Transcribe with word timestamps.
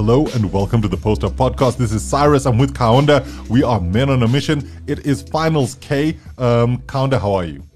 Hello 0.00 0.26
and 0.28 0.50
welcome 0.50 0.80
to 0.80 0.88
the 0.88 0.96
Post 0.96 1.24
Up 1.24 1.32
Podcast. 1.32 1.76
This 1.76 1.92
is 1.92 2.02
Cyrus. 2.02 2.46
I'm 2.46 2.56
with 2.56 2.72
Kaunda. 2.72 3.22
We 3.50 3.62
are 3.62 3.78
men 3.78 4.08
on 4.08 4.22
a 4.22 4.28
mission. 4.28 4.66
It 4.86 5.04
is 5.04 5.20
Finals 5.20 5.74
K. 5.82 6.16
Um, 6.38 6.78
Kaunda, 6.86 7.20
how 7.20 7.34
are 7.34 7.44
you? 7.44 7.69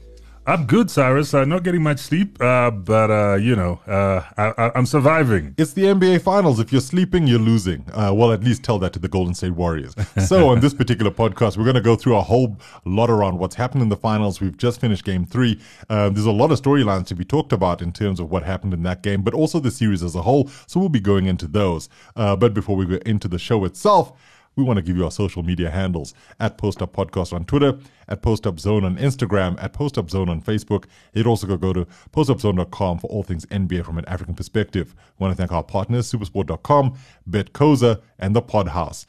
I'm 0.47 0.67
good, 0.67 0.91
Cyrus. 0.91 1.33
I'm 1.33 1.49
not 1.49 1.63
getting 1.63 1.83
much 1.83 2.01
sleep, 2.01 2.37
uh, 2.39 2.71
but 2.71 3.11
uh, 3.11 3.37
you 3.37 3.57
know, 3.57 3.81
uh, 3.87 4.21
I, 4.37 4.73
am 4.75 4.85
surviving. 4.85 5.55
It's 5.57 5.73
the 5.73 5.85
NBA 5.85 6.21
Finals. 6.21 6.61
If 6.61 6.71
you're 6.71 6.83
sleeping, 6.83 7.27
you're 7.27 7.39
losing. 7.39 7.87
Uh, 7.95 8.13
well, 8.13 8.31
at 8.31 8.45
least 8.45 8.63
tell 8.63 8.79
that 8.81 8.93
to 8.93 8.99
the 8.99 9.09
Golden 9.09 9.33
State 9.35 9.53
Warriors. 9.53 9.95
So, 10.25 10.49
on 10.49 10.61
this 10.61 10.73
particular 10.73 11.11
podcast, 11.11 11.57
we're 11.57 11.65
going 11.65 11.75
to 11.75 11.81
go 11.81 11.97
through 11.97 12.17
a 12.17 12.23
whole 12.23 12.57
lot 12.85 13.11
around 13.11 13.39
what's 13.39 13.55
happened 13.55 13.83
in 13.83 13.89
the 13.89 13.97
finals. 13.97 14.41
We've 14.41 14.57
just 14.57 14.81
finished 14.81 15.05
Game 15.05 15.25
Three. 15.25 15.61
Uh, 15.89 16.11
there's 16.11 16.27
a 16.27 16.33
lot 16.33 16.51
of 16.53 16.61
storylines 16.61 17.07
to 17.07 17.15
be 17.15 17.25
talked 17.25 17.53
about 17.53 17.83
in 17.83 17.93
terms 17.93 18.21
of 18.21 18.31
what 18.31 18.43
happened 18.43 18.75
in 18.75 18.83
that 18.85 19.03
game, 19.03 19.23
but 19.23 19.35
also 19.35 19.61
the 19.61 19.71
series 19.71 20.03
as 20.03 20.15
a 20.15 20.23
whole. 20.23 20.51
So, 20.67 20.79
we'll 20.79 20.89
be 20.89 21.01
going 21.01 21.27
into 21.27 21.47
those. 21.47 21.89
Uh, 22.17 22.37
but 22.37 22.53
before 22.53 22.77
we 22.77 22.85
go 22.85 22.97
into 23.07 23.29
the 23.29 23.39
show 23.39 23.65
itself 23.65 24.13
we 24.57 24.65
want 24.65 24.77
to 24.77 24.83
give 24.83 24.97
you 24.97 25.05
our 25.05 25.11
social 25.11 25.43
media 25.43 25.71
handles 25.71 26.15
at 26.41 26.59
Post 26.59 26.83
Up 26.83 26.93
Podcast 26.93 27.33
on 27.33 27.45
Twitter, 27.45 27.79
at 28.09 28.23
Post 28.23 28.47
Up 28.47 28.59
Zone 28.61 28.85
on 28.85 28.97
Instagram, 28.97 29.63
at 29.63 29.73
Post 29.73 29.99
Up 29.99 30.11
Zone 30.11 30.29
on 30.29 30.41
Facebook. 30.41 30.85
You'd 31.13 31.27
also 31.27 31.47
go, 31.47 31.57
go 31.57 31.73
to 31.73 31.87
postupzone.com 32.13 32.99
for 32.99 33.07
all 33.09 33.23
things 33.23 33.47
NBA 33.47 33.85
from 33.85 33.99
an 33.99 34.05
African 34.07 34.35
perspective. 34.35 34.95
We 35.19 35.25
want 35.25 35.37
to 35.37 35.37
thank 35.37 35.53
our 35.53 35.65
partners, 35.65 36.11
supersport.com, 36.11 36.99
BetCoza, 37.29 38.01
and 38.19 38.35
the 38.35 38.43
Pod 38.43 38.69
House. 38.69 39.07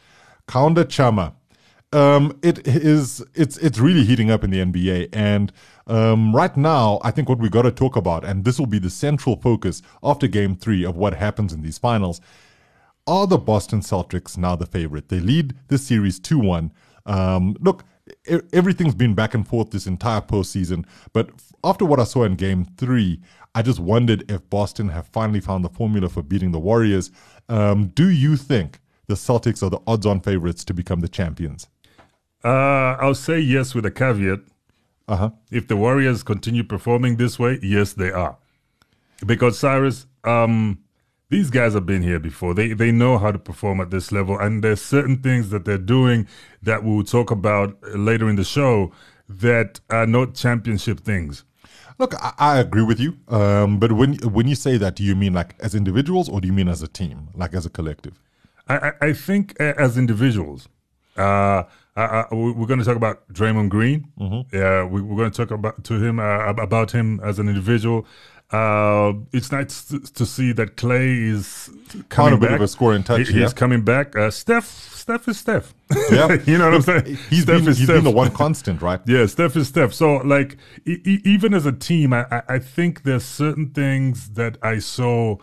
Kaunda 0.47 0.85
Chama. 0.85 1.33
Um, 1.93 2.37
it 2.41 2.67
is 2.67 3.23
it's 3.35 3.57
it's 3.59 3.79
really 3.79 4.03
heating 4.03 4.29
up 4.29 4.43
in 4.43 4.49
the 4.49 4.59
NBA, 4.59 5.09
and 5.13 5.53
um, 5.87 6.35
right 6.35 6.55
now, 6.57 6.99
I 7.03 7.11
think 7.11 7.29
what 7.29 7.37
we 7.37 7.47
got 7.47 7.61
to 7.61 7.71
talk 7.71 7.95
about, 7.95 8.25
and 8.25 8.43
this 8.43 8.59
will 8.59 8.65
be 8.65 8.79
the 8.79 8.89
central 8.89 9.37
focus 9.37 9.81
after 10.03 10.27
Game 10.27 10.55
Three 10.55 10.83
of 10.83 10.97
what 10.97 11.13
happens 11.13 11.53
in 11.53 11.61
these 11.61 11.77
finals, 11.77 12.19
are 13.07 13.27
the 13.27 13.37
Boston 13.37 13.81
Celtics 13.81 14.37
now 14.37 14.55
the 14.55 14.65
favorite? 14.65 15.09
They 15.09 15.19
lead 15.19 15.55
the 15.67 15.77
series 15.77 16.19
2 16.19 16.39
1. 16.39 16.71
Um, 17.05 17.55
look, 17.59 17.83
everything's 18.51 18.95
been 18.95 19.13
back 19.13 19.33
and 19.33 19.47
forth 19.47 19.71
this 19.71 19.87
entire 19.87 20.21
postseason, 20.21 20.85
but 21.13 21.29
after 21.63 21.85
what 21.85 21.99
I 21.99 22.03
saw 22.03 22.23
in 22.23 22.35
game 22.35 22.65
three, 22.77 23.19
I 23.53 23.61
just 23.61 23.79
wondered 23.79 24.29
if 24.29 24.47
Boston 24.49 24.89
have 24.89 25.07
finally 25.07 25.39
found 25.39 25.63
the 25.63 25.69
formula 25.69 26.09
for 26.09 26.21
beating 26.21 26.51
the 26.51 26.59
Warriors. 26.59 27.11
Um, 27.47 27.87
do 27.87 28.09
you 28.09 28.37
think 28.37 28.79
the 29.07 29.13
Celtics 29.13 29.63
are 29.63 29.69
the 29.69 29.79
odds 29.87 30.05
on 30.05 30.19
favorites 30.19 30.63
to 30.65 30.73
become 30.73 30.99
the 30.99 31.07
champions? 31.07 31.67
Uh, 32.43 32.97
I'll 32.99 33.15
say 33.15 33.39
yes 33.39 33.73
with 33.73 33.85
a 33.85 33.91
caveat. 33.91 34.39
Uh-huh. 35.07 35.31
If 35.51 35.67
the 35.67 35.75
Warriors 35.75 36.23
continue 36.23 36.63
performing 36.63 37.17
this 37.17 37.39
way, 37.39 37.59
yes, 37.61 37.93
they 37.93 38.11
are. 38.11 38.37
Because 39.25 39.57
Cyrus, 39.57 40.07
um, 40.23 40.79
these 41.29 41.49
guys 41.49 41.73
have 41.73 41.85
been 41.85 42.03
here 42.03 42.19
before. 42.19 42.53
They 42.53 42.73
they 42.73 42.91
know 42.91 43.17
how 43.17 43.31
to 43.31 43.39
perform 43.39 43.81
at 43.81 43.89
this 43.89 44.11
level, 44.11 44.37
and 44.37 44.63
there's 44.63 44.81
certain 44.81 45.17
things 45.17 45.49
that 45.49 45.65
they're 45.65 45.77
doing 45.77 46.27
that 46.61 46.83
we'll 46.83 47.03
talk 47.03 47.31
about 47.31 47.77
later 47.95 48.29
in 48.29 48.35
the 48.35 48.43
show 48.43 48.91
that 49.27 49.79
are 49.89 50.05
not 50.05 50.35
championship 50.35 50.99
things. 50.99 51.43
Look, 51.97 52.13
I, 52.21 52.33
I 52.37 52.59
agree 52.59 52.83
with 52.83 52.99
you, 52.99 53.17
um, 53.29 53.79
but 53.79 53.93
when 53.93 54.15
when 54.19 54.47
you 54.47 54.55
say 54.55 54.77
that, 54.77 54.95
do 54.95 55.03
you 55.03 55.15
mean 55.15 55.33
like 55.33 55.55
as 55.59 55.73
individuals 55.73 56.29
or 56.29 56.41
do 56.41 56.47
you 56.47 56.53
mean 56.53 56.67
as 56.67 56.81
a 56.81 56.87
team, 56.87 57.29
like 57.33 57.53
as 57.53 57.65
a 57.65 57.69
collective? 57.69 58.19
I, 58.67 58.93
I, 58.99 59.13
think 59.13 59.55
uh, 59.59 59.73
as 59.77 59.95
individuals. 59.95 60.67
Uh, 61.15 61.63
we're 61.95 62.65
going 62.65 62.79
to 62.79 62.85
talk 62.85 62.97
about 62.97 63.31
Draymond 63.31 63.69
Green. 63.69 64.11
Mm-hmm. 64.19 64.55
Yeah, 64.55 64.83
we, 64.83 64.99
are 64.99 65.15
going 65.15 65.31
to 65.31 65.37
talk 65.37 65.51
about 65.51 65.83
to 65.85 65.93
him 65.93 66.19
uh, 66.19 66.47
about 66.47 66.91
him 66.91 67.21
as 67.23 67.39
an 67.39 67.47
individual. 67.47 68.05
Uh, 68.51 69.13
it's 69.33 69.51
nice 69.51 69.85
to, 69.85 70.25
see 70.25 70.51
that 70.53 70.77
Klay 70.77 71.29
is 71.29 71.69
coming 72.09 72.35
a 72.35 72.37
bit 72.37 72.53
of 72.53 72.61
a 72.61 72.67
scoring 72.67 73.03
touch. 73.03 73.27
He, 73.27 73.33
yeah. 73.33 73.41
He's 73.41 73.53
coming 73.53 73.81
back. 73.81 74.15
Uh, 74.15 74.29
Steph, 74.29 74.65
Steph 74.65 75.27
is 75.27 75.39
Steph. 75.39 75.73
Yeah, 76.11 76.37
you 76.45 76.59
know 76.59 76.65
what 76.65 76.75
I'm 76.75 76.81
saying. 76.81 77.17
He's 77.29 77.41
Steph 77.41 77.61
been, 77.61 77.69
is 77.69 77.77
he's 77.79 77.87
Steph. 77.87 77.97
been 77.97 78.03
the 78.03 78.11
one 78.11 78.31
constant, 78.31 78.83
right? 78.83 79.01
yeah, 79.07 79.25
Steph 79.25 79.55
is 79.55 79.67
Steph. 79.67 79.93
So, 79.93 80.17
like, 80.17 80.57
e- 80.85 81.21
even 81.25 81.55
as 81.55 81.65
a 81.65 81.71
team, 81.71 82.13
I, 82.13 82.43
I 82.47 82.59
think 82.59 83.01
there's 83.01 83.25
certain 83.25 83.71
things 83.71 84.29
that 84.29 84.57
I 84.61 84.77
saw 84.77 85.37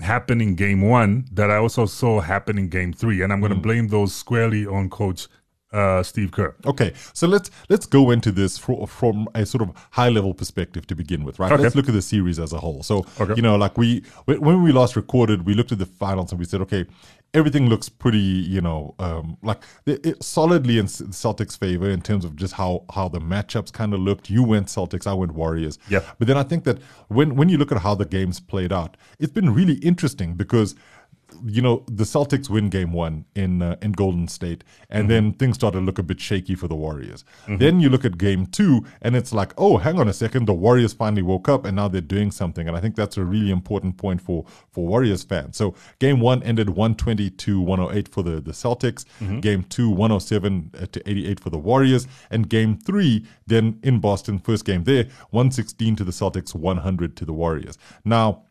happen 0.00 0.40
in 0.40 0.54
game 0.54 0.82
one 0.82 1.26
that 1.32 1.50
I 1.50 1.56
also 1.56 1.86
saw 1.86 2.20
happen 2.20 2.58
in 2.58 2.68
game 2.68 2.92
three, 2.92 3.22
and 3.22 3.32
I'm 3.32 3.40
going 3.40 3.52
to 3.52 3.58
mm. 3.58 3.62
blame 3.62 3.88
those 3.88 4.14
squarely 4.14 4.66
on 4.66 4.88
Coach 4.88 5.28
uh, 5.72 6.02
Steve 6.02 6.30
Kerr. 6.30 6.54
Okay, 6.64 6.92
so 7.12 7.26
let's 7.26 7.50
let's 7.68 7.86
go 7.86 8.10
into 8.10 8.30
this 8.32 8.56
for, 8.56 8.86
from 8.86 9.28
a 9.34 9.44
sort 9.44 9.62
of 9.62 9.72
high 9.90 10.08
level 10.08 10.32
perspective 10.32 10.86
to 10.86 10.94
begin 10.94 11.24
with, 11.24 11.38
right? 11.38 11.52
Okay. 11.52 11.62
Let's 11.62 11.74
look 11.74 11.88
at 11.88 11.94
the 11.94 12.02
series 12.02 12.38
as 12.38 12.52
a 12.52 12.58
whole. 12.58 12.82
So, 12.82 13.04
okay. 13.20 13.34
you 13.34 13.42
know, 13.42 13.56
like 13.56 13.76
we 13.76 14.02
when 14.26 14.62
we 14.62 14.72
last 14.72 14.96
recorded, 14.96 15.46
we 15.46 15.54
looked 15.54 15.72
at 15.72 15.78
the 15.78 15.86
finals 15.86 16.30
and 16.30 16.38
we 16.38 16.44
said, 16.44 16.60
okay, 16.62 16.86
everything 17.34 17.68
looks 17.68 17.88
pretty, 17.88 18.18
you 18.18 18.60
know, 18.60 18.94
um, 18.98 19.36
like 19.42 19.62
it, 19.84 20.06
it 20.06 20.22
solidly 20.22 20.78
in 20.78 20.86
Celtics' 20.86 21.58
favor 21.58 21.90
in 21.90 22.00
terms 22.00 22.24
of 22.24 22.36
just 22.36 22.54
how 22.54 22.84
how 22.94 23.08
the 23.08 23.20
matchups 23.20 23.72
kind 23.72 23.92
of 23.92 24.00
looked. 24.00 24.30
You 24.30 24.42
went 24.42 24.68
Celtics, 24.68 25.06
I 25.06 25.14
went 25.14 25.34
Warriors. 25.34 25.78
Yeah. 25.88 26.00
But 26.18 26.28
then 26.28 26.36
I 26.36 26.42
think 26.42 26.64
that 26.64 26.78
when 27.08 27.36
when 27.36 27.48
you 27.48 27.58
look 27.58 27.72
at 27.72 27.78
how 27.78 27.94
the 27.94 28.06
games 28.06 28.40
played 28.40 28.72
out, 28.72 28.96
it's 29.18 29.32
been 29.32 29.52
really 29.52 29.74
interesting 29.74 30.34
because 30.34 30.74
you 31.44 31.62
know, 31.62 31.84
the 31.86 32.04
Celtics 32.04 32.48
win 32.48 32.70
game 32.70 32.92
one 32.92 33.24
in 33.34 33.62
uh, 33.62 33.76
in 33.82 33.92
Golden 33.92 34.28
State, 34.28 34.64
and 34.90 35.02
mm-hmm. 35.02 35.08
then 35.08 35.32
things 35.34 35.56
started 35.56 35.80
to 35.80 35.84
look 35.84 35.98
a 35.98 36.02
bit 36.02 36.20
shaky 36.20 36.54
for 36.54 36.68
the 36.68 36.74
Warriors. 36.74 37.24
Mm-hmm. 37.42 37.58
Then 37.58 37.80
you 37.80 37.88
look 37.88 38.04
at 38.04 38.18
game 38.18 38.46
two, 38.46 38.84
and 39.02 39.16
it's 39.16 39.32
like, 39.32 39.52
oh, 39.58 39.76
hang 39.76 39.98
on 39.98 40.08
a 40.08 40.12
second, 40.12 40.46
the 40.46 40.54
Warriors 40.54 40.92
finally 40.92 41.22
woke 41.22 41.48
up, 41.48 41.64
and 41.64 41.76
now 41.76 41.88
they're 41.88 42.00
doing 42.00 42.30
something. 42.30 42.68
And 42.68 42.76
I 42.76 42.80
think 42.80 42.96
that's 42.96 43.16
a 43.16 43.24
really 43.24 43.50
important 43.50 43.96
point 43.96 44.20
for 44.20 44.44
for 44.70 44.86
Warriors 44.86 45.22
fans. 45.22 45.56
So 45.56 45.74
game 45.98 46.20
one 46.20 46.42
ended 46.42 46.70
120 46.70 47.30
to 47.30 47.60
108 47.60 48.08
for 48.08 48.22
the 48.22 48.40
the 48.40 48.52
Celtics. 48.52 49.04
Mm-hmm. 49.20 49.40
Game 49.40 49.62
two 49.64 49.90
107 49.90 50.70
uh, 50.80 50.86
to 50.86 51.08
88 51.08 51.40
for 51.40 51.50
the 51.50 51.58
Warriors, 51.58 52.06
and 52.30 52.48
game 52.48 52.78
three 52.78 53.26
then 53.46 53.78
in 53.82 54.00
Boston, 54.00 54.38
first 54.38 54.64
game 54.64 54.84
there 54.84 55.04
116 55.30 55.96
to 55.96 56.04
the 56.04 56.12
Celtics, 56.12 56.54
100 56.54 57.16
to 57.16 57.24
the 57.24 57.32
Warriors. 57.32 57.78
Now 58.04 58.42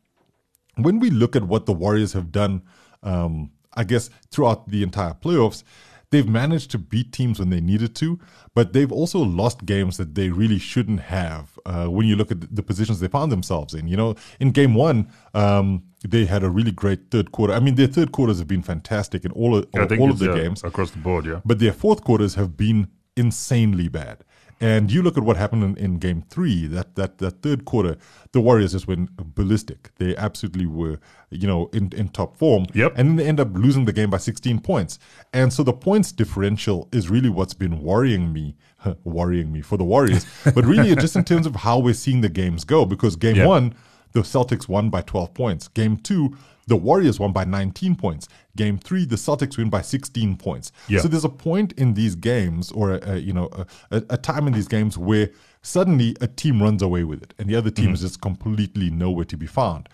when 0.78 1.00
we 1.00 1.09
look 1.09 1.36
at 1.36 1.44
what 1.44 1.66
the 1.66 1.74
Warriors 1.74 2.13
have 2.13 2.31
done, 2.31 2.62
um, 3.03 3.52
I 3.74 3.84
guess 3.84 4.09
throughout 4.31 4.69
the 4.69 4.84
entire 4.84 5.13
playoffs, 5.13 5.63
they've 6.12 6.28
managed 6.28 6.72
to 6.72 6.78
beat 6.78 7.12
teams 7.12 7.40
when 7.40 7.50
they 7.50 7.59
needed 7.59 7.96
to, 7.96 8.19
but 8.53 8.74
they've 8.74 8.91
also 8.91 9.19
lost 9.19 9.66
games 9.66 9.97
that 9.97 10.16
they 10.16 10.30
really 10.30 10.59
shouldn't 10.59 11.02
have. 11.02 11.59
Uh, 11.66 11.88
when 11.88 12.08
you 12.08 12.16
look 12.16 12.31
at 12.31 12.56
the 12.56 12.64
positions 12.64 13.00
they 13.00 13.08
found 13.08 13.31
themselves 13.31 13.74
in, 13.74 13.88
you 13.88 13.97
know, 13.97 14.16
in 14.40 14.52
game 14.52 14.74
one, 14.75 15.12
um, 15.34 15.84
they 16.08 16.25
had 16.25 16.44
a 16.44 16.50
really 16.50 16.72
great 16.72 17.12
third 17.12 17.31
quarter. 17.31 17.53
I 17.53 17.59
mean, 17.59 17.75
their 17.75 17.88
third 17.88 18.12
quarters 18.12 18.40
have 18.40 18.47
been 18.47 18.62
fantastic 18.62 19.25
in 19.25 19.31
all 19.31 19.56
of, 19.56 19.68
all, 19.74 20.00
all 20.00 20.12
of 20.12 20.19
the 20.19 20.34
games 20.34 20.64
across 20.64 20.91
the 20.91 21.00
board. 21.00 21.25
Yeah, 21.25 21.41
but 21.44 21.59
their 21.59 21.74
fourth 21.74 22.03
quarters 22.03 22.35
have 22.35 22.56
been 22.56 22.88
insanely 23.18 23.88
bad. 23.88 24.24
And 24.62 24.92
you 24.92 25.02
look 25.02 25.18
at 25.18 25.24
what 25.24 25.36
happened 25.36 25.64
in, 25.64 25.78
in 25.78 26.00
game 26.00 26.24
three, 26.30 26.66
that, 26.68 26.96
that, 26.96 27.18
that 27.18 27.42
third 27.42 27.66
quarter, 27.66 27.98
the 28.32 28.40
Warriors 28.40 28.72
just 28.72 28.88
went 28.88 29.10
ballistic. 29.36 29.92
They 29.98 30.16
absolutely 30.16 30.66
were, 30.66 31.00
you 31.30 31.46
know, 31.46 31.70
in, 31.74 31.92
in 31.94 32.10
top 32.10 32.38
form. 32.38 32.66
Yep. 32.74 32.94
And 32.96 33.10
then 33.10 33.16
they 33.18 33.26
end 33.26 33.40
up 33.40 33.50
losing 33.54 33.86
the 33.86 33.92
game 33.92 34.10
by 34.10 34.18
16 34.18 34.62
points. 34.62 34.98
And 35.34 35.52
so 35.52 35.62
the 35.64 35.74
points 35.74 36.12
differential 36.14 36.88
is 36.94 37.10
really 37.10 37.30
what's 37.30 37.54
been 37.54 37.82
worrying 37.82 38.32
me, 38.32 38.56
worrying 39.04 39.52
me 39.52 39.62
for 39.62 39.78
the 39.78 39.84
Warriors. 39.84 40.26
but 40.44 40.66
really, 40.66 40.96
just 40.96 41.16
in 41.16 41.26
terms 41.26 41.46
of 41.46 41.56
how 41.56 41.79
we're 41.79 41.94
seeing 41.94 42.22
the 42.22 42.29
games 42.29 42.64
go, 42.64 42.85
because 42.85 43.18
game 43.18 43.35
yep. 43.35 43.47
one, 43.47 43.76
the 44.14 44.22
Celtics 44.22 44.70
won 44.70 44.90
by 44.90 45.02
12 45.02 45.34
points. 45.34 45.68
Game 45.68 45.97
two, 45.97 46.38
the 46.67 46.76
Warriors 46.76 47.20
won 47.20 47.32
by 47.32 47.46
19 47.46 47.96
points. 47.96 48.28
Game 48.56 48.78
three, 48.78 49.06
the 49.06 49.16
Celtics 49.16 49.58
win 49.58 49.70
by 49.70 49.82
16 49.82 50.38
points. 50.38 50.72
Yeah. 50.88 51.00
So 51.00 51.08
there's 51.08 51.26
a 51.26 51.29
point 51.29 51.73
in 51.73 51.94
these 51.94 52.16
games, 52.16 52.72
or 52.72 52.94
a, 52.94 53.12
a 53.12 53.17
you 53.17 53.34
know, 53.34 53.50
a, 53.91 54.03
a, 54.09 54.17
time 54.17 54.47
in 54.47 54.53
these 54.53 54.67
games 54.67 54.97
where 54.97 55.29
suddenly 55.62 56.16
a 56.22 56.28
team 56.28 56.62
runs 56.62 56.82
away 56.82 57.03
with 57.03 57.22
it, 57.22 57.34
and 57.38 57.50
the 57.50 57.56
other 57.56 57.70
team 57.70 57.85
mm-hmm. 57.85 57.94
is 57.96 58.02
just 58.02 58.22
completely 58.22 58.90
nowhere 58.90 59.26
to 59.26 59.38
be 59.38 59.47
found. 59.47 59.90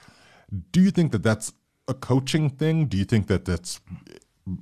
Do 0.72 0.82
you 0.82 0.92
think 0.92 1.12
that 1.12 1.24
that's 1.24 1.54
a 1.88 1.94
coaching 1.94 2.50
thing? 2.50 2.86
Do 2.86 2.98
you 2.98 3.06
think 3.06 3.28
that 3.28 3.46
that's 3.46 3.82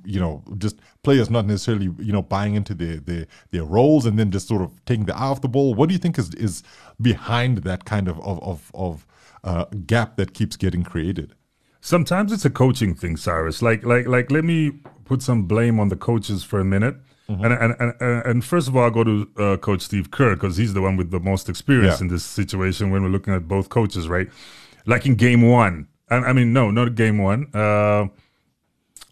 you 0.04 0.20
know 0.20 0.44
just 0.58 0.78
players 1.02 1.30
not 1.30 1.46
necessarily 1.46 1.90
you 1.98 2.12
know 2.12 2.22
buying 2.22 2.54
into 2.54 2.74
their 2.74 2.96
their 2.96 3.26
their 3.50 3.64
roles 3.64 4.04
and 4.04 4.18
then 4.18 4.30
just 4.30 4.46
sort 4.46 4.62
of 4.62 4.84
taking 4.84 5.06
the 5.06 5.16
eye 5.16 5.28
off 5.28 5.40
the 5.40 5.48
ball? 5.48 5.74
What 5.74 5.88
do 5.88 5.92
you 5.92 5.98
think 5.98 6.18
is 6.18 6.34
is 6.34 6.62
behind 7.00 7.58
that 7.58 7.84
kind 7.84 8.08
of 8.08 8.18
of 8.20 8.42
of, 8.42 8.70
of 8.74 9.06
uh, 9.44 9.64
gap 9.86 10.16
that 10.16 10.34
keeps 10.34 10.56
getting 10.56 10.82
created? 10.82 11.34
Sometimes 11.80 12.32
it's 12.32 12.44
a 12.44 12.50
coaching 12.50 12.94
thing, 12.94 13.16
Cyrus. 13.16 13.62
Like, 13.62 13.84
like, 13.84 14.06
like. 14.06 14.30
Let 14.30 14.44
me 14.44 14.72
put 15.04 15.22
some 15.22 15.44
blame 15.44 15.80
on 15.80 15.88
the 15.88 15.96
coaches 15.96 16.44
for 16.44 16.60
a 16.60 16.64
minute. 16.64 16.96
Mm-hmm. 17.28 17.44
And, 17.44 17.54
and, 17.54 17.94
and 18.00 18.26
and 18.26 18.44
first 18.44 18.66
of 18.68 18.76
all, 18.76 18.84
I'll 18.84 18.90
go 18.90 19.04
to 19.04 19.30
uh, 19.38 19.56
Coach 19.56 19.82
Steve 19.82 20.10
Kerr 20.10 20.34
because 20.34 20.56
he's 20.56 20.74
the 20.74 20.80
one 20.80 20.96
with 20.96 21.10
the 21.10 21.20
most 21.20 21.48
experience 21.48 22.00
yeah. 22.00 22.04
in 22.04 22.08
this 22.08 22.24
situation. 22.24 22.90
When 22.90 23.02
we're 23.02 23.08
looking 23.08 23.32
at 23.32 23.46
both 23.46 23.68
coaches, 23.68 24.08
right? 24.08 24.28
Like 24.84 25.06
in 25.06 25.14
Game 25.14 25.42
One, 25.42 25.86
I, 26.10 26.16
I 26.16 26.32
mean, 26.32 26.52
no, 26.52 26.70
not 26.70 26.96
Game 26.96 27.18
One. 27.18 27.48
Uh, 27.54 28.08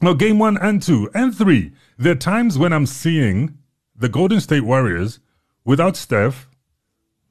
no, 0.03 0.15
Game 0.15 0.39
One 0.39 0.57
and 0.59 0.83
Two 0.83 1.09
and 1.15 1.37
Three. 1.37 1.73
There 1.97 2.13
are 2.13 2.17
times 2.17 2.59
when 2.59 2.73
I'm 2.73 2.87
seeing 2.87 3.59
the 3.95 4.09
Golden 4.09 4.41
State 4.41 4.63
Warriors 4.65 5.21
without 5.65 5.97
Steph, 5.97 6.49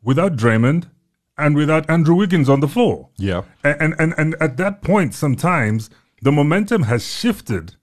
without 0.02 0.36
Draymond, 0.36 0.90
and 1.38 1.56
without 1.56 1.90
Andrew 1.90 2.16
Wiggins 2.16 2.50
on 2.50 2.60
the 2.60 2.68
floor. 2.68 3.10
Yeah. 3.18 3.44
And, 3.64 3.96
and, 4.00 4.14
and, 4.18 4.36
at 4.40 4.58
that 4.58 4.82
point, 4.82 5.14
sometimes 5.14 5.90
the 6.22 6.32
momentum 6.32 6.84
has 6.84 7.06
shifted 7.06 7.76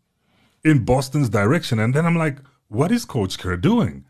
in 0.65 0.85
Boston's 0.85 1.29
direction. 1.29 1.79
And 1.79 1.95
then 1.95 2.05
I'm 2.05 2.17
like, 2.17 2.39
what 2.69 2.91
is 2.91 3.05
Coach 3.05 3.39
Kerr 3.39 3.57
doing? 3.57 4.05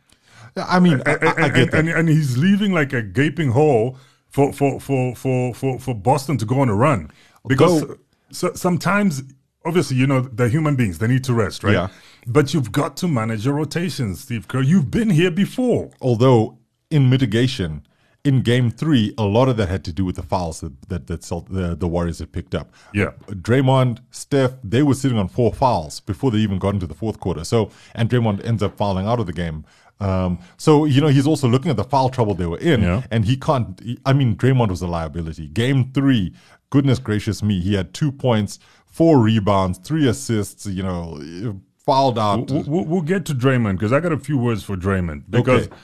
I 0.57 0.81
mean, 0.81 1.03
I, 1.05 1.13
and, 1.15 1.29
I, 1.29 1.33
I 1.33 1.49
get 1.49 1.75
and, 1.75 1.89
and, 1.89 1.89
and, 1.91 2.09
he's 2.09 2.39
leaving 2.39 2.73
like 2.73 2.93
a 2.93 3.03
gaping 3.03 3.51
hole 3.51 3.99
for 4.29 4.53
for 4.53 4.81
for 4.81 5.15
for 5.15 5.55
for, 5.55 5.79
for 5.79 5.95
Boston 5.95 6.39
to 6.39 6.45
go 6.45 6.61
on 6.61 6.69
a 6.69 6.75
run 6.75 7.11
because 7.47 7.83
Although, 7.83 7.99
so, 8.31 8.55
sometimes 8.55 9.23
obviously 9.65 9.97
you 9.97 10.07
know 10.07 10.21
they're 10.21 10.49
human 10.49 10.77
beings 10.77 10.99
they 10.99 11.07
need 11.07 11.25
to 11.25 11.35
rest 11.35 11.65
right 11.65 11.73
yeah. 11.73 11.89
but 12.27 12.53
you've 12.53 12.71
got 12.71 12.97
to 12.99 13.09
manage 13.09 13.45
your 13.45 13.55
rotations 13.55 14.21
Steve 14.21 14.47
Kerr 14.47 14.61
you've 14.63 14.91
been 14.91 15.11
here 15.11 15.31
before 15.31 15.91
although 16.01 16.59
in 16.91 17.09
mitigation 17.09 17.87
in 18.25 18.41
game 18.41 18.71
three, 18.71 19.15
a 19.19 19.25
lot 19.25 19.49
of 19.49 19.57
that 19.59 19.69
had 19.69 19.85
to 19.85 19.93
do 19.93 20.05
with 20.05 20.17
the 20.17 20.23
fouls 20.23 20.61
that 20.61 20.89
that, 20.89 21.07
that 21.07 21.23
the, 21.51 21.77
the 21.77 21.87
Warriors 21.87 22.19
had 22.19 22.33
picked 22.33 22.55
up. 22.55 22.73
Yeah, 22.93 23.11
Draymond, 23.29 24.01
Steph, 24.11 24.53
they 24.65 24.83
were 24.83 24.95
sitting 24.95 25.19
on 25.19 25.29
four 25.29 25.53
fouls 25.53 26.01
before 26.01 26.31
they 26.31 26.39
even 26.39 26.59
got 26.59 26.75
into 26.75 26.87
the 26.87 26.95
fourth 26.95 27.21
quarter. 27.21 27.45
So, 27.45 27.71
and 27.95 28.09
Draymond 28.09 28.45
ends 28.45 28.63
up 28.63 28.77
fouling 28.77 29.07
out 29.07 29.21
of 29.21 29.27
the 29.27 29.33
game. 29.33 29.65
Um, 30.01 30.41
so 30.57 30.87
you 30.87 31.01
know 31.01 31.09
he's 31.09 31.27
also 31.27 31.49
looking 31.49 31.71
at 31.71 31.77
the 31.77 31.85
foul 31.85 32.09
trouble 32.09 32.35
they 32.35 32.47
were 32.47 32.59
in, 32.59 32.83
yeah. 32.83 33.03
and 33.11 33.27
he 33.27 33.37
can't. 33.37 33.81
I 34.05 34.13
mean, 34.13 34.37
Draymond 34.37 34.71
was 34.71 34.83
a 34.83 34.87
liability. 34.87 35.47
Game 35.49 35.93
three, 35.93 36.35
goodness 36.71 36.99
gracious 36.99 37.43
me, 37.43 37.61
he 37.61 37.75
had 37.75 37.95
two 37.95 38.11
points, 38.11 38.59
four 38.87 39.21
rebounds, 39.21 39.79
three 39.79 40.09
assists. 40.09 40.67
You 40.67 40.83
know, 40.83 41.61
fouled 41.85 42.19
out. 42.19 42.51
We'll, 42.51 42.85
we'll 42.85 43.03
get 43.03 43.27
to 43.27 43.35
Draymond 43.35 43.75
because 43.75 43.93
I 43.93 44.01
got 44.01 44.13
a 44.13 44.19
few 44.19 44.39
words 44.39 44.63
for 44.63 44.77
Draymond 44.77 45.25
because. 45.29 45.67
Okay. 45.67 45.77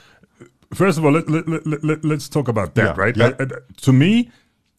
First 0.74 0.98
of 0.98 1.04
all, 1.04 1.12
let, 1.12 1.28
let, 1.28 1.66
let, 1.66 2.04
let, 2.04 2.16
us 2.16 2.28
talk 2.28 2.48
about 2.48 2.74
that, 2.76 2.96
yeah, 2.96 3.02
right? 3.02 3.16
Yeah. 3.16 3.32
I, 3.38 3.42
I, 3.42 3.46
to 3.82 3.92
me, 3.92 4.30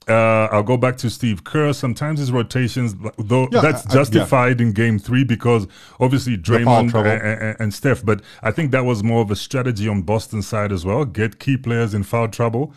uh, 0.08 0.48
I'll 0.52 0.64
go 0.64 0.78
back 0.78 0.98
to 0.98 1.10
Steve 1.10 1.44
Kerr. 1.44 1.74
Sometimes 1.74 2.20
his 2.20 2.32
rotations, 2.32 2.96
though 3.18 3.48
yeah, 3.52 3.62
that's 3.62 3.86
justified 3.86 4.60
yeah. 4.60 4.68
in 4.68 4.74
Game 4.74 5.00
Three 5.00 5.24
because 5.24 5.68
obviously 6.00 6.38
Draymond 6.38 6.94
and, 6.94 7.22
and, 7.22 7.58
and, 7.60 7.74
Steph. 7.74 8.04
But 8.04 8.22
I 8.42 8.52
think 8.52 8.72
that 8.72 8.86
was 8.86 9.04
more 9.04 9.22
of 9.22 9.32
a 9.32 9.36
strategy 9.36 9.88
on 9.88 10.02
Boston's 10.02 10.48
side 10.48 10.72
as 10.72 10.86
well. 10.86 11.06
Get 11.06 11.40
key 11.40 11.58
players 11.58 11.94
in 11.94 12.04
foul 12.04 12.30
trouble 12.30 12.74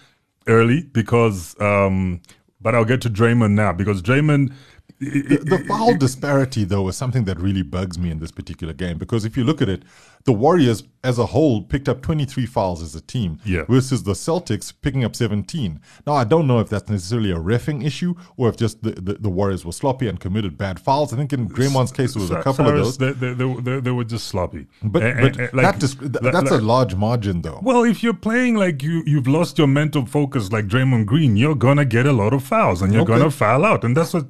early 0.46 0.82
because. 0.82 1.58
Um, 1.60 2.20
but 2.60 2.74
I'll 2.74 2.86
get 2.86 3.02
to 3.02 3.10
Draymond 3.10 3.50
now 3.52 3.74
because 3.74 4.00
Draymond 4.00 4.54
the, 5.00 5.38
the 5.44 5.64
foul 5.66 5.96
disparity, 5.96 6.64
though, 6.64 6.88
is 6.88 6.96
something 6.96 7.24
that 7.24 7.38
really 7.38 7.62
bugs 7.62 7.98
me 7.98 8.10
in 8.10 8.20
this 8.20 8.30
particular 8.30 8.72
game 8.72 8.96
because 8.96 9.24
if 9.24 9.36
you 9.36 9.44
look 9.44 9.60
at 9.60 9.68
it, 9.68 9.82
the 10.24 10.32
Warriors 10.32 10.82
as 11.02 11.18
a 11.18 11.26
whole 11.26 11.62
picked 11.62 11.86
up 11.86 12.00
23 12.00 12.46
fouls 12.46 12.82
as 12.82 12.94
a 12.94 13.00
team 13.02 13.38
yeah. 13.44 13.64
versus 13.68 14.04
the 14.04 14.12
Celtics 14.12 14.72
picking 14.80 15.04
up 15.04 15.14
17. 15.14 15.78
Now, 16.06 16.14
I 16.14 16.24
don't 16.24 16.46
know 16.46 16.60
if 16.60 16.70
that's 16.70 16.88
necessarily 16.88 17.30
a 17.30 17.36
refing 17.36 17.84
issue 17.84 18.14
or 18.38 18.48
if 18.48 18.56
just 18.56 18.82
the, 18.82 18.92
the, 18.92 19.14
the 19.14 19.28
Warriors 19.28 19.66
were 19.66 19.72
sloppy 19.72 20.08
and 20.08 20.18
committed 20.18 20.56
bad 20.56 20.80
fouls. 20.80 21.12
I 21.12 21.18
think 21.18 21.34
in 21.34 21.46
Draymond's 21.50 21.92
case, 21.92 22.16
it 22.16 22.20
was 22.20 22.30
a 22.30 22.42
couple 22.42 22.66
of 22.66 22.74
those. 22.74 22.96
They, 22.96 23.12
they, 23.12 23.34
they, 23.34 23.80
they, 23.80 23.90
were 23.90 24.04
just 24.04 24.28
sloppy. 24.28 24.66
But, 24.82 25.02
and, 25.02 25.20
but 25.20 25.38
and, 25.38 25.52
like, 25.52 25.64
that 25.66 25.78
dis- 25.78 25.96
that's 26.00 26.50
like, 26.50 26.50
a 26.50 26.64
large 26.64 26.94
margin, 26.94 27.42
though. 27.42 27.60
Well, 27.62 27.84
if 27.84 28.02
you're 28.02 28.14
playing 28.14 28.54
like 28.54 28.82
you, 28.82 29.02
you've 29.04 29.28
lost 29.28 29.58
your 29.58 29.66
mental 29.66 30.06
focus 30.06 30.50
like 30.50 30.68
Draymond 30.68 31.04
Green, 31.04 31.36
you're 31.36 31.54
going 31.54 31.76
to 31.76 31.84
get 31.84 32.06
a 32.06 32.12
lot 32.12 32.32
of 32.32 32.42
fouls 32.42 32.80
and 32.80 32.94
you're 32.94 33.02
okay. 33.02 33.18
going 33.18 33.24
to 33.24 33.30
foul 33.30 33.66
out. 33.66 33.84
And 33.84 33.94
that's 33.94 34.14
what 34.14 34.26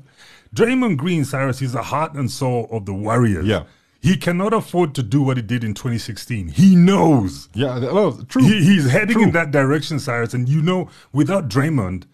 Draymond 0.56 0.96
Green, 0.96 1.24
Cyrus, 1.24 1.60
he's 1.60 1.72
the 1.72 1.82
heart 1.82 2.14
and 2.14 2.28
soul 2.28 2.66
of 2.72 2.84
the 2.84 2.94
Warriors. 2.94 3.46
Yeah. 3.46 3.64
He 4.04 4.18
cannot 4.18 4.52
afford 4.52 4.94
to 4.96 5.02
do 5.02 5.22
what 5.22 5.38
he 5.38 5.42
did 5.42 5.64
in 5.64 5.72
2016. 5.72 6.48
He 6.48 6.76
knows. 6.76 7.48
Yeah, 7.54 7.78
no, 7.78 8.12
true. 8.28 8.42
He, 8.42 8.62
he's 8.62 8.90
heading 8.90 9.14
true. 9.14 9.22
in 9.22 9.30
that 9.32 9.50
direction, 9.50 9.98
Cyrus. 9.98 10.34
And 10.34 10.46
you 10.46 10.60
know, 10.60 10.90
without 11.14 11.48
Draymond, 11.48 12.04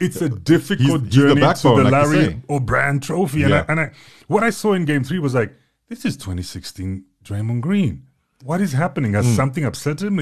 it's 0.00 0.20
a 0.20 0.28
difficult 0.28 1.02
he's, 1.04 1.14
journey 1.14 1.28
he's 1.28 1.34
the 1.36 1.40
backbone, 1.40 1.76
to 1.76 1.84
the 1.84 1.90
like 1.90 2.06
Larry 2.08 2.42
O'Brien 2.50 2.98
trophy. 2.98 3.42
And, 3.42 3.50
yeah. 3.50 3.64
I, 3.68 3.70
and 3.70 3.80
I, 3.80 3.90
what 4.26 4.42
I 4.42 4.50
saw 4.50 4.72
in 4.72 4.86
game 4.86 5.04
three 5.04 5.20
was 5.20 5.36
like, 5.36 5.54
this 5.88 6.04
is 6.04 6.16
2016 6.16 7.04
Draymond 7.22 7.60
Green. 7.60 8.08
What 8.42 8.60
is 8.60 8.72
happening? 8.72 9.12
Has 9.12 9.24
mm. 9.24 9.36
something 9.36 9.64
upset 9.64 10.02
him? 10.02 10.18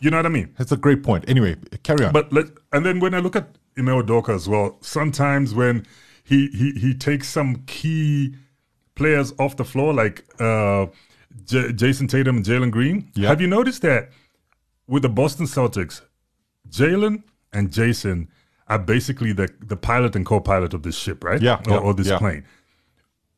You 0.00 0.10
know 0.10 0.18
what 0.18 0.26
I 0.26 0.28
mean? 0.28 0.54
That's 0.58 0.70
a 0.70 0.76
great 0.76 1.02
point. 1.02 1.24
Anyway, 1.28 1.56
carry 1.82 2.04
on. 2.04 2.12
But 2.12 2.30
let, 2.30 2.44
and 2.74 2.84
then 2.84 3.00
when 3.00 3.14
I 3.14 3.20
look 3.20 3.36
at 3.36 3.56
Ime 3.78 3.86
Udoka 3.86 4.34
as 4.34 4.46
well, 4.46 4.76
sometimes 4.82 5.54
when 5.54 5.86
he 6.22 6.48
he 6.48 6.72
he 6.72 6.92
takes 6.92 7.28
some 7.28 7.62
key 7.66 8.34
players 8.96 9.32
off 9.38 9.56
the 9.56 9.64
floor 9.64 9.94
like 9.94 10.24
uh, 10.40 10.86
J- 11.44 11.72
Jayson 11.72 12.08
Tatum 12.08 12.38
and 12.38 12.44
Jalen 12.44 12.72
Green. 12.72 13.10
Yeah. 13.14 13.28
Have 13.28 13.40
you 13.40 13.46
noticed 13.46 13.82
that 13.82 14.10
with 14.88 15.02
the 15.02 15.08
Boston 15.08 15.46
Celtics, 15.46 16.00
Jaylen 16.68 17.22
and 17.52 17.70
Jayson 17.70 18.28
are 18.68 18.78
basically 18.78 19.32
the 19.32 19.48
the 19.60 19.76
pilot 19.76 20.16
and 20.16 20.26
co-pilot 20.26 20.74
of 20.74 20.82
this 20.82 20.96
ship, 20.96 21.22
right? 21.22 21.40
Yeah, 21.40 21.62
or, 21.68 21.72
yeah, 21.72 21.78
or 21.78 21.94
this 21.94 22.08
yeah. 22.08 22.18
plane. 22.18 22.44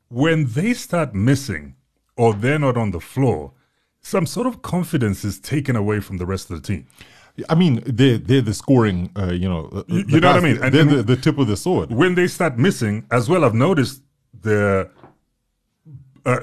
When 0.09 0.47
they 0.47 0.73
start 0.73 1.15
missing 1.15 1.77
or 2.17 2.33
they're 2.33 2.59
not 2.59 2.79
on 2.79 2.93
the 2.93 3.01
floor, 3.01 3.53
some 4.01 4.25
sort 4.25 4.47
of 4.47 4.63
confidence 4.63 5.25
is 5.25 5.39
taken 5.39 5.77
away 5.77 6.01
from 6.01 6.17
the 6.17 6.25
rest 6.25 6.51
of 6.51 6.63
the 6.63 6.67
team. 6.67 6.87
I 7.49 7.55
mean, 7.55 7.83
they're 7.87 8.19
they're 8.19 8.41
the 8.41 8.55
scoring. 8.55 9.11
Uh, 9.17 9.33
you 9.33 9.49
know, 9.49 9.85
you, 9.87 10.05
you 10.09 10.21
know 10.21 10.29
what 10.33 10.37
I 10.37 10.41
mean. 10.41 10.63
And, 10.63 10.75
they're 10.75 10.83
and 10.83 10.91
the, 10.91 11.03
the, 11.03 11.17
tip 11.17 11.39
of 11.39 11.47
the 11.47 11.57
sword. 11.57 11.93
When 11.93 12.15
they 12.15 12.27
start 12.27 12.59
missing, 12.59 13.07
as 13.11 13.29
well, 13.29 13.45
I've 13.45 13.55
noticed 13.55 14.03
the. 14.41 14.91
Uh, 16.29 16.41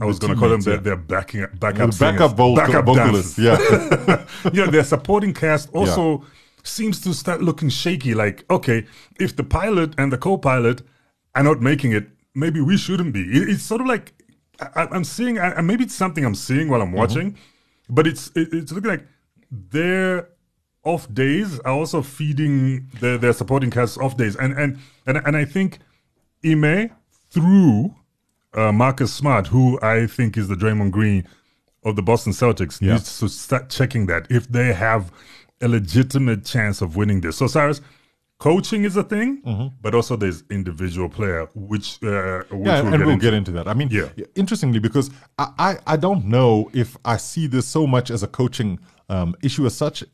I 0.00 0.04
was 0.04 0.20
going 0.20 0.32
to 0.32 0.38
call 0.38 0.48
them 0.48 0.60
their, 0.60 0.76
their 0.76 0.96
backing 0.96 1.44
backup 1.58 1.90
the 1.90 1.96
backup, 1.98 2.36
vocal, 2.36 2.54
backup 2.54 2.84
vocalists. 2.84 3.36
Yeah, 3.36 3.58
yeah. 4.52 4.66
Their 4.70 4.84
supporting 4.84 5.34
cast 5.34 5.70
also 5.74 6.20
yeah. 6.20 6.26
seems 6.62 7.00
to 7.00 7.12
start 7.12 7.42
looking 7.42 7.68
shaky. 7.68 8.14
Like, 8.14 8.44
okay, 8.48 8.86
if 9.18 9.34
the 9.34 9.42
pilot 9.42 9.94
and 9.98 10.12
the 10.12 10.18
co-pilot 10.18 10.82
are 11.34 11.42
not 11.42 11.60
making 11.60 11.92
it, 11.92 12.10
maybe 12.36 12.60
we 12.60 12.76
shouldn't 12.76 13.12
be. 13.12 13.22
It, 13.22 13.48
it's 13.48 13.64
sort 13.64 13.80
of 13.80 13.88
like 13.88 14.12
I, 14.60 14.86
am 14.92 15.02
seeing. 15.02 15.40
I, 15.40 15.60
maybe 15.62 15.82
it's 15.82 15.96
something 15.96 16.24
I'm 16.24 16.36
seeing 16.36 16.68
while 16.68 16.80
I'm 16.80 16.88
mm-hmm. 16.88 16.98
watching, 16.98 17.32
mm-hmm. 17.32 17.94
but 17.94 18.06
it's 18.06 18.28
it, 18.36 18.48
it's 18.52 18.70
looking 18.70 18.90
like 18.90 19.06
their 19.50 20.28
off 20.84 21.12
days 21.12 21.58
are 21.60 21.72
also 21.72 22.02
feeding 22.02 22.88
their, 23.00 23.18
their 23.18 23.32
supporting 23.32 23.72
cast 23.72 23.98
off 23.98 24.16
days. 24.16 24.36
And 24.36 24.56
and 24.56 24.78
and, 25.06 25.16
and 25.18 25.36
I 25.36 25.44
think 25.44 25.80
Ime 26.44 26.90
through 27.30 27.94
uh, 28.54 28.72
Marcus 28.72 29.12
Smart, 29.12 29.48
who 29.48 29.78
I 29.82 30.06
think 30.06 30.36
is 30.36 30.48
the 30.48 30.54
Draymond 30.54 30.90
Green 30.90 31.26
of 31.84 31.96
the 31.96 32.02
Boston 32.02 32.32
Celtics, 32.32 32.80
yeah. 32.80 32.92
needs 32.94 33.18
to 33.20 33.28
start 33.28 33.70
checking 33.70 34.06
that 34.06 34.26
if 34.30 34.48
they 34.48 34.72
have 34.72 35.12
a 35.60 35.68
legitimate 35.68 36.44
chance 36.44 36.80
of 36.80 36.96
winning 36.96 37.20
this. 37.20 37.36
So 37.36 37.46
Cyrus, 37.46 37.80
coaching 38.38 38.84
is 38.84 38.96
a 38.96 39.02
thing, 39.02 39.42
mm-hmm. 39.42 39.68
but 39.80 39.94
also 39.94 40.16
there's 40.16 40.44
individual 40.50 41.08
player, 41.08 41.48
which, 41.54 42.02
uh, 42.02 42.42
which 42.50 42.66
yeah, 42.66 42.82
we'll 42.82 42.86
and 42.86 42.90
get 42.90 43.00
we'll 43.00 43.10
into. 43.10 43.22
get 43.26 43.34
into 43.34 43.50
that. 43.52 43.68
I 43.68 43.74
mean, 43.74 43.88
Yeah. 43.90 44.08
interestingly, 44.34 44.78
because 44.78 45.10
I, 45.38 45.52
I, 45.58 45.76
I 45.86 45.96
don't 45.96 46.26
know 46.26 46.70
if 46.72 46.96
I 47.04 47.16
see 47.16 47.46
this 47.46 47.66
so 47.66 47.86
much 47.86 48.10
as 48.10 48.22
a 48.22 48.28
coaching 48.28 48.78
um, 49.08 49.34
issue 49.42 49.66
as 49.66 49.74
such. 49.74 50.04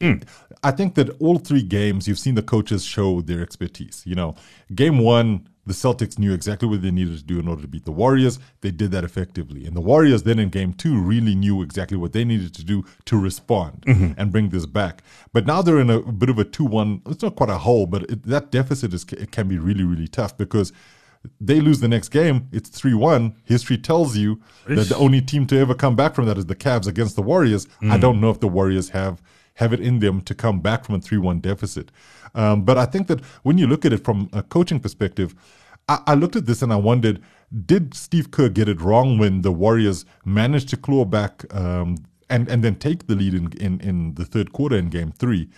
I 0.62 0.71
think 0.71 0.95
that 0.95 1.11
all 1.21 1.38
three 1.38 1.62
games, 1.62 2.07
you've 2.09 2.19
seen 2.19 2.35
the 2.37 2.43
coaches 2.43 2.85
show 2.85 3.21
their 3.21 3.43
expertise. 3.43 4.03
You 4.07 4.14
know, 4.14 4.37
game 4.75 4.99
one, 4.99 5.49
the 5.66 5.73
Celtics 5.73 6.18
knew 6.18 6.33
exactly 6.33 6.68
what 6.68 6.83
they 6.83 6.90
needed 6.90 7.16
to 7.18 7.25
do 7.25 7.38
in 7.38 7.49
order 7.49 7.62
to 7.62 7.68
beat 7.68 7.85
the 7.85 7.92
Warriors. 7.92 8.38
They 8.61 8.71
did 8.71 8.90
that 8.90 9.04
effectively. 9.04 9.66
And 9.66 9.76
the 9.76 9.80
Warriors 9.80 10.23
then 10.23 10.38
in 10.38 10.50
game 10.50 10.73
two 10.73 11.00
really 11.00 11.35
knew 11.35 11.62
exactly 11.62 11.97
what 11.97 12.12
they 12.12 12.25
needed 12.25 12.54
to 12.54 12.64
do 12.64 12.85
to 13.06 13.18
respond 13.18 13.85
mm-hmm. 13.87 14.12
and 14.18 14.30
bring 14.30 14.50
this 14.50 14.66
back. 14.66 15.02
But 15.33 15.47
now 15.47 15.62
they're 15.62 15.80
in 15.80 15.90
a, 15.90 16.00
bit 16.00 16.28
of 16.28 16.38
a 16.38 16.44
2 16.44 16.64
1. 16.64 17.02
It's 17.06 17.23
not 17.23 17.37
quite 17.37 17.50
a 17.50 17.59
hole, 17.59 17.87
but 17.87 18.02
it, 18.11 18.23
that 18.25 18.50
deficit 18.50 18.92
is, 18.92 19.04
it 19.12 19.30
can 19.30 19.49
be 19.49 19.59
really, 19.59 19.85
really 19.85 20.09
tough 20.09 20.37
because 20.37 20.73
they 21.40 21.61
lose 21.61 21.80
the 21.80 21.88
next 21.88 22.11
game, 22.11 22.49
it's 22.52 22.68
3 22.68 22.94
1. 22.94 23.35
History 23.44 23.78
tells 23.78 24.16
you 24.16 24.40
that 24.66 24.88
the 24.88 24.97
only 24.97 25.21
team 25.21 25.47
to 25.47 25.59
ever 25.59 25.75
come 25.75 25.97
back 25.97 26.14
from 26.14 26.26
that 26.26 26.37
is 26.37 26.47
the 26.47 26.54
Cavs 26.54 26.87
against 26.87 27.16
the 27.16 27.23
Warriors. 27.23 27.66
I 27.80 27.97
mm. 27.97 28.00
don't 28.00 28.21
know 28.21 28.30
if 28.30 28.40
the 28.40 28.49
Warriors 28.49 28.90
have 28.90 29.23
have 29.54 29.73
it 29.73 29.80
in 29.80 30.00
them 30.00 30.20
to 30.23 30.34
come 30.34 30.61
back 30.61 30.84
from 30.84 30.96
a 30.96 31.00
3 31.00 31.18
1 31.18 31.40
deficit. 31.40 31.90
Um, 32.34 32.64
but 32.64 32.76
I 32.78 32.87
think 32.87 33.06
that 33.08 33.25
when 33.42 33.58
you 33.58 33.66
look 33.66 33.84
at 33.84 33.92
it 33.92 34.04
from 34.04 34.28
a 34.32 34.42
coaching 34.42 34.80
perspective, 34.80 35.34
I, 35.88 36.00
I 36.08 36.14
looked 36.14 36.37
at 36.37 36.46
this 36.46 36.62
and 36.62 36.73
I 36.73 36.76
wondered 36.76 37.23
did 37.66 37.94
Steve 37.94 38.30
Kerr 38.30 38.49
get 38.49 38.68
it 38.68 38.80
wrong 38.80 39.18
when 39.18 39.42
the 39.42 39.52
Warriors 39.52 40.04
managed 40.25 40.68
to 40.70 40.76
claw 40.76 41.04
back 41.04 41.44
um, 41.54 41.96
and, 42.28 42.49
and 42.49 42.64
then 42.64 42.75
take 42.76 43.06
the 43.06 43.14
lead 43.14 43.34
in, 43.34 43.52
in, 43.52 43.80
in 43.80 44.14
the 44.14 44.25
third 44.25 44.52
quarter 44.52 44.76
in 44.76 44.88
game 44.88 45.12
three 45.12 45.49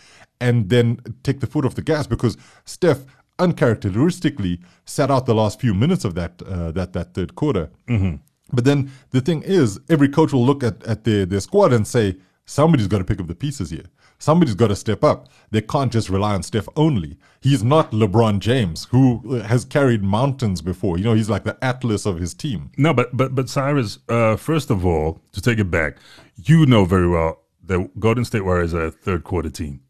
and 0.40 0.68
then 0.68 1.00
take 1.22 1.40
the 1.40 1.46
foot 1.46 1.64
off 1.64 1.74
the 1.74 1.82
gas? 1.82 2.06
Because 2.06 2.36
Steph 2.64 3.06
uncharacteristically 3.38 4.60
sat 4.84 5.10
out 5.10 5.26
the 5.26 5.34
last 5.34 5.60
few 5.60 5.74
minutes 5.74 6.04
of 6.04 6.14
that 6.14 6.42
uh, 6.42 6.70
that 6.72 6.92
that 6.92 7.14
third 7.14 7.34
quarter. 7.34 7.70
Mm-hmm. 7.88 8.16
But 8.52 8.64
then 8.64 8.90
the 9.10 9.20
thing 9.20 9.42
is, 9.42 9.80
every 9.88 10.08
coach 10.08 10.32
will 10.32 10.44
look 10.44 10.62
at, 10.62 10.82
at 10.84 11.04
their, 11.04 11.26
their 11.26 11.40
squad 11.40 11.72
and 11.72 11.86
say, 11.86 12.16
somebody's 12.46 12.86
got 12.86 12.98
to 12.98 13.04
pick 13.04 13.20
up 13.20 13.26
the 13.26 13.34
pieces 13.34 13.70
here. 13.70 13.84
Somebody's 14.18 14.54
got 14.54 14.68
to 14.68 14.76
step 14.76 15.04
up. 15.04 15.28
They 15.50 15.60
can't 15.60 15.92
just 15.92 16.08
rely 16.08 16.32
on 16.34 16.42
Steph 16.42 16.66
only. 16.74 17.18
He's 17.42 17.62
not 17.62 17.90
LeBron 17.90 18.38
James, 18.38 18.86
who 18.90 19.34
has 19.40 19.66
carried 19.66 20.02
mountains 20.02 20.62
before. 20.62 20.96
You 20.96 21.04
know, 21.04 21.12
he's 21.14 21.28
like 21.28 21.44
the 21.44 21.58
atlas 21.62 22.06
of 22.06 22.18
his 22.18 22.32
team. 22.32 22.70
No, 22.78 22.94
but 22.94 23.14
but 23.14 23.34
but 23.34 23.50
Cyrus, 23.50 23.98
uh, 24.08 24.36
first 24.36 24.70
of 24.70 24.86
all, 24.86 25.20
to 25.32 25.42
take 25.42 25.58
it 25.58 25.70
back, 25.70 25.98
you 26.36 26.64
know 26.64 26.86
very 26.86 27.08
well 27.08 27.42
that 27.64 28.00
Golden 28.00 28.24
State 28.24 28.44
Warriors 28.44 28.72
are 28.72 28.84
a 28.86 28.90
third 28.90 29.22
quarter 29.24 29.50
team. 29.50 29.80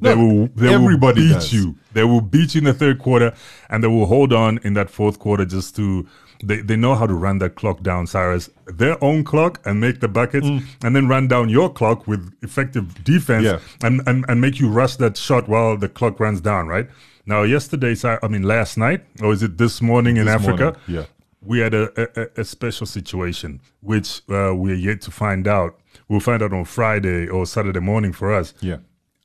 They 0.00 0.14
No, 0.16 0.24
will 0.24 0.48
they 0.56 0.74
everybody 0.74 1.20
will 1.20 1.28
beat 1.28 1.34
does. 1.34 1.52
you. 1.52 1.76
They 1.92 2.02
will 2.02 2.20
beat 2.20 2.54
you 2.56 2.58
in 2.60 2.64
the 2.64 2.74
third 2.74 2.98
quarter 2.98 3.34
and 3.70 3.84
they 3.84 3.88
will 3.88 4.06
hold 4.06 4.32
on 4.32 4.58
in 4.64 4.74
that 4.74 4.90
fourth 4.90 5.18
quarter 5.20 5.44
just 5.44 5.76
to 5.76 6.08
they, 6.42 6.60
they 6.60 6.76
know 6.76 6.94
how 6.94 7.06
to 7.06 7.14
run 7.14 7.38
that 7.38 7.54
clock 7.54 7.82
down, 7.82 8.06
Cyrus. 8.06 8.50
Their 8.66 9.02
own 9.02 9.24
clock 9.24 9.60
and 9.64 9.80
make 9.80 10.00
the 10.00 10.08
buckets 10.08 10.46
and 10.46 10.94
then 10.96 11.08
run 11.08 11.28
down 11.28 11.48
your 11.48 11.72
clock 11.72 12.06
with 12.06 12.32
effective 12.42 13.02
defense 13.04 13.46
Mm. 13.46 13.60
Yeah. 13.60 13.86
and, 13.86 14.02
and, 14.06 14.24
and 14.28 14.40
make 14.40 14.58
you 14.60 14.68
rush 14.68 14.96
that 14.96 15.16
shot 15.16 15.48
while 15.48 15.76
the 15.76 15.88
clock 15.88 16.18
runs 16.20 16.40
down, 16.40 16.66
right? 16.68 16.88
Now 17.26 17.42
yesterday, 17.42 17.94
I 18.22 18.28
mean 18.28 18.42
last 18.42 18.76
night, 18.76 19.04
or 19.20 19.32
is 19.32 19.42
it 19.42 19.58
this 19.58 19.80
morning 19.82 20.16
in 20.16 20.26
This 20.26 20.34
Africa? 20.34 20.64
morning, 20.64 20.80
yeah. 20.86 21.04
we 21.42 21.58
had 21.60 21.74
a, 21.74 21.90
a, 22.36 22.40
a 22.40 22.44
special 22.44 22.86
situation 22.86 23.60
which 23.80 24.22
uh, 24.28 24.52
we're 24.54 24.74
yet 24.74 25.00
to 25.02 25.10
find 25.10 25.48
out. 25.48 25.78
We'll 26.08 26.20
find 26.20 26.42
out 26.42 26.52
on 26.52 26.64
Friday 26.64 27.26
or 27.28 27.46
Saturday 27.46 27.80
morning 27.80 28.12
for 28.12 28.32
us. 28.32 28.54
Yeah. 28.60 28.76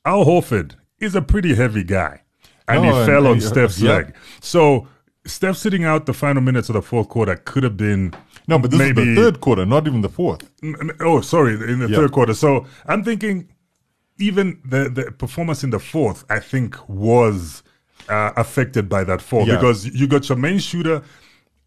Al 0.04 0.24
Horford 0.24 0.72
is 0.98 1.14
a 1.14 1.22
pretty 1.22 1.54
heavy 1.54 1.84
guy, 1.84 2.22
and 2.66 2.84
he 2.84 2.90
and- 2.90 3.06
fell 3.06 3.26
on 3.28 3.34
and- 3.34 3.42
Steph's 3.42 3.80
yeah. 3.82 3.92
leg. 3.92 4.14
So 4.40 4.88
Steph 5.24 5.56
sitting 5.56 5.84
out 5.84 6.06
the 6.06 6.12
final 6.12 6.42
minutes 6.42 6.68
of 6.68 6.74
the 6.74 6.82
fourth 6.82 7.08
quarter 7.08 7.36
could 7.36 7.62
have 7.62 7.76
been 7.76 8.12
No, 8.48 8.58
but 8.58 8.70
this 8.72 8.78
maybe 8.78 9.02
is 9.02 9.16
the 9.16 9.22
third 9.22 9.40
quarter, 9.40 9.64
not 9.64 9.86
even 9.86 10.00
the 10.00 10.08
fourth. 10.08 10.50
N- 10.62 10.74
n- 10.80 10.90
Oh, 11.00 11.20
sorry, 11.20 11.54
in 11.54 11.78
the 11.78 11.88
Yeah. 11.88 11.96
third 11.96 12.12
quarter. 12.12 12.34
So 12.34 12.66
I'm 12.86 13.04
thinking 13.04 13.48
even 14.18 14.60
the, 14.64 14.88
the 14.88 15.12
performance 15.12 15.62
in 15.62 15.70
the 15.70 15.78
fourth, 15.78 16.24
I 16.28 16.40
think, 16.40 16.76
was 16.88 17.62
uh, 18.08 18.32
affected 18.36 18.88
by 18.88 19.04
that 19.04 19.22
fall 19.22 19.46
Yeah. 19.46 19.54
because 19.56 19.86
you 19.86 20.08
got 20.08 20.28
your 20.28 20.36
main 20.38 20.58
shooter, 20.58 21.02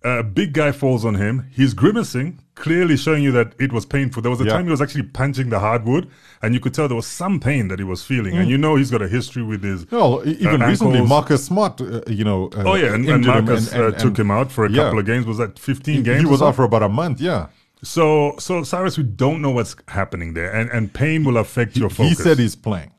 a 0.05 0.23
big 0.23 0.53
guy 0.53 0.71
falls 0.71 1.03
on 1.03 1.15
him. 1.15 1.47
He's 1.51 1.73
grimacing, 1.73 2.39
clearly 2.53 2.95
showing 2.95 3.23
you 3.23 3.31
that 3.33 3.53
it 3.59 3.71
was 3.73 3.85
painful. 3.85 4.21
There 4.21 4.29
was 4.29 4.39
a 4.39 4.45
Yeah. 4.45 4.51
time 4.53 4.65
he 4.65 4.71
was 4.71 4.81
actually 4.81 5.03
punching 5.03 5.49
the 5.49 5.59
hardwood, 5.59 6.07
and 6.41 6.53
you 6.53 6.59
could 6.59 6.73
tell 6.75 6.87
there 6.87 6.95
was 6.95 7.07
some 7.07 7.39
pain 7.39 7.67
that 7.69 7.79
he 7.79 7.85
was 7.85 8.03
feeling. 8.03 8.35
Mm. 8.35 8.41
And 8.41 8.49
you 8.49 8.57
know 8.57 8.75
he's 8.75 8.91
got 8.91 9.01
a 9.01 9.07
history 9.07 9.41
with 9.43 9.63
his. 9.63 9.91
No, 9.91 10.23
e- 10.23 10.37
even 10.39 10.61
Uh, 10.61 10.67
recently. 10.67 11.01
Marcus 11.05 11.43
Smart, 11.45 11.81
uh, 11.81 12.01
you 12.07 12.23
know, 12.23 12.49
uh, 12.55 12.63
Oh 12.65 12.75
yeah, 12.75 12.93
and, 12.93 13.03
and 13.05 13.09
injured 13.25 13.35
him 13.35 13.45
Marcus 13.45 13.71
and- 13.73 13.81
uh, 13.81 13.87
and- 13.87 13.97
took 13.97 14.07
and 14.09 14.19
him 14.19 14.31
out 14.31 14.51
for 14.51 14.65
a 14.65 14.69
yeah. 14.69 14.83
couple 14.83 14.99
of 14.99 15.05
games. 15.05 15.25
Was 15.25 15.37
that 15.39 15.57
15 15.59 16.03
games? 16.03 16.19
He 16.21 16.25
was 16.27 16.41
out 16.41 16.55
for 16.55 16.63
about 16.65 16.83
a 16.83 16.89
month. 16.89 17.19
Yeah, 17.19 17.47
So, 17.83 18.35
so 18.39 18.63
Cyrus, 18.63 18.97
we 18.97 19.03
don't 19.03 19.41
know 19.41 19.51
what's 19.51 19.75
happening 19.89 20.33
there, 20.33 20.49
and, 20.51 20.69
and 20.71 20.91
pain 20.93 21.23
will 21.23 21.37
affect 21.37 21.77
your 21.77 21.89
focus. 21.89 22.17
he 22.17 22.23
said 22.23 22.39
he's 22.39 22.55
playing. 22.55 22.89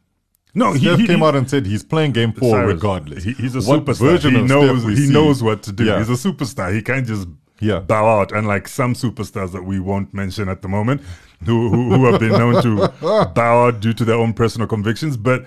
No. 0.57 0.73
He, 0.73 0.81
Steph 0.81 0.99
he, 1.01 1.07
came 1.07 1.19
he- 1.21 1.25
out 1.25 1.37
and 1.37 1.49
said 1.49 1.67
he's 1.67 1.85
playing 1.85 2.13
game 2.13 2.33
four 2.33 2.51
Cyrus, 2.57 2.75
regardless. 2.75 3.23
he- 3.25 3.35
he's 3.35 3.55
a 3.55 3.61
What 3.61 3.85
superstar. 3.85 4.19
He 4.19 4.43
knows 4.43 4.83
he 4.83 4.97
see- 5.07 5.13
knows 5.13 5.43
what 5.43 5.63
to 5.65 5.73
do. 5.73 5.85
Yeah. 5.85 5.99
He's 5.99 6.09
a 6.09 6.13
superstar. 6.29 6.75
He 6.75 6.83
can't 6.83 7.07
just 7.07 7.29
Yeah. 7.61 7.79
bow 7.81 8.05
out. 8.21 8.33
Unlike 8.33 8.67
some 8.69 8.95
superstars 8.95 9.53
that 9.53 9.63
we 9.65 9.79
won't 9.81 10.13
mention 10.13 10.49
at 10.49 10.63
the 10.63 10.69
moment, 10.69 11.01
who 11.45 11.69
who, 11.71 11.91
who 11.95 12.05
have 12.11 12.19
been 12.21 12.33
known 12.33 12.61
to 12.63 12.89
bow 13.35 13.67
out 13.67 13.81
due 13.81 13.93
to 13.95 14.05
their 14.05 14.17
own 14.17 14.33
personal 14.33 14.67
convictions. 14.67 15.17
But 15.17 15.47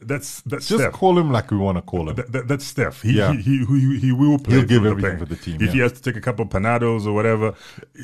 that's 0.00 0.40
that's 0.42 0.68
Just 0.68 0.80
Steph. 0.80 0.92
call 0.92 1.18
him 1.18 1.30
like 1.32 1.50
we 1.50 1.56
want 1.56 1.76
to 1.76 1.82
call 1.82 2.08
him. 2.08 2.16
That, 2.16 2.32
that, 2.32 2.48
that's 2.48 2.64
Steph. 2.64 3.02
He, 3.02 3.12
Yeah. 3.18 3.32
he, 3.32 3.64
he, 3.64 3.98
he, 3.98 4.12
will 4.12 4.38
play. 4.38 4.56
He'll 4.56 4.64
give 4.64 4.86
everything 4.86 5.18
for 5.18 5.24
the 5.24 5.36
team, 5.36 5.56
If 5.56 5.62
yeah. 5.62 5.72
he 5.72 5.78
has 5.80 5.92
to 5.92 6.02
take 6.02 6.16
a 6.16 6.20
couple 6.20 6.44
of 6.44 6.50
panados 6.50 7.06
or 7.06 7.12
whatever, 7.12 7.54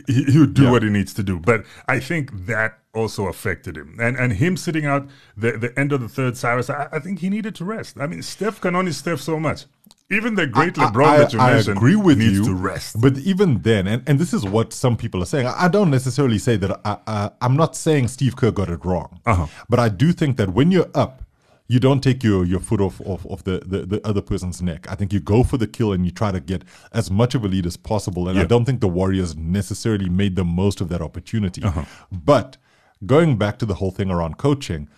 he, 0.07 0.25
he'll 0.25 0.47
do 0.47 0.65
Yeah. 0.65 0.71
what 0.73 0.83
he 0.83 0.91
needs 0.91 1.15
to 1.15 1.23
do. 1.23 1.39
But 1.39 1.65
I 1.89 2.01
think 2.01 2.47
that 2.47 2.79
also 2.95 3.27
affected 3.29 3.77
him. 3.77 3.97
And 4.01 4.17
and 4.17 4.33
him 4.35 4.57
sitting 4.57 4.87
out 4.87 5.09
the, 5.37 5.53
the 5.53 5.79
end 5.79 5.93
of 5.93 6.01
the 6.01 6.09
third, 6.09 6.37
Cyrus, 6.37 6.69
I, 6.71 6.89
I 6.93 6.99
think 6.99 7.21
he 7.21 7.29
needed 7.31 7.55
to 7.57 7.65
rest. 7.65 7.99
I 8.01 8.07
mean, 8.07 8.23
Steph 8.23 8.61
can 8.61 8.75
only 8.77 8.93
Steph 8.93 9.21
so 9.21 9.39
much. 9.39 9.67
Even 10.11 10.35
the 10.35 10.47
great 10.47 10.79
I- 10.79 10.91
LeBron 10.91 11.07
I, 11.07 11.19
that 11.19 11.33
you 11.33 11.41
I 11.41 11.55
mentioned 11.55 11.77
agree 11.79 11.97
with 11.97 12.19
needs 12.19 12.39
you, 12.39 12.45
to 12.45 12.55
rest. 12.55 13.01
But 13.01 13.17
even 13.19 13.63
then, 13.63 13.87
and, 13.87 14.03
and 14.07 14.19
this 14.19 14.35
is 14.35 14.45
what 14.45 14.73
some 14.73 14.97
people 14.99 15.23
are 15.23 15.27
saying. 15.27 15.47
I 15.47 15.67
don't 15.69 15.91
necessarily 15.91 16.39
say 16.39 16.57
that. 16.59 16.79
I, 16.85 16.99
I, 17.07 17.31
I'm 17.41 17.57
not 17.57 17.75
saying 17.75 18.09
Steve 18.09 18.37
Kerr 18.37 18.51
got 18.51 18.69
it 18.69 18.85
wrong, 18.85 19.21
Uh-huh. 19.25 19.47
but 19.69 19.79
I 19.81 19.89
do 19.89 20.13
think 20.13 20.37
that 20.37 20.51
when 20.51 20.71
you're 20.71 20.91
up, 20.95 21.23
you 21.67 21.81
don't 21.81 22.03
take 22.03 22.23
your, 22.23 22.45
your 22.45 22.61
foot 22.61 22.81
off, 22.81 23.01
off, 23.03 23.25
off 23.27 23.43
the, 23.45 23.63
the, 23.65 23.87
the 23.87 24.07
other 24.07 24.21
person's 24.21 24.61
neck. 24.61 24.91
I 24.91 24.95
think 24.95 25.13
you 25.13 25.21
go 25.21 25.43
for 25.43 25.57
the 25.57 25.67
kill 25.67 25.93
and 25.93 26.05
you 26.05 26.11
try 26.11 26.31
to 26.31 26.41
get 26.41 26.63
as 26.93 27.11
much 27.11 27.35
of 27.35 27.45
a 27.45 27.49
lead 27.49 27.65
as 27.65 27.77
possible. 27.77 28.29
And 28.29 28.39
I 28.39 28.45
don't 28.45 28.67
think 28.67 28.81
the 28.81 28.89
Warriors 28.89 29.35
necessarily 29.35 30.11
made 30.11 30.37
the 30.37 30.45
most 30.45 30.83
of 30.83 30.91
that 30.91 31.01
opportunity. 31.01 31.63
Uh-huh. 31.63 31.85
But 32.13 32.59
going 33.07 33.39
back 33.39 33.59
to 33.61 33.67
the 33.67 33.75
whole 33.75 33.91
thing 33.91 34.11
around 34.11 34.37
coaching, 34.37 34.89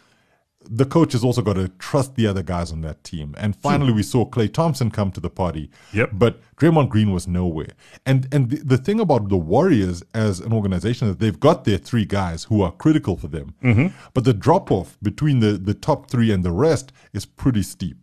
the 0.71 0.85
coach 0.85 1.13
has 1.13 1.25
also 1.25 1.43
got 1.43 1.55
to 1.55 1.69
trust 1.79 2.15
the 2.15 2.27
other 2.27 2.43
guys 2.43 2.73
on 2.73 2.81
that 2.83 3.03
team. 3.05 3.35
And 3.39 3.55
finally, 3.57 3.91
hmm. 3.91 3.97
we 3.97 4.03
saw 4.03 4.29
Klay 4.29 4.53
Thompson 4.53 4.91
come 4.91 5.11
to 5.13 5.21
the 5.21 5.31
party. 5.31 5.71
Yep. 5.93 6.11
But 6.13 6.41
Draymond 6.57 6.89
Green 6.89 7.13
was 7.13 7.27
nowhere. 7.27 7.71
And 8.05 8.29
and 8.33 8.51
the, 8.51 8.57
the 8.57 8.79
thing 8.79 9.01
about 9.01 9.29
the 9.29 9.37
Warriors 9.37 10.03
as 10.15 10.41
an 10.41 10.53
organization 10.53 11.09
is 11.09 11.17
they've 11.17 11.39
got 11.39 11.65
their 11.65 11.79
three 11.79 12.05
guys 12.05 12.45
who 12.45 12.63
are 12.63 12.73
critical 12.73 13.17
for 13.17 13.29
them. 13.29 13.55
Mm-hmm. 13.63 13.97
But 14.15 14.25
the 14.25 14.35
drop 14.35 14.71
off 14.71 14.99
between 15.03 15.41
the, 15.41 15.53
the 15.53 15.75
top 15.75 16.11
three 16.11 16.33
and 16.33 16.45
the 16.45 16.53
rest 16.53 16.93
is 17.13 17.27
pretty 17.27 17.63
steep. 17.63 17.97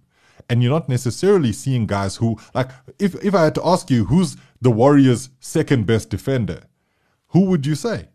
And 0.49 0.61
you're 0.61 0.73
not 0.73 0.89
necessarily 0.89 1.53
seeing 1.53 1.85
guys 1.85 2.17
who 2.17 2.37
like 2.53 2.69
if 2.99 3.15
if 3.23 3.33
I 3.33 3.45
had 3.45 3.55
to 3.55 3.65
ask 3.65 3.89
you 3.89 4.05
who's 4.05 4.37
the 4.61 4.71
Warriors' 4.71 5.29
second 5.39 5.85
best 5.85 6.09
defender, 6.09 6.63
who 7.27 7.45
would 7.45 7.65
you 7.65 7.75
say? 7.75 8.09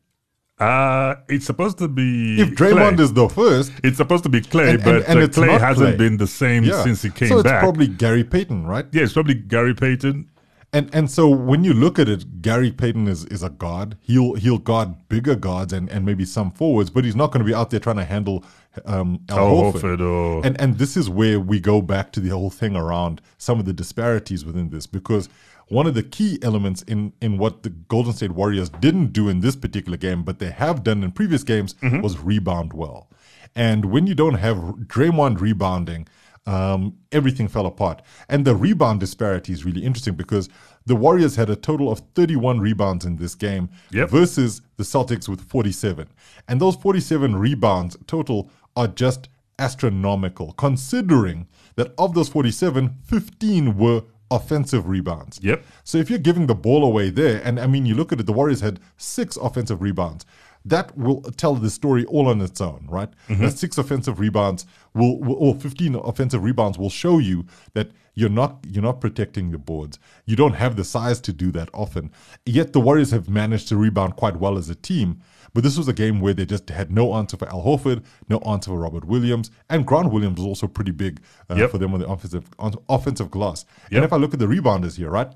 Uh, 0.61 1.15
it's 1.29 1.47
supposed 1.47 1.79
to 1.79 1.87
be 1.89 2.41
If 2.41 2.51
Draymond 2.51 2.97
Klay. 2.97 3.01
is 3.01 3.13
the 3.13 3.29
first, 3.29 3.73
It's 3.85 3.97
supposed 3.97 4.25
to 4.25 4.29
be 4.29 4.41
Klay, 4.41 4.71
And- 4.75 4.83
but 4.85 4.97
and- 4.97 5.05
and 5.07 5.19
uh, 5.21 5.29
Klay 5.29 5.59
hasn't 5.61 5.95
Klay. 5.95 5.99
been 5.99 6.17
the 6.17 6.27
same 6.27 6.65
yeah. 6.65 6.83
since 6.83 7.03
he 7.03 7.11
came 7.11 7.29
back. 7.29 7.35
so 7.35 7.39
it's 7.39 7.45
back. 7.49 7.61
probably 7.61 7.87
Gary 7.87 8.25
Payton, 8.25 8.67
right? 8.67 8.87
yeah, 8.93 9.03
it's 9.05 9.13
probably 9.13 9.35
Gary 9.35 9.75
Payton. 9.75 10.29
And 10.71 10.91
and 10.95 11.11
so 11.11 11.29
when 11.31 11.65
you 11.65 11.73
look 11.73 11.99
at 11.99 12.11
it, 12.11 12.43
Gary 12.43 12.71
Payton 12.71 13.09
is, 13.09 13.25
is 13.27 13.43
a 13.43 13.49
guard. 13.49 13.97
He'll 14.03 14.35
he'll 14.35 14.59
guard 14.59 14.91
bigger 15.09 15.35
guards 15.35 15.73
and, 15.73 15.89
and 15.89 16.05
maybe 16.05 16.27
some 16.27 16.51
forwards, 16.51 16.91
but 16.91 17.05
he's 17.07 17.17
not 17.17 17.31
going 17.33 17.39
to 17.43 17.49
be 17.51 17.55
out 17.55 17.71
there 17.71 17.81
trying 17.81 17.97
to 17.97 18.05
handle 18.05 18.45
um, 18.85 19.21
Al, 19.31 19.39
Al 19.39 19.73
Horford. 19.73 19.81
Horford 19.97 20.01
or- 20.01 20.45
And 20.47 20.61
and 20.61 20.77
this 20.77 20.95
is 20.95 21.09
where 21.09 21.41
we 21.41 21.59
go 21.59 21.81
back 21.81 22.13
to 22.13 22.21
the 22.21 22.29
whole 22.31 22.51
thing 22.51 22.77
around 22.77 23.23
some 23.39 23.59
of 23.59 23.65
the 23.65 23.73
disparities 23.73 24.45
within 24.45 24.69
this 24.69 24.87
because 24.87 25.31
one 25.71 25.87
of 25.87 25.95
the 25.95 26.03
key 26.03 26.39
elements 26.43 26.83
in 26.83 27.13
in 27.21 27.39
what 27.39 27.63
the 27.63 27.71
Golden 27.71 28.13
State 28.13 28.33
Warriors 28.33 28.69
didn't 28.71 29.13
do 29.13 29.29
in 29.29 29.41
this 29.41 29.57
particular 29.57 29.97
game, 29.99 30.23
but 30.23 30.39
they 30.39 30.51
have 30.51 30.83
done 30.83 31.03
in 31.05 31.13
previous 31.13 31.45
games, 31.45 31.75
was 31.83 32.19
rebound 32.19 32.73
well. 32.73 33.09
And 33.55 33.87
when 33.87 34.07
you 34.07 34.15
don't 34.15 34.35
have 34.35 34.57
Draymond 34.57 35.41
rebounding, 35.41 36.07
um, 36.47 36.97
everything 37.13 37.49
fell 37.49 37.67
apart. 37.67 38.01
And 38.29 38.45
the 38.45 38.55
rebound 38.57 39.01
disparity 39.01 39.53
is 39.53 39.65
really 39.65 39.85
interesting 39.85 40.15
because 40.15 40.49
the 40.87 40.97
Warriors 40.97 41.37
had 41.37 41.51
a 41.51 41.57
total 41.57 41.91
of 41.93 42.01
31 42.15 42.61
rebounds 42.61 43.05
in 43.05 43.17
this 43.17 43.35
game 43.35 43.69
Yep. 43.91 44.09
versus 44.11 44.63
the 44.79 44.85
Celtics 44.85 45.29
with 45.29 45.41
47. 45.43 46.09
And 46.49 46.61
those 46.61 46.77
47 46.77 47.37
rebounds 47.37 47.97
total 48.07 48.51
are 48.77 48.89
just 48.89 49.29
astronomical, 49.59 50.53
considering 50.53 51.47
that 51.77 51.93
of 51.99 52.15
those 52.15 52.29
47, 52.29 52.97
15 53.05 53.77
were 53.77 54.03
offensive 54.31 54.89
rebounds. 54.89 55.41
Yep. 55.43 55.65
So 55.85 55.99
if 55.99 56.11
you're 56.11 56.19
giving 56.19 56.47
the 56.47 56.55
ball 56.55 56.85
away 56.85 57.11
there, 57.11 57.41
and 57.45 57.59
I 57.59 57.67
mean, 57.67 57.87
you 57.87 57.95
look 57.95 58.13
at 58.13 58.21
it, 58.21 58.27
the 58.27 58.33
Warriors 58.33 58.61
had 58.61 58.81
six 58.97 59.37
offensive 59.37 59.83
rebounds. 59.83 60.27
That 60.65 60.97
will 60.99 61.23
tell 61.23 61.55
the 61.55 61.71
story 61.71 62.05
all 62.07 62.29
on 62.29 62.41
its 62.41 62.61
own, 62.61 62.87
right? 62.91 63.09
Mm-hmm. 63.29 63.43
That 63.43 63.59
six 63.59 63.79
offensive 63.79 64.19
rebounds 64.21 64.67
will, 64.93 65.19
will, 65.21 65.37
or 65.37 65.55
15 65.55 65.95
offensive 65.95 66.43
rebounds 66.43 66.79
will 66.79 66.91
show 66.91 67.19
you 67.19 67.47
that 67.75 67.91
you're 68.19 68.29
not 68.41 68.59
you're 68.69 68.83
not 68.83 69.01
protecting 69.01 69.53
the 69.53 69.59
boards. 69.59 69.99
You 70.27 70.35
don't 70.35 70.55
have 70.55 70.75
the 70.75 70.83
size 70.85 71.21
to 71.21 71.33
do 71.33 71.53
that 71.53 71.69
often. 71.73 72.11
Yet 72.45 72.73
the 72.73 72.81
Warriors 72.81 73.13
have 73.13 73.29
managed 73.29 73.69
to 73.69 73.77
rebound 73.77 74.17
quite 74.17 74.37
well 74.41 74.59
as 74.59 74.69
a 74.69 74.75
team. 74.75 75.21
But 75.55 75.63
this 75.65 75.79
was 75.79 75.89
a 75.89 75.93
game 75.93 76.21
where 76.21 76.35
they 76.35 76.45
just 76.45 76.69
had 76.69 76.91
no 76.91 77.15
answer 77.15 77.37
for 77.37 77.49
Al 77.49 77.63
Horford, 77.63 78.05
no 78.29 78.39
answer 78.41 78.71
for 78.71 78.79
Robert 78.81 79.05
Williams, 79.05 79.51
and 79.71 79.87
Grant 79.87 80.11
Williams 80.13 80.39
was 80.39 80.47
also 80.47 80.67
pretty 80.67 80.91
big 80.91 81.21
uh, 81.49 81.55
Yep. 81.55 81.71
for 81.71 81.79
them 81.79 81.95
on 81.95 82.01
the 82.01 82.09
offensive 82.09 82.47
on 82.59 82.75
offensive 82.89 83.31
glass. 83.31 83.65
Yep. 83.91 83.93
And 83.93 84.05
if 84.05 84.13
I 84.13 84.17
look 84.17 84.35
at 84.35 84.41
the 84.41 84.47
rebounders 84.47 84.97
here, 84.97 85.11
right? 85.11 85.33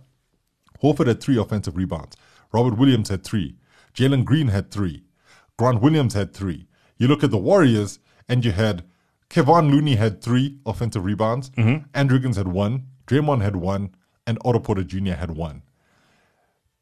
Horford 0.83 1.07
had 1.07 1.21
three 1.21 1.39
offensive 1.39 1.77
rebounds. 1.77 2.17
Robert 2.53 2.77
Williams 2.77 3.09
had 3.11 3.23
three. 3.23 3.57
Jalen 3.95 4.25
Green 4.25 4.49
had 4.49 4.71
three. 4.73 5.05
Grant 5.57 5.81
Williams 5.81 6.15
had 6.15 6.35
three. 6.35 6.67
You 6.99 7.07
look 7.09 7.23
at 7.23 7.31
the 7.31 7.39
Warriors, 7.39 8.01
and 8.29 8.45
you 8.45 8.51
had 8.53 8.85
Kevon 9.33 9.71
Looney 9.71 9.97
had 9.97 10.21
three 10.23 10.59
offensive 10.67 11.05
rebounds. 11.05 11.51
Andrew 11.95 12.19
Wiggins 12.19 12.37
had 12.37 12.49
one. 12.49 12.87
Draymond 13.07 13.43
had 13.43 13.57
one, 13.57 13.95
and 14.27 14.39
Otto 14.45 14.59
Porter 14.61 14.85
Jr. 14.85 15.13
had 15.15 15.31
one. 15.33 15.63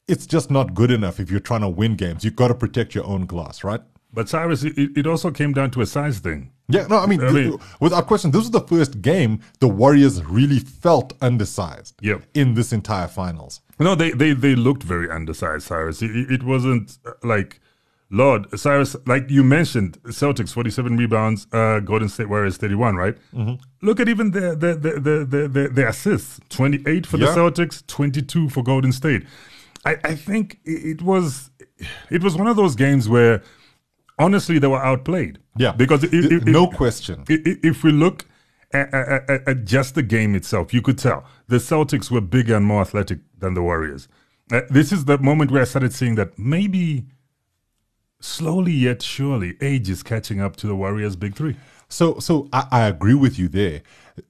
It's 0.09 0.27
just 0.27 0.51
not 0.51 0.75
good 0.75 0.91
enough 0.91 1.21
if 1.21 1.31
you're 1.31 1.41
trying 1.41 1.61
to 1.61 1.69
win 1.69 1.95
games. 1.95 2.25
You've 2.25 2.37
got 2.37 2.49
to 2.49 2.55
protect 2.55 2.95
your 2.95 3.05
own 3.07 3.27
glass, 3.27 3.63
right? 3.63 3.81
But 4.13 4.29
Cyrus, 4.29 4.65
it, 4.65 4.75
it 4.77 5.07
also 5.07 5.31
came 5.31 5.53
down 5.53 5.71
to 5.71 5.81
a 5.83 5.87
size 5.87 6.19
thing. 6.19 6.51
Yeah, 6.69 6.87
no, 6.89 6.99
I 6.99 7.07
mean, 7.07 7.23
I 7.23 7.31
mean- 7.31 7.59
without 7.81 8.09
question, 8.09 8.33
this 8.33 8.41
was 8.41 8.51
the 8.51 8.61
first 8.61 9.01
game 9.01 9.41
the 9.61 9.69
Warriors 9.69 10.23
really 10.25 10.59
felt 10.59 11.13
undersized 11.23 11.95
Yep. 12.03 12.25
in 12.35 12.55
this 12.55 12.73
entire 12.73 13.07
finals. 13.07 13.61
No, 13.79 13.95
they 13.95 14.11
they, 14.11 14.33
they 14.33 14.55
looked 14.57 14.83
very 14.83 15.09
undersized, 15.09 15.67
Cyrus. 15.69 16.03
It, 16.03 16.11
it 16.31 16.43
wasn't 16.43 16.99
uh, 17.07 17.13
like, 17.23 17.61
Lord, 18.11 18.59
Cyrus, 18.59 18.97
like 19.07 19.31
you 19.31 19.45
mentioned, 19.45 20.03
Celtics, 20.05 20.53
47 20.53 20.97
rebounds, 20.97 21.47
uh, 21.53 21.79
Golden 21.81 22.09
State 22.09 22.29
Warriors, 22.29 22.57
31, 22.57 22.97
right? 22.97 23.17
Mm-hmm. 23.33 23.55
Look 23.87 24.01
at 24.01 24.09
even 24.09 24.33
the, 24.33 24.57
the, 24.57 24.75
the, 24.75 24.93
the, 25.01 25.25
the, 25.25 25.49
the, 25.49 25.69
the 25.69 25.89
assists 25.89 26.41
28 26.49 27.07
for 27.07 27.19
the 27.19 27.27
Celtics, 27.27 27.87
22 27.87 28.49
for 28.49 28.63
Golden 28.65 28.91
State. 28.93 29.25
I, 29.85 29.97
I 30.05 30.15
think 30.17 30.59
it 30.65 31.01
was 31.03 31.51
it 32.11 32.23
was 32.23 32.37
one 32.37 32.47
of 32.49 32.57
those 32.57 32.75
games 32.75 33.09
where 33.09 33.43
honestly 34.19 34.59
they 34.59 34.67
were 34.67 34.85
outplayed. 34.85 35.39
Yeah. 35.57 35.73
Because 35.73 36.05
it, 36.05 36.11
Th- 36.11 36.33
it- 36.33 36.45
no 36.47 36.67
question. 36.67 37.25
if 37.29 37.83
we 37.85 37.93
look 37.93 38.27
At, 38.73 38.93
at, 38.95 39.49
at 39.49 39.65
just 39.65 39.95
the 39.97 40.03
game 40.03 40.35
itself, 40.37 40.73
you 40.75 40.81
could 40.83 40.99
tell 40.99 41.25
the 41.49 41.57
Celtics 41.59 42.11
were 42.11 42.21
bigger 42.21 42.55
and 42.57 42.65
more 42.67 42.83
athletic 42.83 43.19
than 43.39 43.55
the 43.55 43.63
Warriors. 43.63 44.07
Uh, 44.53 44.61
this 44.69 44.93
is 44.93 45.07
the 45.07 45.19
moment 45.19 45.51
where 45.51 45.63
I 45.63 45.65
started 45.65 45.93
seeing 45.93 46.15
that 46.17 46.39
maybe 46.39 47.07
slowly 48.21 48.73
yet 48.73 49.03
surely 49.03 49.57
age 49.61 49.91
is 49.91 50.03
catching 50.03 50.41
up 50.41 50.57
to 50.57 50.67
the 50.67 50.77
Warriors' 50.77 51.17
big 51.17 51.35
three. 51.35 51.57
So, 51.89 52.19
so 52.21 52.49
I, 52.53 52.67
I 52.71 52.81
agree 52.87 53.15
with 53.15 53.39
you 53.39 53.49
there. 53.49 53.83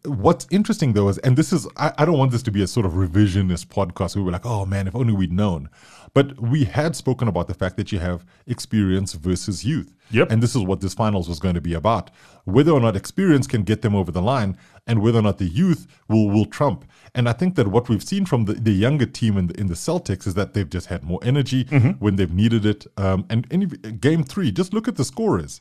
What's 0.04 0.46
interesting 0.50 0.92
though 0.92 1.08
is, 1.08 1.18
and 1.18 1.36
this 1.36 1.52
is, 1.52 1.66
I, 1.76 1.92
I 1.98 2.04
don't 2.04 2.18
want 2.18 2.32
this 2.32 2.42
to 2.44 2.50
be 2.50 2.62
a 2.62 2.66
sort 2.66 2.86
of 2.86 2.92
revisionist 2.92 3.66
podcast. 3.66 4.16
We 4.16 4.22
were 4.22 4.32
like, 4.32 4.46
oh 4.46 4.66
man, 4.66 4.86
if 4.88 4.94
only 4.94 5.12
we'd 5.12 5.32
known. 5.32 5.68
But 6.12 6.40
we 6.40 6.64
had 6.64 6.96
spoken 6.96 7.28
about 7.28 7.46
the 7.46 7.54
fact 7.54 7.76
that 7.76 7.92
you 7.92 8.00
have 8.00 8.24
experience 8.46 9.12
versus 9.12 9.64
youth. 9.64 9.94
Yep. 10.10 10.32
And 10.32 10.42
this 10.42 10.56
is 10.56 10.62
what 10.62 10.80
this 10.80 10.92
finals 10.92 11.28
was 11.28 11.38
going 11.38 11.54
to 11.54 11.60
be 11.60 11.74
about. 11.74 12.10
Whether 12.44 12.72
or 12.72 12.80
not 12.80 12.96
experience 12.96 13.46
can 13.46 13.62
get 13.62 13.82
them 13.82 13.94
over 13.94 14.10
the 14.10 14.20
line 14.20 14.56
and 14.88 15.02
whether 15.02 15.20
or 15.20 15.22
not 15.22 15.38
the 15.38 15.44
youth 15.44 15.86
will, 16.08 16.28
will 16.28 16.46
trump. 16.46 16.84
And 17.14 17.28
I 17.28 17.32
think 17.32 17.54
that 17.54 17.68
what 17.68 17.88
we've 17.88 18.02
seen 18.02 18.26
from 18.26 18.46
the, 18.46 18.54
the 18.54 18.72
younger 18.72 19.06
team 19.06 19.36
in 19.36 19.46
the, 19.46 19.60
in 19.60 19.68
the 19.68 19.74
Celtics 19.74 20.26
is 20.26 20.34
that 20.34 20.52
they've 20.52 20.68
just 20.68 20.88
had 20.88 21.04
more 21.04 21.20
energy 21.22 21.64
when 22.00 22.16
they've 22.16 22.32
needed 22.32 22.66
it. 22.66 22.86
Um, 22.96 23.24
and 23.30 23.46
any, 23.52 23.66
game 23.66 24.24
three, 24.24 24.50
just 24.50 24.74
look 24.74 24.88
at 24.88 24.96
the 24.96 25.04
scorers. 25.04 25.60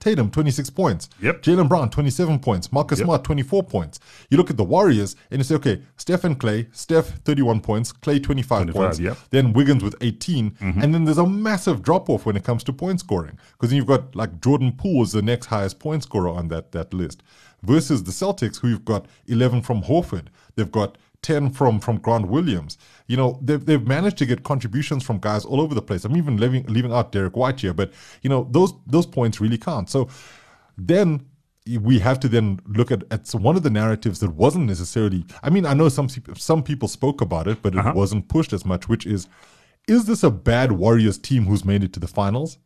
Tatum, 0.00 0.30
26 0.30 0.70
points. 0.70 1.08
Yep. 1.22 1.42
Jaylen 1.42 1.68
Brown, 1.68 1.88
27 1.90 2.38
points. 2.40 2.72
Marcus 2.72 2.98
Yep. 2.98 3.06
Smart, 3.06 3.24
24 3.24 3.62
points. 3.62 4.00
You 4.30 4.36
look 4.36 4.50
at 4.50 4.56
the 4.56 4.64
Warriors 4.64 5.16
and 5.30 5.38
you 5.38 5.44
say, 5.44 5.54
okay, 5.56 5.80
Steph 5.96 6.24
and 6.24 6.38
Klay, 6.38 6.66
Steph, 6.72 7.18
31 7.24 7.60
points, 7.60 7.92
Klay, 7.92 8.22
25, 8.22 8.64
25, 8.64 8.74
points. 8.74 8.98
yep. 8.98 9.16
Then 9.30 9.52
Wiggins 9.52 9.82
with 9.82 9.94
18. 10.00 10.50
Mm-hmm. 10.50 10.80
And 10.82 10.94
then 10.94 11.04
there's 11.04 11.18
a 11.18 11.26
massive 11.26 11.82
drop 11.82 12.10
off 12.10 12.26
when 12.26 12.36
it 12.36 12.44
comes 12.44 12.64
to 12.64 12.72
point 12.72 13.00
scoring. 13.00 13.38
Because 13.52 13.70
then 13.70 13.76
you've 13.78 13.86
got 13.86 14.14
like 14.14 14.40
Jordan 14.40 14.72
Poole 14.72 15.02
is 15.02 15.12
the 15.12 15.22
next 15.22 15.46
highest 15.46 15.78
point 15.78 16.02
scorer 16.02 16.28
on 16.28 16.48
that, 16.48 16.72
that 16.72 16.92
list. 16.92 17.22
Versus 17.62 18.04
the 18.04 18.12
Celtics, 18.12 18.60
who 18.60 18.68
you've 18.68 18.84
got 18.84 19.06
11 19.26 19.62
from 19.62 19.82
Horford. 19.82 20.26
They've 20.56 20.70
got 20.70 20.98
10 21.22 21.50
from 21.50 21.80
from 21.80 21.96
Grant 21.96 22.28
Williams. 22.28 22.76
You 23.06 23.16
know, 23.16 23.38
they've, 23.42 23.64
they've 23.64 23.86
managed 23.86 24.16
to 24.18 24.26
get 24.26 24.44
contributions 24.44 25.04
from 25.04 25.18
guys 25.18 25.44
all 25.44 25.60
over 25.60 25.74
the 25.74 25.82
place. 25.82 26.04
I'm 26.04 26.16
even 26.16 26.38
leaving 26.38 26.64
leaving 26.66 26.92
out 26.92 27.12
Derrick 27.12 27.36
White 27.36 27.60
here, 27.60 27.74
but 27.74 27.92
you 28.22 28.30
know, 28.30 28.48
those 28.50 28.72
those 28.86 29.06
points 29.06 29.40
really 29.40 29.58
count. 29.58 29.90
So 29.90 30.08
then 30.78 31.26
we 31.80 31.98
have 31.98 32.20
to 32.20 32.28
then 32.28 32.60
look 32.66 32.90
at, 32.90 33.04
at 33.10 33.28
one 33.34 33.56
of 33.56 33.62
the 33.62 33.70
narratives 33.70 34.20
that 34.20 34.30
wasn't 34.30 34.66
necessarily 34.66 35.24
I 35.42 35.50
mean, 35.50 35.66
I 35.66 35.74
know 35.74 35.88
some 35.88 36.08
some 36.34 36.62
people 36.62 36.88
spoke 36.88 37.20
about 37.20 37.46
it, 37.46 37.60
but 37.62 37.74
it 37.74 37.94
wasn't 37.94 38.28
pushed 38.28 38.52
as 38.52 38.64
much, 38.64 38.88
which 38.88 39.06
is 39.06 39.28
is 39.86 40.06
this 40.06 40.22
a 40.22 40.30
bad 40.30 40.72
Warriors 40.72 41.18
team 41.18 41.44
who's 41.44 41.64
made 41.64 41.84
it 41.84 41.92
to 41.92 42.00
the 42.00 42.08
finals? 42.08 42.58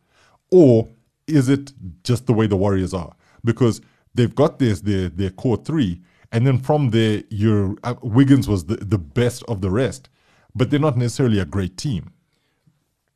Or 0.50 0.88
is 1.26 1.48
it 1.48 1.72
just 2.04 2.26
the 2.26 2.32
way 2.32 2.46
the 2.46 2.56
Warriors 2.56 2.94
are? 2.94 3.14
Because 3.44 3.80
they've 4.14 4.34
got 4.34 4.58
their 4.58 4.74
their, 4.74 5.08
their 5.08 5.30
core 5.30 5.56
three, 5.56 6.02
and 6.32 6.46
then 6.46 6.58
from 6.58 6.90
there, 6.90 7.22
your 7.30 7.76
uh, 7.82 7.94
Wiggins 8.02 8.48
was 8.48 8.66
the, 8.66 8.76
the 8.76 8.98
best 8.98 9.42
of 9.48 9.60
the 9.60 9.70
rest, 9.70 10.08
but 10.58 10.70
they're 10.70 10.80
not 10.80 10.96
necessarily 10.96 11.38
a 11.38 11.44
great 11.44 11.76
team. 11.76 12.12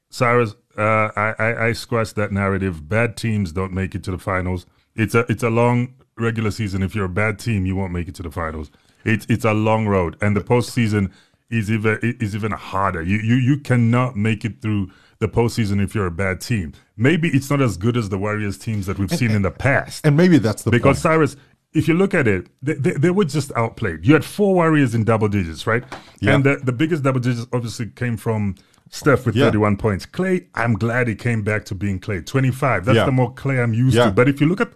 Cyrus, 0.09 0.55
uh, 0.77 1.11
I, 1.17 1.35
I, 1.39 1.67
I 1.67 1.73
squash 1.73 2.13
that 2.13 2.33
narrative. 2.33 2.89
Bad 2.89 3.17
teams 3.17 3.53
don't 3.53 3.73
make 3.73 3.95
it 3.95 4.05
to 4.05 4.11
the 4.11 4.19
finals. 4.19 4.67
It's 4.95 5.15
a 5.15 5.21
it's 5.29 5.43
a 5.43 5.51
long 5.51 5.95
regular 6.19 6.51
season. 6.51 6.83
If 6.83 6.95
you're 6.95 7.07
a 7.07 7.11
bad 7.11 7.39
team, 7.39 7.67
you 7.67 7.77
won't 7.77 7.93
make 7.93 8.09
it 8.09 8.15
to 8.17 8.23
the 8.23 8.31
finals. 8.31 8.71
It's 9.05 9.27
it's 9.29 9.45
a 9.45 9.55
long 9.55 9.87
road, 9.87 10.17
and 10.21 10.37
the 10.37 10.43
postseason 10.43 11.11
is 11.51 11.71
even 11.71 11.99
is 12.03 12.35
even 12.35 12.53
harder. 12.53 13.03
You 13.03 13.19
you 13.19 13.35
you 13.35 13.59
cannot 13.59 14.17
make 14.17 14.45
it 14.45 14.61
through 14.63 14.91
the 15.19 15.29
postseason 15.29 15.83
if 15.83 15.95
you're 15.95 16.07
a 16.07 16.11
bad 16.11 16.41
team. 16.41 16.73
Maybe 16.97 17.29
it's 17.29 17.49
not 17.49 17.61
as 17.61 17.77
good 17.77 17.97
as 17.97 18.09
the 18.09 18.19
Warriors 18.19 18.59
teams 18.59 18.87
that 18.87 18.99
we've 18.99 19.11
seen 19.11 19.31
in 19.31 19.43
the 19.43 19.51
past. 19.51 20.05
And 20.05 20.17
maybe 20.17 20.39
that's 20.39 20.63
the 20.65 20.71
Because 20.71 20.97
point. 20.97 21.03
Cyrus, 21.03 21.37
if 21.75 21.89
you 21.89 21.95
look 21.95 22.13
at 22.15 22.29
it, 22.29 22.49
they, 22.63 22.75
they, 22.75 22.93
they 22.93 23.11
were 23.11 23.25
just 23.25 23.51
outplayed. 23.57 24.07
You 24.07 24.13
had 24.15 24.25
four 24.25 24.55
Warriors 24.55 24.95
in 24.95 25.05
double 25.05 25.29
digits, 25.29 25.67
right? 25.67 25.85
Yeah. 26.21 26.35
And 26.35 26.45
the, 26.45 26.57
the 26.57 26.73
biggest 26.73 27.03
double 27.03 27.21
digits 27.21 27.47
obviously 27.53 27.87
came 27.87 28.17
from 28.17 28.57
Steph 28.91 29.25
with 29.25 29.35
Yeah. 29.37 29.47
31 29.47 29.79
points. 29.79 30.05
Klay, 30.05 30.47
I'm 30.55 30.75
glad 30.75 31.09
he 31.09 31.15
came 31.15 31.43
back 31.43 31.65
to 31.67 31.75
being 31.75 31.99
Klay. 31.99 32.25
25. 32.27 32.85
That's 32.85 32.97
Yeah. 32.97 33.07
the 33.07 33.13
more 33.13 33.33
Klay 33.35 33.63
I'm 33.63 33.73
used 33.75 33.97
Yeah. 33.97 34.07
to. 34.07 34.11
But 34.11 34.29
if 34.29 34.41
you 34.41 34.47
look 34.49 34.61
at 34.61 34.73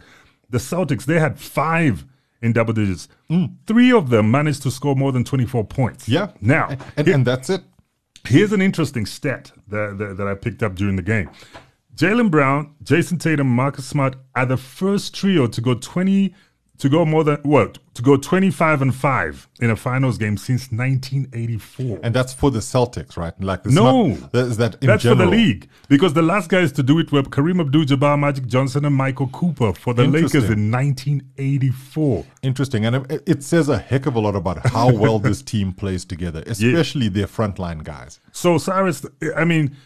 the 0.49 0.59
Celtics, 0.59 1.05
they 1.05 1.19
had 1.19 1.39
five 1.39 2.05
in 2.41 2.53
double 2.53 2.73
digits. 2.73 3.09
Three 3.67 3.93
of 3.93 4.09
them 4.11 4.31
managed 4.31 4.63
to 4.63 4.71
score 4.71 4.95
more 4.97 5.13
than 5.13 5.25
24 5.25 5.65
points. 5.65 6.09
Mm. 6.09 6.13
yeah. 6.13 6.31
Now, 6.41 6.69
and, 6.69 6.83
and, 6.97 7.07
here- 7.07 7.15
and 7.17 7.27
that's 7.27 7.51
it. 7.51 7.63
Here's 8.27 8.53
an 8.53 8.61
interesting 8.63 9.07
stat 9.07 9.53
that, 9.69 9.99
that, 9.99 10.17
that 10.17 10.27
I 10.27 10.35
picked 10.35 10.63
up 10.63 10.75
during 10.75 10.97
the 10.97 11.03
game. 11.03 11.31
Jaylen 11.95 12.31
Brown, 12.31 12.75
Jayson 12.83 13.19
Tatum, 13.19 13.47
Marcus 13.49 13.87
Smart 13.87 14.17
are 14.35 14.45
the 14.47 14.57
first 14.57 15.15
trio 15.15 15.47
to 15.47 15.61
go 15.61 15.75
20 15.75 16.35
to 16.79 16.89
go 16.89 17.05
more 17.07 17.25
than 17.25 17.37
what 17.43 17.79
to 17.95 18.03
go 18.03 18.17
25 18.19 18.83
and 18.83 18.95
5 18.95 19.49
in 19.61 19.71
a 19.71 19.77
finals 19.77 20.19
game 20.19 20.37
since 20.37 20.71
1984. 20.71 22.01
And 22.03 22.15
that's 22.15 22.35
for 22.35 22.51
the 22.51 22.59
Celtics, 22.59 23.17
right? 23.17 23.33
Like 23.41 23.65
No. 23.65 24.09
not, 24.09 24.33
that 24.33 24.47
is 24.47 24.57
that 24.59 24.75
in 24.83 24.87
That's 24.89 25.03
general. 25.03 25.31
for 25.31 25.31
the 25.31 25.37
league 25.37 25.69
because 25.89 26.13
the 26.13 26.21
last 26.23 26.51
guys 26.51 26.73
to 26.73 26.83
do 26.83 26.99
it 26.99 27.11
were 27.13 27.23
Kareem 27.23 27.61
Abdul-Jabbar, 27.61 28.19
Magic 28.19 28.47
Johnson, 28.47 28.85
and 28.85 28.95
Michael 28.95 29.29
Cooper 29.29 29.73
for 29.73 29.95
the 29.95 30.07
Lakers 30.07 30.51
in 30.51 30.71
1984. 30.71 32.25
Interesting, 32.43 32.85
and 32.87 33.11
it, 33.11 33.23
it 33.27 33.43
says 33.43 33.69
a 33.69 33.79
heck 33.79 34.07
of 34.07 34.15
a 34.15 34.21
lot 34.21 34.37
about 34.37 34.67
how 34.67 34.93
well 34.93 35.19
this 35.19 35.43
team 35.53 35.73
plays 35.73 36.05
together, 36.05 36.43
especially 36.47 37.09
their 37.09 37.27
frontline 37.27 37.83
guys. 37.83 38.21
So 38.33 38.59
Cyrus, 38.59 39.05
I 39.37 39.45
mean, 39.45 39.77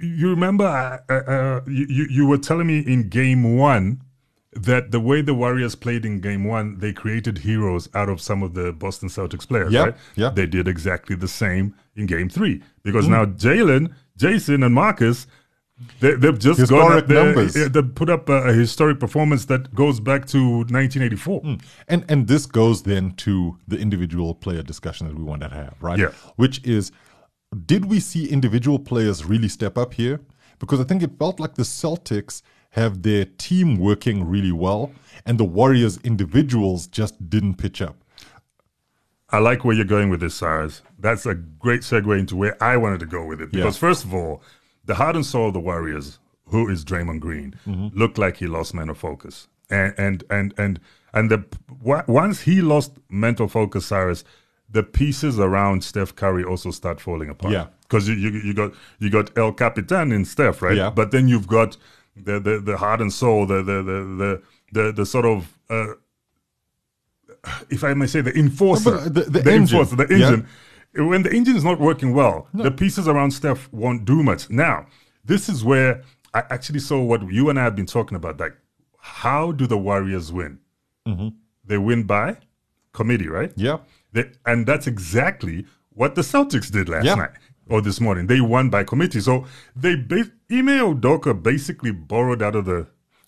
you 0.00 0.30
remember 0.30 0.64
uh, 1.08 1.12
uh, 1.12 1.60
you 1.66 1.86
you- 1.88 2.08
you 2.10 2.26
were 2.26 2.38
telling 2.38 2.66
me 2.66 2.78
in 2.80 3.08
game 3.08 3.56
one 3.56 4.00
that 4.52 4.90
the 4.90 5.00
way 5.00 5.22
the 5.22 5.34
Warriors 5.34 5.74
played 5.74 6.04
in 6.04 6.20
game 6.20 6.44
one, 6.44 6.78
they 6.78 6.92
created 6.92 7.38
heroes 7.38 7.88
out 7.94 8.08
of 8.08 8.20
some 8.20 8.42
of 8.42 8.54
the 8.54 8.72
Boston 8.72 9.08
Celtics 9.08 9.46
players, 9.46 9.72
Yeah, 9.72 9.80
right? 9.80 9.94
yeah. 10.16 10.30
They 10.30 10.46
did 10.46 10.66
exactly 10.66 11.14
the 11.14 11.28
same 11.28 11.74
in 11.94 12.06
game 12.06 12.28
three 12.28 12.62
because 12.82 13.06
mm. 13.06 13.10
now 13.10 13.24
Jaylen, 13.26 13.94
Jayson, 14.18 14.64
and 14.64 14.74
Marcus. 14.74 15.26
They, 16.00 16.12
they've 16.12 16.38
just 16.38 16.68
gone 16.68 16.92
Historic 16.92 17.04
up 17.04 17.08
numbers. 17.08 17.54
They 17.54 17.82
put 17.82 18.10
up 18.10 18.28
a, 18.28 18.48
a 18.48 18.52
historic 18.52 19.00
performance 19.00 19.46
that 19.46 19.74
goes 19.74 19.98
back 19.98 20.26
to 20.26 20.58
1984. 20.68 21.40
Mm. 21.40 21.62
And 21.88 22.04
and 22.10 22.28
this 22.28 22.44
goes 22.44 22.82
then 22.82 23.12
to 23.12 23.56
the 23.66 23.78
individual 23.78 24.34
player 24.34 24.62
discussion 24.62 25.08
that 25.08 25.16
we 25.16 25.22
want 25.22 25.40
to 25.40 25.48
have, 25.48 25.76
right? 25.80 25.98
Yeah. 25.98 26.10
Which 26.36 26.62
is, 26.66 26.92
did 27.64 27.86
we 27.86 27.98
see 27.98 28.28
individual 28.28 28.78
players 28.78 29.24
really 29.24 29.48
step 29.48 29.78
up 29.78 29.94
here? 29.94 30.20
Because 30.58 30.80
I 30.80 30.84
think 30.84 31.02
it 31.02 31.12
felt 31.18 31.40
like 31.40 31.54
the 31.54 31.62
Celtics 31.62 32.42
have 32.70 33.02
their 33.02 33.24
team 33.24 33.78
working 33.78 34.28
really 34.28 34.52
well, 34.52 34.92
and 35.26 35.38
the 35.38 35.44
Warriors 35.44 35.98
individuals 36.04 36.86
just 36.86 37.28
didn't 37.28 37.54
pitch 37.54 37.82
up. 37.82 37.96
I 39.30 39.38
like 39.38 39.64
where 39.64 39.74
you're 39.74 39.84
going 39.84 40.10
with 40.10 40.20
this, 40.20 40.34
Cyrus. 40.34 40.82
That's 40.98 41.24
a 41.26 41.34
great 41.34 41.82
segue 41.82 42.18
into 42.18 42.36
where 42.36 42.60
I 42.62 42.76
wanted 42.76 43.00
to 43.00 43.06
go 43.06 43.24
with 43.24 43.40
it. 43.40 43.52
Because, 43.52 43.76
Yeah. 43.76 43.80
first 43.88 44.04
of 44.04 44.12
all, 44.12 44.42
the 44.84 44.96
heart 44.96 45.14
and 45.14 45.24
soul 45.24 45.48
of 45.48 45.54
the 45.54 45.60
Warriors, 45.60 46.18
who 46.46 46.68
is 46.68 46.84
Draymond 46.84 47.20
Green, 47.20 47.54
Mm-hmm. 47.66 47.96
looked 47.98 48.18
like 48.18 48.38
he 48.38 48.46
lost 48.46 48.74
mental 48.74 48.94
focus. 48.96 49.46
And 49.68 49.94
and 49.96 50.24
and 50.30 50.52
and 50.58 50.80
and 51.14 51.30
the 51.30 51.44
once 51.80 52.40
he 52.40 52.60
lost 52.60 52.92
mental 53.08 53.46
focus, 53.46 53.86
Cyrus, 53.86 54.24
the 54.68 54.82
pieces 54.82 55.38
around 55.38 55.84
Steph 55.84 56.16
Curry 56.16 56.42
also 56.42 56.72
start 56.72 57.00
falling 57.00 57.28
apart. 57.30 57.52
Yeah. 57.52 57.66
because 57.82 58.08
you, 58.08 58.14
you 58.14 58.30
you 58.30 58.52
got 58.54 58.72
you 58.98 59.10
got 59.10 59.36
El 59.38 59.52
Capitan 59.52 60.10
in 60.10 60.24
Steph, 60.24 60.60
right? 60.60 60.76
Yeah. 60.76 60.90
But 60.90 61.12
then 61.12 61.28
you've 61.28 61.46
got 61.46 61.76
the 62.16 62.40
the, 62.40 62.58
the 62.60 62.76
heart 62.76 63.00
and 63.00 63.12
soul, 63.12 63.46
the 63.46 63.62
the 63.62 63.82
the 63.82 63.98
the 64.20 64.42
the, 64.72 64.92
the 64.92 65.06
sort 65.06 65.24
of 65.26 65.58
uh, 65.68 65.94
if 67.70 67.84
I 67.84 67.94
may 67.94 68.06
say, 68.06 68.20
the 68.20 68.36
enforcer, 68.38 68.90
But 68.90 69.14
the- 69.14 69.22
the 69.40 69.50
engine, 69.52 69.78
enforcer, 69.78 69.96
the 69.96 70.06
yeah. 70.18 70.26
engine. 70.28 70.48
When 70.94 71.22
the 71.22 71.32
engine 71.32 71.56
is 71.56 71.64
not 71.64 71.78
working 71.78 72.12
well, 72.14 72.48
the 72.52 72.70
pieces 72.70 73.06
around 73.06 73.30
Steph 73.30 73.72
won't 73.72 74.04
do 74.04 74.22
much. 74.24 74.50
Now, 74.50 74.86
this 75.24 75.48
is 75.48 75.64
where 75.64 76.02
I 76.34 76.40
actually 76.50 76.80
saw 76.80 77.00
what 77.00 77.30
you 77.30 77.48
and 77.48 77.60
I 77.60 77.62
have 77.64 77.76
been 77.76 77.86
talking 77.86 78.16
about. 78.16 78.40
Like, 78.40 78.56
how 78.98 79.52
do 79.52 79.66
the 79.68 79.78
Warriors 79.78 80.32
win? 80.32 80.58
They 81.64 81.78
win 81.78 82.02
by 82.04 82.38
committee, 82.92 83.28
right? 83.28 83.52
Yeah. 83.56 83.78
They, 84.12 84.30
and 84.46 84.66
that's 84.66 84.86
exactly 84.88 85.64
what 85.90 86.16
the 86.16 86.22
Celtics 86.22 86.70
did 86.70 86.88
last 86.88 87.04
Yeah. 87.04 87.14
night 87.14 87.30
or 87.70 87.80
this 87.80 88.00
morning. 88.00 88.26
They 88.26 88.40
won 88.40 88.68
by 88.70 88.84
committee. 88.84 89.20
So 89.20 89.46
they 89.76 89.94
ba- 89.96 90.30
Ime 90.50 90.78
Udoka 90.94 91.40
basically 91.40 91.92
borrowed 91.92 92.42
out 92.42 92.54
of 92.56 92.64
the 92.66 92.86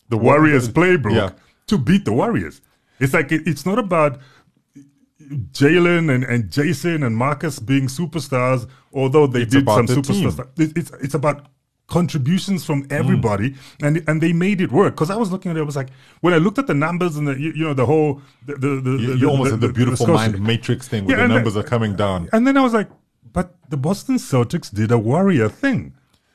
the 0.08 0.18
Warriors 0.18 0.68
playbook 0.68 1.14
Yeah. 1.14 1.30
to 1.68 1.78
beat 1.78 2.04
the 2.04 2.12
Warriors. 2.12 2.60
It's 3.00 3.14
like 3.14 3.32
it, 3.32 3.42
it's 3.46 3.64
not 3.64 3.78
about 3.78 4.18
Jaylen 5.52 6.12
and, 6.14 6.24
and 6.24 6.50
Jayson 6.50 7.02
and 7.06 7.16
Marcus 7.16 7.58
being 7.58 7.86
superstars, 7.86 8.68
although 8.92 9.26
they 9.26 9.42
It's 9.42 9.52
did 9.54 9.66
some 9.66 9.86
the 9.86 9.94
superstar 9.94 10.20
team. 10.20 10.30
stuff. 10.30 10.46
It- 10.58 10.76
It's 10.76 10.90
it's 11.00 11.14
about 11.14 11.46
contributions 11.88 12.64
from 12.64 12.84
mm. 12.84 12.92
everybody, 12.92 13.54
and 13.82 14.02
and 14.08 14.20
they 14.20 14.32
made 14.32 14.60
it 14.60 14.70
work. 14.72 14.94
Because 14.94 15.10
I 15.10 15.16
was 15.16 15.30
looking 15.30 15.50
at 15.50 15.56
it, 15.56 15.60
I 15.60 15.64
was 15.72 15.76
like, 15.76 15.90
when 16.20 16.34
I 16.34 16.38
looked 16.38 16.58
at 16.58 16.66
the 16.66 16.74
numbers 16.74 17.16
and 17.16 17.26
the 17.28 17.34
you, 17.44 17.52
you 17.58 17.64
know 17.64 17.74
the 17.74 17.86
whole 17.86 18.20
the 18.46 18.54
the, 18.64 18.68
the, 18.80 18.90
You, 19.02 19.16
the- 19.18 19.26
almost 19.26 19.50
the- 19.50 19.56
had 19.56 19.60
the 19.60 19.72
beautiful 19.72 20.06
mind 20.08 20.40
matrix 20.40 20.88
thing 20.88 21.04
where 21.06 21.16
Yeah, 21.18 21.26
the 21.28 21.34
numbers 21.34 21.56
are 21.56 21.62
coming 21.74 21.94
down. 21.96 22.28
and 22.32 22.46
then 22.46 22.56
I 22.56 22.62
was 22.62 22.72
like, 22.74 22.90
but 23.32 23.54
the 23.70 23.76
Boston 23.76 24.16
Celtics 24.16 24.72
did 24.72 24.90
a 24.90 24.98
warrior 24.98 25.48
thing 25.48 25.94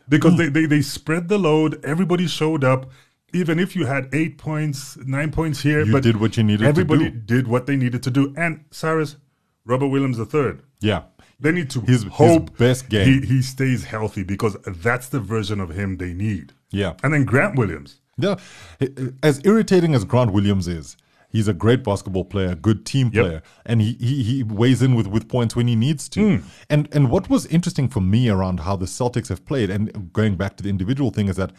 because 0.10 0.34
Hmm. 0.34 0.38
they, 0.38 0.50
they, 0.50 0.66
they 0.66 0.82
spread 0.82 1.28
the 1.30 1.38
load, 1.38 1.84
everybody 1.86 2.28
showed 2.28 2.64
up. 2.64 2.90
even 3.34 3.60
if 3.60 3.76
you 3.76 3.86
had 3.86 4.08
eight 4.14 4.38
points, 4.38 4.96
nine 5.06 5.30
points 5.32 5.62
here, 5.62 5.84
You 5.84 5.92
but 5.92 6.02
did 6.02 6.16
what 6.22 6.38
you 6.38 6.44
needed 6.44 6.64
to 6.64 6.70
everybody 6.70 7.10
did 7.10 7.46
what 7.48 7.66
they 7.66 7.76
needed 7.76 8.02
to 8.04 8.10
do. 8.10 8.34
And 8.38 8.64
Cyrus, 8.72 9.18
Robert 9.66 9.88
Williams 9.90 10.18
III, 10.18 10.54
Yeah. 10.80 11.02
they 11.38 11.52
need 11.52 11.70
to 11.72 11.82
His- 11.82 12.04
his 12.04 12.40
best 12.58 12.88
game. 12.88 13.08
He, 13.22 13.28
he 13.28 13.42
stays 13.42 13.84
healthy 13.84 14.24
because 14.24 14.56
that's 14.66 15.10
the 15.10 15.20
version 15.20 15.60
of 15.60 15.70
him 15.72 15.98
they 15.98 16.14
need. 16.14 16.54
Yeah. 16.72 16.94
And 17.04 17.14
then 17.14 17.26
Grant 17.26 17.58
Williams. 17.58 18.00
Yeah. 18.18 18.36
As 19.22 19.42
irritating 19.44 19.94
as 19.94 20.06
Grant 20.06 20.32
Williams 20.32 20.68
is, 20.68 20.96
he's 21.38 21.48
a 21.48 21.54
great 21.64 21.82
basketball 21.90 22.26
player, 22.34 22.52
good 22.70 22.80
team 22.92 23.08
Yep. 23.14 23.24
player, 23.26 23.42
and 23.70 23.78
he, 23.86 23.92
he 24.08 24.14
he 24.30 24.44
weighs 24.62 24.82
in 24.86 24.92
with, 24.98 25.08
with 25.16 25.26
points 25.36 25.56
when 25.58 25.68
he 25.72 25.76
needs 25.88 26.04
to. 26.16 26.22
Hmm. 26.22 26.38
And 26.74 26.82
and 26.96 27.04
what 27.14 27.30
was 27.34 27.46
interesting 27.58 27.88
for 27.96 28.02
me 28.14 28.22
around 28.36 28.58
how 28.68 28.76
the 28.84 28.88
Celtics 28.98 29.30
have 29.34 29.42
played, 29.52 29.70
and 29.76 30.12
going 30.20 30.36
back 30.42 30.54
to 30.58 30.64
the 30.64 30.70
individual 30.76 31.12
thing, 31.12 31.28
is 31.34 31.38
that 31.44 31.52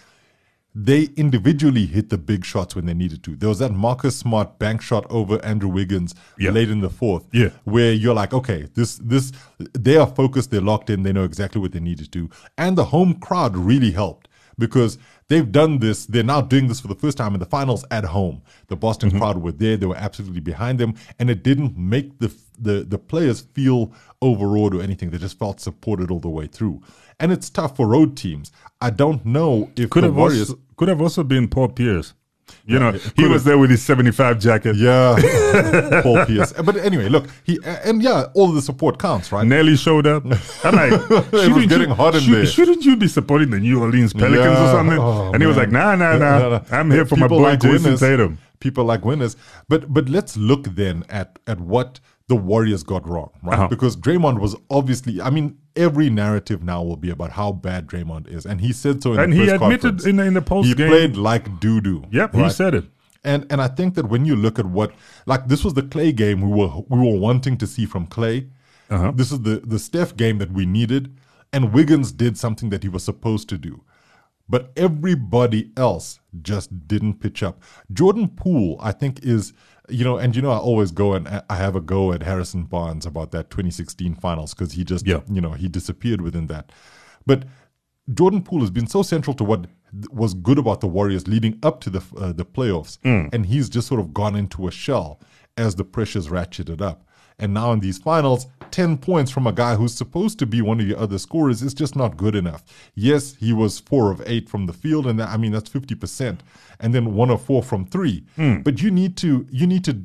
they 0.74 1.02
individually 1.16 1.86
hit 1.86 2.08
the 2.10 2.18
big 2.18 2.44
shots 2.44 2.76
when 2.76 2.86
they 2.86 2.94
needed 2.94 3.20
to. 3.24 3.34
There 3.34 3.48
was 3.48 3.58
that 3.58 3.72
Marcus 3.72 4.14
Smart 4.16 4.58
bank 4.58 4.82
shot 4.82 5.04
over 5.10 5.34
Andrew 5.44 5.68
Wiggins 5.78 6.14
Yeah. 6.38 6.50
late 6.52 6.70
in 6.70 6.80
the 6.80 6.90
fourth, 6.90 7.24
Yeah. 7.32 7.50
where 7.64 7.92
you're 7.92 8.14
like, 8.22 8.32
okay, 8.34 8.60
this 8.74 8.90
this 9.12 9.32
they 9.86 9.96
are 9.96 10.06
focused, 10.06 10.50
they're 10.50 10.60
locked 10.72 10.90
in, 10.90 11.02
they 11.02 11.12
know 11.12 11.24
exactly 11.24 11.60
what 11.60 11.72
they 11.72 11.80
need 11.80 11.98
to 11.98 12.08
do, 12.08 12.28
and 12.56 12.76
the 12.76 12.86
home 12.96 13.14
crowd 13.14 13.56
really 13.56 13.92
helped 13.92 14.28
because 14.58 14.98
they've 15.28 15.50
done 15.50 15.78
this. 15.78 16.06
They're 16.06 16.22
now 16.22 16.40
doing 16.40 16.68
this 16.68 16.80
for 16.80 16.88
the 16.88 16.94
first 16.94 17.18
time 17.18 17.34
in 17.34 17.40
the 17.40 17.46
finals 17.46 17.84
at 17.90 18.04
home. 18.04 18.42
The 18.66 18.76
Boston 18.76 19.10
mm-hmm. 19.10 19.18
crowd 19.18 19.42
were 19.42 19.52
there; 19.52 19.76
they 19.76 19.86
were 19.86 19.96
absolutely 19.96 20.40
behind 20.40 20.78
them, 20.78 20.94
and 21.18 21.30
it 21.30 21.42
didn't 21.42 21.76
make 21.76 22.18
the 22.18 22.34
the 22.58 22.84
the 22.84 22.98
players 22.98 23.40
feel 23.40 23.92
overawed 24.20 24.74
or 24.74 24.82
anything. 24.82 25.10
They 25.10 25.18
just 25.18 25.38
felt 25.38 25.60
supported 25.60 26.10
all 26.10 26.20
the 26.20 26.28
way 26.28 26.46
through. 26.46 26.82
And 27.20 27.32
it's 27.32 27.50
tough 27.50 27.76
for 27.76 27.86
road 27.86 28.16
teams. 28.16 28.52
I 28.80 28.90
don't 28.90 29.24
know 29.26 29.70
if 29.76 29.90
Could 29.90 30.04
the 30.04 30.08
have 30.08 30.16
Warriors. 30.16 30.50
also, 30.50 30.62
could 30.76 30.88
have 30.88 31.00
also 31.00 31.24
been 31.24 31.48
Paul 31.48 31.68
Pierce. 31.68 32.14
You 32.66 32.78
know, 32.78 32.92
he 33.16 33.26
was 33.26 33.44
there 33.44 33.56
with 33.56 33.70
his 33.70 33.82
75 33.82 34.38
jacket. 34.38 34.76
Yeah, 34.76 35.16
Paul 36.02 36.26
Pierce. 36.26 36.52
But 36.52 36.76
anyway, 36.76 37.08
look, 37.08 37.26
he 37.44 37.58
and 37.64 38.02
yeah, 38.02 38.26
all 38.34 38.52
the 38.52 38.60
support 38.60 38.98
counts, 38.98 39.32
right? 39.32 39.46
Nelly 39.46 39.76
showed 39.76 40.06
up. 40.06 40.24
I'm 40.64 40.74
like, 40.74 40.90
shouldn't 41.30 41.70
you, 41.70 42.20
should. 42.20 42.48
Shouldn't 42.48 42.84
you 42.84 42.96
be 42.96 43.08
supporting 43.08 43.50
the 43.50 43.58
New 43.58 43.80
Orleans 43.80 44.12
Pelicans 44.12 44.58
or 44.58 44.72
something? 44.72 44.98
Oh, 44.98 45.32
and 45.32 45.42
he 45.42 45.46
was 45.46 45.56
like, 45.56 45.70
nah, 45.70 45.94
nah, 45.96 46.18
nah. 46.18 46.60
I'm 46.70 46.90
here 46.90 47.06
for 47.06 47.16
my 47.16 47.28
boy 47.28 47.38
like 47.38 47.60
Jayson 47.60 47.84
winners. 47.84 48.00
Tatum. 48.00 48.38
People 48.60 48.84
like 48.84 49.04
winners. 49.04 49.36
But 49.68 49.92
but 49.92 50.08
let's 50.08 50.36
look 50.36 50.64
then 50.64 51.04
at 51.08 51.38
at 51.46 51.60
what 51.60 52.00
the 52.28 52.36
Warriors 52.36 52.82
got 52.82 53.08
wrong, 53.08 53.30
right? 53.42 53.58
Uh-huh. 53.58 53.68
Because 53.68 53.96
Draymond 53.96 54.40
was 54.40 54.54
obviously. 54.70 55.20
I 55.20 55.30
mean, 55.30 55.58
every 55.78 56.10
narrative 56.10 56.62
now 56.62 56.82
will 56.82 56.96
be 56.96 57.10
about 57.10 57.30
how 57.30 57.52
bad 57.52 57.86
Draymond 57.86 58.28
is, 58.28 58.44
and 58.44 58.60
he 58.60 58.72
said 58.72 59.02
so 59.02 59.14
in 59.14 59.20
And 59.20 59.32
the 59.32 59.36
he 59.36 59.48
admitted 59.48 60.04
in 60.04 60.16
the, 60.16 60.24
in 60.24 60.34
the 60.34 60.42
post 60.42 60.68
he 60.68 60.74
game. 60.74 60.88
played 60.88 61.16
like 61.16 61.60
doo 61.60 61.80
doo. 61.80 62.04
Yep, 62.10 62.34
he 62.34 62.50
said 62.50 62.74
it. 62.74 62.84
And 63.24 63.46
and 63.50 63.60
I 63.62 63.68
think 63.68 63.94
that 63.94 64.08
when 64.08 64.24
you 64.24 64.36
look 64.36 64.58
at 64.58 64.66
what 64.66 64.92
like 65.26 65.48
this 65.48 65.64
was 65.64 65.74
the 65.74 65.82
Klay 65.82 66.14
game 66.14 66.40
we 66.42 66.48
were 66.48 66.82
we 66.88 66.98
were 66.98 67.18
wanting 67.18 67.56
to 67.58 67.66
see 67.66 67.86
from 67.86 68.06
Klay. 68.06 68.48
Uh-huh. 68.90 69.12
This 69.14 69.32
is 69.32 69.40
the 69.42 69.60
the 69.64 69.78
Steph 69.78 70.16
game 70.16 70.38
that 70.38 70.52
we 70.52 70.66
needed, 70.66 71.16
and 71.52 71.72
Wiggins 71.72 72.12
did 72.12 72.36
something 72.38 72.70
that 72.70 72.82
he 72.82 72.88
was 72.88 73.04
supposed 73.04 73.48
to 73.50 73.58
do. 73.58 73.82
But 74.48 74.72
everybody 74.76 75.72
else 75.76 76.20
just 76.40 76.88
didn't 76.88 77.20
pitch 77.20 77.42
up. 77.42 77.62
Jordan 77.92 78.28
Poole, 78.28 78.78
I 78.80 78.92
think, 78.92 79.20
is 79.22 79.52
you 79.88 80.04
know, 80.04 80.16
and 80.18 80.34
you 80.36 80.42
know, 80.42 80.50
I 80.50 80.58
always 80.58 80.90
go 80.90 81.14
and 81.14 81.26
I 81.48 81.56
have 81.56 81.74
a 81.76 81.80
go 81.80 82.12
at 82.12 82.22
Harrison 82.22 82.64
Barnes 82.64 83.06
about 83.06 83.30
that 83.32 83.50
2016 83.50 84.14
finals 84.16 84.54
because 84.54 84.72
he 84.72 84.84
just, 84.84 85.06
Yeah. 85.06 85.20
you 85.30 85.40
know, 85.40 85.52
he 85.52 85.68
disappeared 85.68 86.20
within 86.20 86.46
that. 86.48 86.70
But 87.26 87.44
Jordan 88.12 88.42
Poole 88.42 88.60
has 88.60 88.70
been 88.70 88.86
so 88.86 89.02
central 89.02 89.34
to 89.34 89.44
what 89.44 89.66
was 90.10 90.34
good 90.34 90.58
about 90.58 90.80
the 90.80 90.86
Warriors 90.86 91.26
leading 91.28 91.58
up 91.62 91.80
to 91.82 91.90
the 91.90 92.02
uh, 92.18 92.32
the 92.32 92.44
playoffs, 92.44 92.98
and 93.04 93.46
he's 93.46 93.68
just 93.68 93.88
sort 93.88 94.00
of 94.00 94.12
gone 94.14 94.36
into 94.36 94.68
a 94.68 94.70
shell 94.70 95.20
as 95.56 95.74
the 95.76 95.84
pressures 95.84 96.28
ratcheted 96.28 96.80
up. 96.80 97.04
And 97.38 97.54
now 97.54 97.72
in 97.72 97.80
these 97.80 97.98
finals, 97.98 98.46
ten 98.70 98.98
points 98.98 99.30
from 99.30 99.46
a 99.46 99.52
guy 99.52 99.76
who's 99.76 99.94
supposed 99.94 100.38
to 100.40 100.46
be 100.46 100.60
one 100.60 100.80
of 100.80 100.86
your 100.88 100.98
other 100.98 101.18
scorers 101.18 101.62
is 101.62 101.72
just 101.74 101.94
not 101.94 102.16
good 102.16 102.34
enough. 102.34 102.64
Yes, 102.94 103.36
he 103.36 103.52
was 103.52 103.78
four 103.78 104.10
of 104.10 104.20
eight 104.26 104.48
from 104.48 104.66
the 104.66 104.72
field, 104.72 105.06
and 105.06 105.18
that, 105.20 105.28
I 105.28 105.36
mean 105.36 105.52
that's 105.52 105.70
fifty 105.70 105.94
percent, 105.94 106.42
and 106.80 106.92
then 106.94 107.14
one 107.14 107.30
of 107.30 107.40
four 107.42 107.62
from 107.62 107.86
three. 107.86 108.24
But 108.36 108.82
you 108.82 108.90
need 108.90 109.16
to 109.18 109.46
you 109.50 109.66
need 109.66 109.84
to 109.84 110.02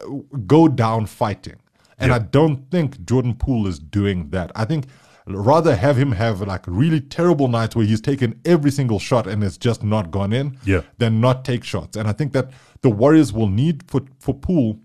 uh, 0.00 0.36
go 0.46 0.68
down 0.68 1.06
fighting. 1.06 1.56
And 1.98 2.12
I 2.12 2.18
don't 2.18 2.70
think 2.70 3.04
Jordan 3.06 3.34
Poole 3.34 3.66
is 3.66 3.78
doing 3.78 4.28
that. 4.30 4.52
I 4.54 4.66
think 4.66 4.84
rather 5.26 5.74
have 5.74 5.96
him 5.96 6.12
have 6.12 6.40
like 6.42 6.62
really 6.68 7.00
terrible 7.00 7.48
nights 7.48 7.74
where 7.74 7.84
he's 7.86 8.00
taken 8.02 8.38
every 8.44 8.70
single 8.70 8.98
shot 9.00 9.26
and 9.26 9.42
it's 9.42 9.56
just 9.58 9.82
not 9.82 10.10
gone 10.12 10.32
in 10.32 10.56
Yeah. 10.64 10.82
than 10.98 11.20
not 11.20 11.44
take 11.44 11.64
shots. 11.64 11.96
And 11.96 12.06
I 12.06 12.12
think 12.12 12.32
that 12.34 12.50
the 12.82 12.90
Warriors 12.90 13.32
will 13.32 13.48
need 13.48 13.82
for, 13.90 14.02
for 14.20 14.34
Poole, 14.34 14.78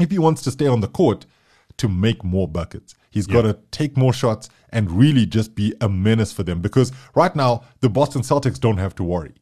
if 0.00 0.10
he 0.10 0.18
wants 0.18 0.42
to 0.42 0.50
stay 0.50 0.66
on 0.66 0.80
the 0.80 0.88
court, 0.88 1.26
to 1.76 1.88
make 1.88 2.22
more 2.22 2.46
buckets. 2.46 2.94
He's 3.10 3.26
got 3.26 3.42
to 3.42 3.58
take 3.72 3.96
more 3.96 4.12
shots 4.12 4.48
and 4.70 4.90
really 4.90 5.26
just 5.26 5.54
be 5.56 5.74
a 5.80 5.88
menace 5.88 6.32
for 6.32 6.42
them 6.44 6.60
because 6.60 6.92
right 7.16 7.34
now 7.34 7.62
the 7.80 7.88
Boston 7.88 8.22
Celtics 8.22 8.60
don't 8.60 8.78
have 8.78 8.94
to 8.96 9.04
worry. 9.04 9.34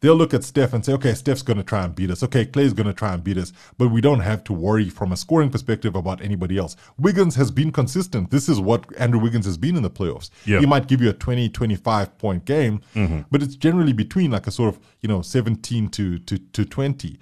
They'll 0.00 0.14
look 0.14 0.32
at 0.32 0.44
Steph 0.44 0.74
and 0.74 0.84
say, 0.84 0.92
okay, 0.92 1.12
Steph's 1.14 1.42
going 1.42 1.56
to 1.56 1.64
try 1.64 1.84
and 1.84 1.92
beat 1.94 2.10
us. 2.10 2.22
Okay, 2.22 2.44
Klay's 2.46 2.72
going 2.72 2.86
to 2.86 2.92
try 2.92 3.12
and 3.14 3.24
beat 3.24 3.36
us. 3.36 3.52
But 3.78 3.88
we 3.88 4.00
don't 4.00 4.20
have 4.20 4.44
to 4.44 4.52
worry 4.52 4.88
from 4.90 5.10
a 5.12 5.16
scoring 5.16 5.50
perspective 5.50 5.96
about 5.96 6.22
anybody 6.22 6.56
else. 6.56 6.76
Wiggins 6.98 7.34
has 7.36 7.50
been 7.50 7.72
consistent. 7.72 8.30
This 8.30 8.48
is 8.48 8.60
what 8.60 8.84
Andrew 8.96 9.18
Wiggins 9.20 9.44
has 9.46 9.56
been 9.58 9.76
in 9.76 9.82
the 9.82 9.90
playoffs. 9.90 10.30
Yeah. 10.46 10.60
He 10.60 10.66
might 10.66 10.86
give 10.86 11.00
you 11.02 11.08
a 11.10 11.14
20, 11.14 11.48
25 11.48 12.16
point 12.18 12.44
game, 12.44 12.80
Mm-hmm. 12.94 13.22
but 13.30 13.42
it's 13.42 13.56
generally 13.56 13.92
between 13.92 14.30
like 14.30 14.46
a 14.46 14.50
sort 14.52 14.72
of, 14.74 14.80
you 15.00 15.08
know, 15.08 15.20
17 15.20 15.88
to, 15.88 16.18
to, 16.20 16.38
to 16.38 16.64
20. 16.64 17.18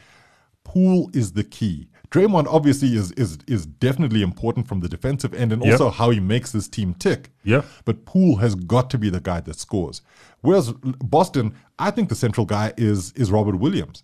Poole 0.65 1.11
is 1.15 1.33
the 1.33 1.45
key. 1.45 1.89
Draymond 2.11 2.47
obviously 2.47 2.95
is 2.95 3.13
is 3.13 3.39
is 3.47 3.67
definitely 3.67 4.23
important 4.23 4.69
from 4.69 4.81
the 4.81 4.89
defensive 4.89 5.35
end 5.35 5.53
and 5.53 5.63
also 5.63 5.91
how 5.91 6.11
he 6.11 6.21
makes 6.21 6.53
this 6.53 6.69
team 6.69 6.95
tick. 6.95 7.31
Yeah. 7.45 7.63
But 7.85 8.05
Poole 8.05 8.37
has 8.37 8.55
got 8.55 8.91
to 8.91 8.99
be 8.99 9.11
the 9.11 9.21
guy 9.21 9.41
that 9.41 9.59
scores. 9.59 10.03
Whereas 10.41 10.73
Boston, 10.73 11.55
I 11.79 11.91
think 11.91 12.09
the 12.09 12.15
central 12.15 12.47
guy 12.47 12.73
is 12.77 13.13
is 13.13 13.31
Robert 13.31 13.57
Williams. 13.57 14.03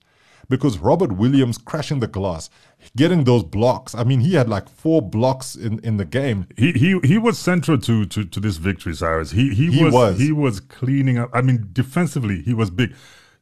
Because 0.48 0.76
Robert 0.78 1.12
Williams 1.12 1.56
crashing 1.56 2.00
the 2.00 2.08
glass, 2.08 2.50
getting 2.96 3.24
those 3.24 3.44
blocks. 3.44 3.94
I 3.94 4.02
mean, 4.04 4.20
he 4.20 4.34
had 4.34 4.48
like 4.48 4.68
four 4.68 5.00
blocks 5.00 5.54
in, 5.54 5.78
in 5.80 5.96
the 5.96 6.04
game. 6.04 6.46
He 6.58 6.72
he 6.72 6.98
he 7.04 7.16
was 7.16 7.38
central 7.38 7.78
to 7.78 8.04
to, 8.06 8.24
to 8.24 8.40
this 8.40 8.56
victory, 8.56 8.94
Cyrus. 8.94 9.30
He 9.30 9.54
he, 9.54 9.70
He 9.70 9.84
was, 9.84 9.92
was. 9.94 10.18
he 10.18 10.32
was 10.32 10.58
cleaning 10.60 11.16
up. 11.16 11.30
I 11.32 11.42
mean, 11.42 11.68
defensively, 11.72 12.42
he 12.42 12.54
was 12.54 12.70
big. 12.70 12.92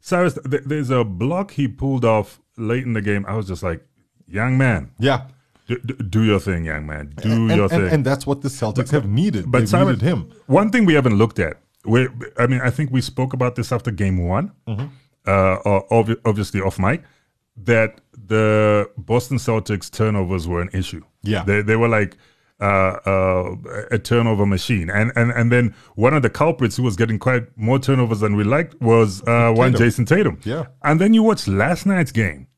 Cyrus, 0.00 0.38
th- 0.48 0.62
there's 0.66 0.90
a 0.90 1.02
block 1.02 1.52
he 1.52 1.66
pulled 1.68 2.04
off 2.04 2.38
late 2.56 2.84
in 2.84 2.92
the 2.92 3.02
game. 3.02 3.24
I 3.26 3.34
was 3.34 3.48
just 3.48 3.62
like, 3.62 3.84
young 4.30 4.56
man, 4.58 4.90
Yeah. 4.98 5.22
do, 5.66 5.76
do, 5.78 6.22
your 6.24 6.40
thing, 6.40 6.64
young 6.64 6.86
man. 6.86 7.12
Do 7.22 7.30
And, 7.30 7.50
your 7.50 7.62
and, 7.64 7.70
thing. 7.70 7.88
and 7.94 8.04
that's 8.04 8.26
what 8.26 8.40
the 8.42 8.48
Celtics 8.48 8.90
have 8.90 9.06
needed. 9.08 9.50
But 9.50 9.58
They've 9.60 9.68
Simon, 9.68 9.94
needed 9.94 10.02
him. 10.02 10.30
One 10.46 10.70
thing 10.70 10.84
we 10.84 10.94
haven't 10.94 11.16
looked 11.16 11.38
at. 11.38 11.54
We, 11.84 12.08
I 12.38 12.46
mean, 12.46 12.60
I 12.60 12.70
think 12.70 12.90
we 12.90 13.00
spoke 13.00 13.32
about 13.32 13.54
this 13.56 13.72
after 13.72 13.90
game 13.90 14.18
one, 14.28 14.52
Mm-hmm. 14.68 14.86
uh, 15.26 15.80
obvi- 15.90 16.20
obviously 16.24 16.60
off 16.60 16.78
mic, 16.78 17.02
that 17.56 18.00
the 18.26 18.88
Boston 18.96 19.38
Celtics 19.38 19.90
turnovers 19.90 20.46
were 20.48 20.60
an 20.62 20.70
issue. 20.72 21.02
Yeah. 21.22 21.44
they 21.44 21.62
they 21.62 21.76
were 21.76 21.88
like. 21.88 22.16
Uh, 22.62 22.98
uh, 23.06 23.56
a 23.90 23.98
turnover 23.98 24.44
machine, 24.44 24.90
and 24.90 25.10
and 25.16 25.30
and 25.30 25.50
then 25.50 25.74
one 25.94 26.12
of 26.12 26.20
the 26.20 26.28
culprits 26.28 26.76
who 26.76 26.82
was 26.82 26.94
getting 26.94 27.18
quite 27.18 27.44
more 27.56 27.78
turnovers 27.78 28.20
than 28.20 28.36
we 28.36 28.44
liked 28.44 28.78
was 28.82 29.22
uh, 29.26 29.50
one 29.56 29.72
Jayson 29.72 30.04
Tatum. 30.04 30.38
Yeah. 30.44 30.64
and 30.82 31.00
then 31.00 31.14
you 31.14 31.22
watch 31.22 31.48
last 31.48 31.86
night's 31.86 32.12
game. 32.12 32.48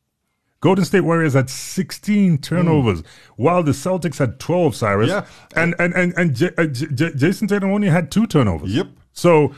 Golden 0.62 0.84
State 0.84 1.00
Warriors 1.00 1.34
had 1.34 1.50
16 1.50 2.30
hmm. 2.30 2.36
turnovers, 2.36 3.02
while 3.36 3.62
the 3.62 3.72
Celtics 3.72 4.18
had 4.18 4.38
12. 4.38 4.74
Cyrus, 4.74 5.10
Yeah. 5.10 5.26
and 5.54 5.74
and 5.78 5.92
and 5.92 6.14
and 6.16 6.34
J- 6.34 6.50
J- 6.56 6.86
J- 6.94 7.12
Jayson 7.12 7.48
Tatum 7.48 7.70
only 7.70 7.88
had 7.88 8.10
two 8.10 8.26
turnovers. 8.26 8.74
Yep. 8.74 8.86
So, 9.12 9.54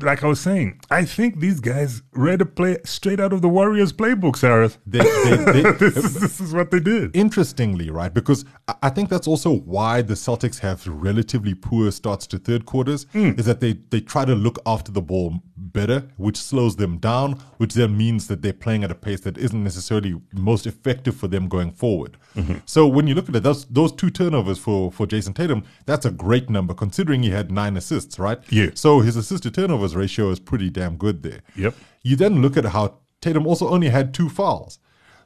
like 0.00 0.24
I 0.24 0.26
was 0.26 0.40
saying, 0.40 0.80
I 0.90 1.04
think 1.04 1.40
these 1.40 1.60
guys 1.60 2.02
read 2.12 2.40
a 2.40 2.46
play 2.46 2.78
straight 2.84 3.20
out 3.20 3.32
of 3.32 3.40
the 3.40 3.48
Warriors 3.48 3.92
playbook, 3.92 4.36
Cyrus. 4.36 4.78
They, 4.86 4.98
they, 4.98 5.36
they, 5.52 5.72
this, 5.72 5.96
is, 5.96 6.14
this 6.20 6.40
is 6.40 6.52
what 6.52 6.70
they 6.70 6.80
did. 6.80 7.14
interestingly, 7.14 7.90
right? 7.90 8.12
Because 8.12 8.44
I- 8.82 8.90
think 8.90 9.08
that's 9.08 9.28
also 9.28 9.52
why 9.52 10.02
the 10.02 10.14
Celtics 10.14 10.58
have 10.58 10.84
relatively 10.86 11.54
poor 11.54 11.92
starts 11.92 12.26
to 12.26 12.38
third 12.38 12.66
quarters, 12.66 13.06
hmm. 13.12 13.30
is 13.38 13.46
that 13.46 13.60
they, 13.60 13.74
they 13.90 14.00
try 14.00 14.24
to 14.24 14.34
look 14.34 14.58
after 14.66 14.90
the 14.90 15.00
ball 15.00 15.40
better, 15.56 16.08
which 16.16 16.36
slows 16.36 16.76
them 16.76 16.98
down, 16.98 17.32
which 17.58 17.74
then 17.74 17.96
means 17.96 18.26
that 18.26 18.42
they're 18.42 18.52
playing 18.52 18.82
at 18.84 18.90
a 18.90 18.94
pace 18.94 19.20
that 19.20 19.38
isn't 19.38 19.62
necessarily 19.62 20.20
most 20.32 20.66
effective 20.66 21.16
for 21.16 21.28
them 21.28 21.48
going 21.48 21.70
forward. 21.70 22.16
Mm-hmm. 22.34 22.58
So 22.66 22.86
when 22.86 23.06
you 23.06 23.14
look 23.14 23.28
at 23.28 23.36
it, 23.36 23.42
those, 23.42 23.64
those 23.66 23.92
two 23.92 24.10
turnovers 24.10 24.58
for, 24.58 24.90
for 24.90 25.06
Jayson 25.06 25.34
Tatum, 25.34 25.64
that's 25.86 26.04
a 26.04 26.10
great 26.10 26.50
number 26.50 26.74
considering 26.74 27.22
he 27.22 27.30
had 27.30 27.50
nine 27.50 27.76
assists, 27.76 28.18
right? 28.18 28.38
Yeah. 28.50 28.70
So 28.80 29.00
his 29.00 29.14
assist 29.14 29.42
to 29.42 29.50
turnovers 29.50 29.94
ratio 29.94 30.30
is 30.30 30.40
pretty 30.40 30.70
damn 30.70 30.96
good 30.96 31.22
there. 31.22 31.40
Yep. 31.54 31.74
You 32.02 32.16
then 32.16 32.40
look 32.40 32.56
at 32.56 32.64
how 32.64 32.94
Tatum 33.20 33.46
also 33.46 33.68
only 33.68 33.90
had 33.90 34.14
two 34.14 34.30
fouls. 34.30 34.78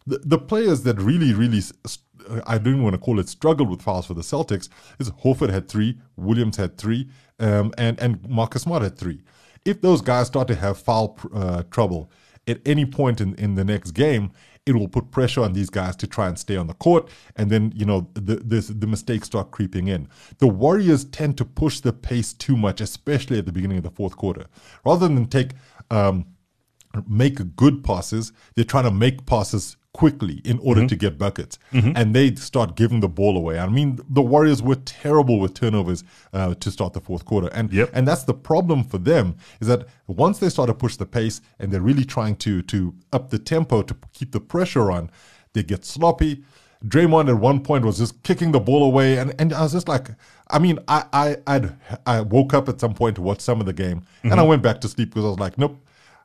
The, 0.08 0.18
the 0.18 0.38
players 0.38 0.82
that 0.82 0.98
really, 0.98 1.32
really, 1.32 1.62
I 2.48 2.58
don't 2.58 2.82
want 2.82 2.94
to 2.94 2.98
call 2.98 3.20
it 3.20 3.28
struggled 3.28 3.70
with 3.70 3.80
fouls 3.80 4.06
for 4.06 4.14
the 4.14 4.22
Celtics 4.22 4.68
is 4.98 5.08
Horford 5.10 5.50
had 5.50 5.68
three, 5.68 6.00
Williams 6.16 6.56
had 6.56 6.76
three, 6.76 7.08
um, 7.38 7.72
and 7.78 7.98
and 8.00 8.28
Marcus 8.28 8.62
Smart 8.62 8.82
had 8.82 8.98
three. 8.98 9.22
If 9.64 9.80
those 9.80 10.00
guys 10.00 10.26
start 10.26 10.48
to 10.48 10.56
have 10.56 10.76
foul 10.76 11.16
uh, 11.32 11.62
trouble, 11.70 12.10
at 12.48 12.58
any 12.66 12.84
point 12.84 13.20
in, 13.20 13.36
in 13.36 13.54
the 13.54 13.64
next 13.64 13.92
game, 13.92 14.32
it 14.66 14.74
will 14.74 14.88
put 14.88 15.10
pressure 15.10 15.42
on 15.42 15.52
these 15.52 15.68
guys 15.68 15.94
to 15.96 16.06
try 16.06 16.26
and 16.26 16.38
stay 16.38 16.56
on 16.56 16.66
the 16.66 16.74
court, 16.74 17.08
and 17.36 17.50
then 17.50 17.72
you 17.74 17.84
know 17.84 18.08
the 18.14 18.36
the, 18.36 18.60
the 18.60 18.86
mistakes 18.86 19.26
start 19.26 19.50
creeping 19.50 19.88
in. 19.88 20.08
The 20.38 20.46
Warriors 20.46 21.04
tend 21.04 21.36
to 21.38 21.44
push 21.44 21.80
the 21.80 21.92
pace 21.92 22.32
too 22.32 22.56
much, 22.56 22.80
especially 22.80 23.38
at 23.38 23.46
the 23.46 23.52
beginning 23.52 23.78
of 23.78 23.84
the 23.84 23.90
fourth 23.90 24.16
quarter, 24.16 24.46
rather 24.84 25.06
than 25.08 25.26
take 25.26 25.52
um, 25.90 26.26
make 27.08 27.56
good 27.56 27.84
passes. 27.84 28.32
They're 28.54 28.64
trying 28.64 28.84
to 28.84 28.90
make 28.90 29.26
passes 29.26 29.76
quickly 29.94 30.42
in 30.44 30.58
order 30.58 30.80
Mm-hmm. 30.82 30.88
to 30.88 30.96
get 30.96 31.16
buckets, 31.18 31.58
and 31.72 32.14
they 32.14 32.34
start 32.34 32.76
giving 32.76 33.00
the 33.00 33.08
ball 33.08 33.36
away. 33.36 33.58
I 33.58 33.68
mean, 33.68 33.98
the 34.10 34.20
Warriors 34.22 34.60
were 34.62 34.74
terrible 34.74 35.38
with 35.40 35.54
turnovers 35.54 36.04
uh, 36.32 36.54
to 36.62 36.70
start 36.70 36.92
the 36.92 37.00
fourth 37.00 37.24
quarter, 37.24 37.48
and 37.54 37.72
Yep. 37.72 37.90
and 37.94 38.06
that's 38.06 38.24
the 38.24 38.34
problem 38.34 38.84
for 38.84 38.98
them 38.98 39.36
is 39.60 39.68
that 39.68 39.86
once 40.06 40.38
they 40.40 40.50
start 40.50 40.66
to 40.68 40.74
push 40.74 40.96
the 40.96 41.06
pace 41.06 41.40
and 41.58 41.72
they're 41.72 41.80
really 41.90 42.04
trying 42.04 42.36
to 42.44 42.60
to 42.62 42.92
up 43.12 43.30
the 43.30 43.38
tempo 43.38 43.82
to 43.82 43.94
keep 44.12 44.32
the 44.32 44.40
pressure 44.40 44.90
on, 44.90 45.10
they 45.54 45.62
get 45.62 45.84
sloppy. 45.84 46.44
Draymond 46.84 47.28
at 47.30 47.36
one 47.40 47.60
point 47.60 47.84
was 47.86 47.96
just 47.96 48.22
kicking 48.24 48.52
the 48.52 48.60
ball 48.60 48.82
away, 48.84 49.16
and, 49.18 49.32
and 49.38 49.52
I 49.54 49.62
was 49.62 49.72
just 49.72 49.88
like, 49.88 50.08
I 50.50 50.58
mean, 50.58 50.78
I 50.88 51.04
I 51.12 51.36
I'd, 51.46 51.72
I 52.04 52.20
woke 52.20 52.52
up 52.52 52.68
at 52.68 52.78
some 52.80 52.92
point 52.94 53.14
to 53.16 53.22
watch 53.22 53.40
some 53.40 53.58
of 53.60 53.66
the 53.66 53.72
game, 53.72 54.02
and 54.24 54.34
I 54.34 54.42
went 54.42 54.60
back 54.62 54.80
to 54.82 54.88
sleep 54.88 55.08
because 55.10 55.24
I 55.24 55.28
was 55.28 55.38
like, 55.38 55.56
nope, 55.56 55.76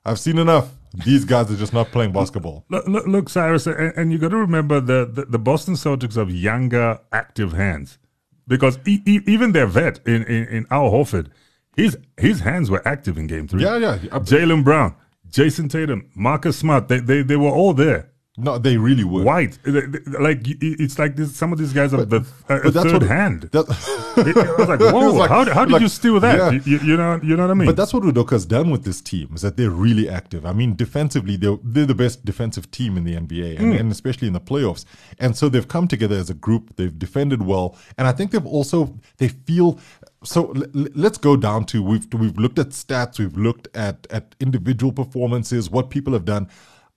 I've 0.06 0.20
seen 0.20 0.38
enough. 0.38 0.72
These 1.06 1.26
guys 1.26 1.52
are 1.52 1.56
just 1.56 1.74
not 1.74 1.92
playing 1.92 2.14
basketball. 2.14 2.66
Look, 2.70 2.88
look, 2.88 3.06
look 3.06 3.30
Cyrus, 3.30 3.68
and, 3.68 3.94
and 3.96 4.12
you 4.12 4.18
got 4.18 4.30
to 4.30 4.38
remember 4.38 4.80
the, 4.80 5.06
the, 5.06 5.26
the 5.26 5.38
Boston 5.38 5.76
Celtics 5.76 6.16
have 6.16 6.32
younger, 6.32 7.00
active 7.12 7.54
hands 7.54 8.00
because 8.48 8.80
e- 8.88 9.02
e- 9.06 9.22
even 9.28 9.52
their 9.52 9.68
vet 9.68 10.00
in, 10.08 10.24
in, 10.24 10.48
in 10.48 10.66
Al 10.72 10.90
Horford, 10.90 11.28
his 11.76 11.98
his 12.18 12.40
hands 12.40 12.72
were 12.72 12.86
active 12.88 13.18
in 13.18 13.28
Game 13.28 13.48
Three. 13.48 13.62
Yeah, 13.64 13.78
yeah. 13.78 13.98
Jaylen 13.98 14.64
Brown, 14.64 14.96
Jayson 15.30 15.70
Tatum, 15.70 16.10
Marcus 16.16 16.58
Smart, 16.58 16.88
they, 16.88 17.00
they, 17.00 17.22
they 17.22 17.36
were 17.36 17.52
all 17.52 17.74
there. 17.74 18.09
No, 18.40 18.58
they 18.58 18.78
really 18.78 19.04
were. 19.04 19.24
White, 19.24 19.60
like 19.66 20.40
it's 20.46 20.98
like 20.98 21.16
this, 21.16 21.36
some 21.36 21.52
of 21.54 21.60
these 21.60 21.74
guys 21.74 21.92
have 21.92 22.10
the 22.10 22.26
a, 22.48 22.56
a 22.58 22.64
But 22.64 22.74
that's 22.74 22.92
third 22.92 23.02
what 23.02 23.10
hand. 23.12 23.42
That, 23.52 23.66
It- 24.18 24.36
I 24.38 24.54
was 24.56 24.68
like, 24.70 24.80
whoa! 24.94 25.12
like- 25.14 25.30
how, 25.30 25.46
how 25.54 25.66
did 25.66 25.74
like- 25.74 25.82
you 25.82 25.88
steal 25.90 26.20
that? 26.20 26.38
yeah. 26.54 26.60
You, 26.66 26.80
you- 26.80 26.98
know, 26.98 27.20
you 27.24 27.36
know 27.36 27.44
what 27.44 27.52
I 27.52 27.56
mean? 27.56 27.66
But 27.68 27.76
that's 27.76 27.94
what 27.94 28.04
Udoka's 28.04 28.46
done 28.46 28.70
with 28.72 28.84
this 28.84 29.02
team 29.02 29.32
is 29.36 29.42
that 29.42 29.58
they're 29.58 29.70
really 29.70 30.10
active. 30.10 30.46
I 30.46 30.54
mean, 30.54 30.76
defensively, 30.76 31.36
they're, 31.38 31.58
they're 31.64 31.86
the 31.86 31.96
best 31.96 32.26
defensive 32.26 32.72
team 32.72 32.98
in 32.98 33.04
the 33.04 33.16
NBA, 33.16 33.60
and, 33.60 33.74
hmm. 33.74 33.80
and 33.80 33.92
especially 33.92 34.28
in 34.28 34.34
the 34.34 34.40
playoffs. 34.42 34.86
And 35.20 35.36
so 35.38 35.50
they've 35.50 35.68
come 35.68 35.88
together 35.88 36.16
as 36.16 36.30
a 36.30 36.34
group. 36.34 36.76
They've 36.76 36.98
defended 36.98 37.42
well, 37.46 37.78
and 37.98 38.08
I 38.08 38.12
think 38.12 38.32
they've 38.32 38.46
also 38.46 38.96
they 39.18 39.28
feel. 39.30 39.80
So 40.24 40.52
l- 40.52 40.88
let's 40.96 41.18
go 41.18 41.38
down 41.38 41.66
to 41.68 41.82
we've 41.82 42.08
we've 42.14 42.38
looked 42.38 42.60
at 42.60 42.70
stats, 42.70 43.20
we've 43.20 43.38
looked 43.38 43.68
at 43.76 44.06
at 44.10 44.36
individual 44.40 44.92
performances, 44.92 45.70
what 45.70 45.90
people 45.90 46.14
have 46.14 46.26
done. 46.26 46.50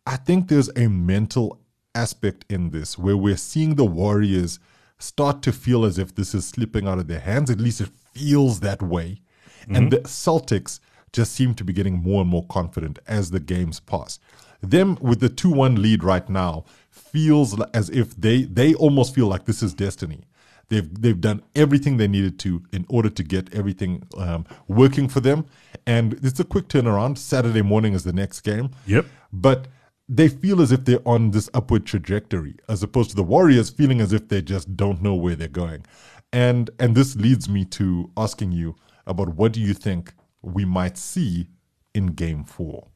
I 0.07 0.17
think 0.17 0.49
there's 0.49 0.69
a 0.77 0.89
mental 0.89 1.61
aspect 1.95 2.45
in 2.49 2.71
this 2.71 2.99
where 2.99 3.17
we're 3.17 3.37
seeing 3.37 3.75
the 3.77 3.85
Warriors 3.85 4.59
start 4.99 5.43
to 5.43 5.53
feel 5.53 5.85
as 5.85 5.99
if 5.99 6.15
this 6.15 6.35
is 6.35 6.47
slipping 6.47 6.87
out 6.89 6.99
of 6.99 7.09
their 7.09 7.21
hands. 7.21 7.51
At 7.51 7.59
least 7.61 7.81
it 7.81 7.91
feels 8.13 8.61
that 8.61 8.83
way. 8.83 9.21
And 9.69 9.93
the 9.93 9.99
Celtics 9.99 10.81
just 11.13 11.33
seem 11.35 11.55
to 11.55 11.65
be 11.65 11.73
getting 11.73 11.99
more 12.03 12.23
and 12.23 12.31
more 12.31 12.45
confident 12.49 12.99
as 13.07 13.31
the 13.31 13.39
games 13.41 13.79
pass. 13.79 14.19
Them 14.61 14.97
with 15.01 15.21
the 15.21 15.29
2 15.29 15.51
1 15.51 15.81
lead 15.81 16.03
right 16.03 16.29
now 16.29 16.65
feels 16.91 17.61
as 17.73 17.91
if 17.91 18.17
they, 18.17 18.43
they 18.43 18.75
almost 18.75 19.15
feel 19.15 19.27
like 19.29 19.45
this 19.45 19.63
is 19.63 19.73
destiny. 19.75 20.23
They've, 20.69 21.03
they've 21.03 21.21
done 21.21 21.43
everything 21.55 21.97
they 21.97 22.09
needed 22.09 22.39
to 22.41 22.63
in 22.73 22.87
order 22.89 23.11
to 23.11 23.23
get 23.23 23.53
everything 23.55 24.05
um, 24.17 24.47
working 24.69 25.07
for 25.09 25.21
them. 25.21 25.47
And 25.87 26.15
it's 26.25 26.41
a 26.41 26.45
quick 26.45 26.69
turnaround. 26.69 27.19
Saturday 27.19 27.63
morning 27.63 27.93
is 27.93 28.05
the 28.05 28.13
next 28.13 28.41
game 28.41 28.71
Yep. 28.87 29.07
but 29.33 29.69
they 30.17 30.29
feel 30.29 30.61
as 30.61 30.73
if 30.73 30.85
they're 30.85 31.07
on 31.07 31.31
this 31.31 31.49
upward 31.55 31.87
trajectory 31.87 32.55
as 32.69 32.83
opposed 32.83 33.11
to 33.11 33.17
the 33.17 33.23
warriors 33.23 33.71
feeling 33.71 34.01
as 34.01 34.13
if 34.13 34.29
they 34.29 34.43
just 34.43 34.77
don't 34.77 35.03
know 35.03 35.15
where 35.15 35.37
they're 35.37 35.49
going 35.49 35.85
and 36.33 36.71
and 36.79 36.95
this 36.95 37.17
leads 37.17 37.49
me 37.49 37.65
to 37.65 38.11
asking 38.17 38.53
you 38.53 38.77
about 39.07 39.31
what 39.37 39.53
do 39.53 39.61
you 39.61 39.75
think 39.75 40.13
we 40.43 40.65
might 40.65 40.97
see 40.99 41.49
in 41.95 42.07
game 42.09 42.45
4 42.45 42.87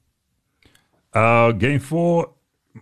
Uh, 1.15 1.53
game 1.53 1.81
four 1.81 2.33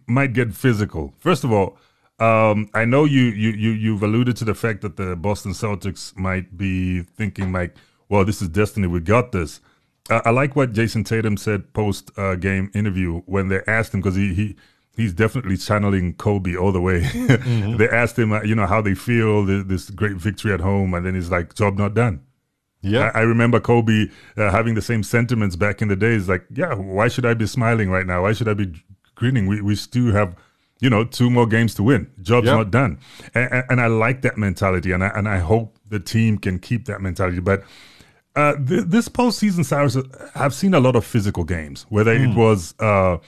might 0.06 0.32
get 0.32 0.54
physical. 0.54 1.14
First 1.18 1.44
of 1.44 1.52
all, 1.52 1.78
um, 2.18 2.68
I 2.74 2.84
know 2.84 3.04
you, 3.04 3.22
you 3.24 3.50
you 3.50 3.70
you've 3.70 4.02
alluded 4.02 4.36
to 4.38 4.44
the 4.44 4.54
fact 4.54 4.82
that 4.82 4.96
the 4.96 5.16
Boston 5.16 5.52
Celtics 5.52 6.16
might 6.16 6.56
be 6.56 7.02
thinking 7.02 7.52
like, 7.52 7.76
well, 8.08 8.24
this 8.24 8.42
is 8.42 8.48
destiny. 8.48 8.86
We 8.88 9.00
got 9.00 9.32
this. 9.32 9.60
Uh, 10.10 10.20
I 10.24 10.30
like 10.30 10.54
what 10.54 10.72
Jayson 10.72 11.04
Tatum 11.04 11.36
said 11.38 11.72
post 11.72 12.10
uh, 12.18 12.34
game 12.34 12.70
interview 12.74 13.20
when 13.26 13.48
they 13.48 13.60
asked 13.66 13.94
him 13.94 14.00
because 14.00 14.16
he 14.16 14.34
he 14.34 14.56
he's 14.96 15.14
definitely 15.14 15.56
channeling 15.56 16.12
Kobe 16.14 16.54
all 16.56 16.72
the 16.72 16.80
way. 16.80 17.00
they 17.78 17.88
asked 17.88 18.18
him, 18.18 18.32
uh, 18.32 18.42
you 18.42 18.54
know, 18.54 18.66
how 18.66 18.82
they 18.82 18.94
feel 18.94 19.46
th- 19.46 19.66
this 19.66 19.88
great 19.90 20.16
victory 20.16 20.52
at 20.52 20.60
home, 20.60 20.92
and 20.94 21.06
then 21.06 21.14
he's 21.14 21.30
like, 21.30 21.54
job 21.54 21.78
not 21.78 21.94
done. 21.94 22.20
yeah 22.82 23.10
I, 23.14 23.20
I 23.20 23.22
remember 23.22 23.60
Kobe 23.60 24.08
uh, 24.36 24.50
having 24.50 24.74
the 24.74 24.82
same 24.82 25.02
sentiments 25.02 25.56
back 25.56 25.80
in 25.80 25.88
the 25.88 25.96
days. 25.96 26.28
Like, 26.28 26.44
yeah, 26.50 26.74
why 26.74 27.08
should 27.08 27.24
I 27.24 27.32
be 27.32 27.46
smiling 27.46 27.88
right 27.88 28.06
now? 28.06 28.22
Why 28.22 28.34
should 28.34 28.48
I 28.48 28.54
be 28.54 28.74
grinning? 29.14 29.46
We 29.46 29.62
we 29.62 29.74
still 29.74 30.12
have, 30.12 30.36
you 30.80 30.90
know, 30.90 31.04
two 31.04 31.30
more 31.30 31.46
games 31.46 31.74
to 31.76 31.82
win. 31.82 32.10
Job's 32.20 32.46
Yeah. 32.48 32.56
not 32.56 32.70
done, 32.70 32.98
and, 33.34 33.50
and, 33.50 33.64
and 33.70 33.80
I 33.80 33.86
like 33.86 34.20
that 34.20 34.36
mentality, 34.36 34.92
and 34.92 35.02
I 35.02 35.08
and 35.14 35.26
I 35.26 35.38
hope 35.38 35.78
the 35.88 35.98
team 35.98 36.36
can 36.36 36.58
keep 36.58 36.84
that 36.84 37.00
mentality. 37.00 37.40
But 37.40 37.64
uh, 38.36 38.54
th- 38.56 38.84
this 38.86 39.08
postseason, 39.08 39.64
Cyrus, 39.64 39.96
I've 40.34 40.54
seen 40.54 40.74
a 40.74 40.80
lot 40.80 40.96
of 40.96 41.04
physical 41.04 41.44
games, 41.44 41.86
whether 41.88 42.16
Hmm. 42.16 42.30
it 42.30 42.36
was. 42.36 42.74
Uh, 42.78 43.18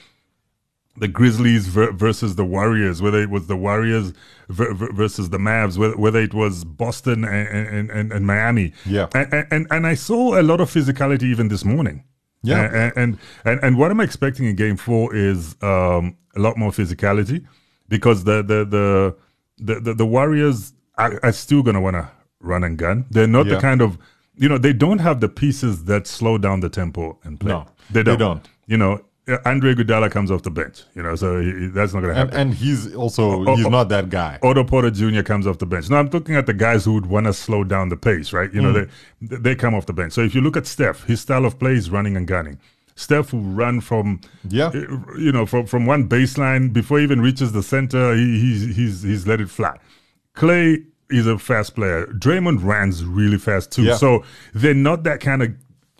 the 0.99 1.07
Grizzlies 1.07 1.67
ver- 1.67 1.91
versus 1.91 2.37
the 2.37 2.43
Warriors, 2.43 3.03
whether 3.03 3.21
it 3.21 3.29
was 3.29 3.45
the 3.45 3.55
Warriors 3.55 4.13
ver- 4.49 4.73
ver- 4.73 4.91
versus 4.93 5.29
the 5.29 5.37
Mavs, 5.37 5.77
whether, 5.77 5.95
whether 5.95 6.19
it 6.19 6.33
was 6.33 6.63
Boston 6.63 7.23
and, 7.23 7.47
and, 7.47 7.91
and, 7.91 8.11
and 8.11 8.25
Miami. 8.25 8.73
Yeah. 8.83 9.05
And, 9.13 9.45
and, 9.51 9.67
and 9.69 9.85
I 9.85 9.93
saw 9.93 10.39
a 10.39 10.41
lot 10.41 10.59
of 10.59 10.71
physicality 10.73 11.25
even 11.25 11.49
this 11.49 11.63
morning. 11.63 12.03
Yeah. 12.41 12.91
And, 12.95 13.19
and, 13.45 13.59
and, 13.63 13.77
what 13.77 13.91
I'm 13.91 13.99
expecting 13.99 14.47
in 14.47 14.55
game 14.55 14.75
four 14.75 15.13
is 15.15 15.55
um, 15.61 16.17
a 16.35 16.39
lot 16.39 16.57
more 16.57 16.71
physicality 16.71 17.45
because 17.87 18.23
the, 18.23 18.41
the, 18.41 18.65
the, 18.65 19.15
the, 19.59 19.79
the, 19.79 19.93
the 19.93 20.05
Warriors 20.05 20.73
are, 20.97 21.19
are 21.21 21.31
still 21.31 21.61
going 21.61 21.75
to 21.75 21.81
want 21.81 21.95
to 21.95 22.09
run 22.39 22.63
and 22.63 22.75
gun. 22.75 23.05
They're 23.11 23.27
not 23.27 23.45
Yeah. 23.45 23.53
the 23.55 23.61
kind 23.61 23.83
of, 23.83 23.99
you 24.37 24.47
know, 24.49 24.57
they 24.57 24.73
don't 24.73 24.99
have 24.99 25.19
the 25.19 25.29
pieces 25.29 25.85
that 25.85 26.07
slow 26.07 26.37
down 26.37 26.59
the 26.61 26.69
tempo 26.69 27.17
and 27.23 27.39
play. 27.39 27.51
No, 27.51 27.65
they 27.89 28.01
they 28.03 28.15
don't. 28.15 28.19
don't. 28.19 28.49
You 28.67 28.77
know, 28.77 29.01
uh, 29.29 29.37
Andre 29.45 29.73
Iguodala 29.73 30.09
comes 30.11 30.29
off 30.31 30.43
the 30.43 30.51
bench, 30.51 30.83
you 30.95 31.03
know, 31.03 31.15
so 31.15 31.41
he, 31.41 31.67
that's 31.67 31.93
not 31.93 32.01
going 32.01 32.13
to 32.13 32.19
happen. 32.19 32.33
and 32.37 32.53
he's 32.53 32.93
also 32.95 33.45
Oh, 33.47 33.55
he's 33.55 33.65
oh. 33.65 33.69
not 33.69 33.89
that 33.89 34.09
guy 34.09 34.39
Otto 34.41 34.63
Porter 34.63 34.89
Jr. 34.91 35.21
comes 35.21 35.45
off 35.47 35.57
the 35.57 35.65
bench. 35.65 35.89
Now 35.89 35.97
I'm 35.97 36.09
looking 36.09 36.35
at 36.35 36.45
the 36.45 36.53
guys 36.53 36.85
who 36.85 36.93
would 36.93 37.05
want 37.07 37.25
to 37.25 37.33
slow 37.33 37.63
down 37.63 37.89
the 37.89 37.97
pace, 37.97 38.31
right? 38.33 38.53
You 38.53 38.61
know, 38.61 38.73
Mm. 38.73 38.87
they 39.21 39.35
they 39.37 39.55
come 39.55 39.73
off 39.75 39.85
the 39.85 39.93
bench. 39.93 40.13
So 40.13 40.21
if 40.21 40.33
you 40.35 40.41
look 40.41 40.55
at 40.57 40.65
Steph, 40.67 41.03
his 41.05 41.19
style 41.21 41.45
of 41.45 41.57
play 41.59 41.73
is 41.73 41.89
running 41.89 42.15
and 42.17 42.25
gunning. 42.27 42.57
Steph 42.95 43.31
will 43.33 43.41
run 43.63 43.79
from 43.81 44.21
Yeah. 44.49 44.67
uh, 44.67 45.17
you 45.17 45.31
know, 45.31 45.45
from 45.45 45.65
from 45.65 45.85
one 45.85 46.07
baseline 46.07 46.71
before 46.73 46.97
he 46.99 47.03
even 47.03 47.19
reaches 47.21 47.51
the 47.51 47.63
center. 47.63 48.15
He, 48.15 48.39
he's 48.39 48.75
he's 48.75 49.03
he's 49.03 49.27
let 49.27 49.39
it 49.41 49.49
fly. 49.49 49.75
Klay 50.35 50.85
is 51.09 51.27
a 51.27 51.37
fast 51.37 51.75
player. 51.75 52.05
Draymond 52.07 52.63
runs 52.63 53.03
really 53.05 53.37
fast 53.37 53.71
too. 53.71 53.83
Yeah. 53.83 53.95
So 53.95 54.23
they're 54.53 54.73
not 54.73 55.03
that 55.03 55.19
kind 55.19 55.41
of 55.43 55.53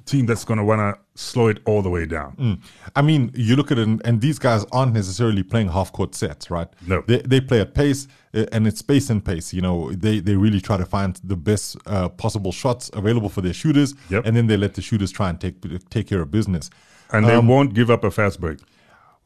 team 0.05 0.25
that's 0.25 0.45
going 0.45 0.57
to 0.57 0.63
want 0.63 0.79
to 0.79 1.21
slow 1.21 1.47
it 1.47 1.59
all 1.65 1.81
the 1.81 1.89
way 1.89 2.05
down. 2.05 2.35
Mm. 2.37 2.59
I 2.95 3.01
mean, 3.01 3.31
you 3.33 3.55
look 3.55 3.71
at 3.71 3.77
it, 3.77 3.87
and, 3.87 4.01
and 4.05 4.21
these 4.21 4.39
guys 4.39 4.65
aren't 4.71 4.93
necessarily 4.93 5.43
playing 5.43 5.67
half 5.69 5.91
court 5.91 6.15
sets, 6.15 6.49
right? 6.49 6.67
No. 6.85 7.03
they 7.07 7.19
they 7.19 7.41
play 7.41 7.59
at 7.61 7.73
pace, 7.73 8.07
uh, 8.33 8.45
and 8.51 8.65
it's 8.67 8.81
pace 8.81 9.09
and 9.09 9.23
pace. 9.23 9.53
You 9.53 9.61
know, 9.61 9.91
they 9.91 10.19
they 10.19 10.35
really 10.35 10.61
try 10.61 10.77
to 10.77 10.85
find 10.85 11.19
the 11.23 11.35
best 11.35 11.75
uh, 11.85 12.09
possible 12.09 12.51
shots 12.51 12.89
available 12.93 13.29
for 13.29 13.41
their 13.41 13.53
shooters, 13.53 13.93
Yep. 14.09 14.25
and 14.25 14.35
then 14.35 14.47
they 14.47 14.57
let 14.57 14.73
the 14.75 14.81
shooters 14.81 15.11
try 15.11 15.29
and 15.29 15.39
take 15.39 15.55
take 15.89 16.07
care 16.07 16.21
of 16.21 16.31
business. 16.31 16.69
And 17.11 17.25
they 17.25 17.37
won't 17.37 17.73
give 17.73 17.89
up 17.89 18.03
a 18.03 18.11
fast 18.11 18.41
break. 18.41 18.59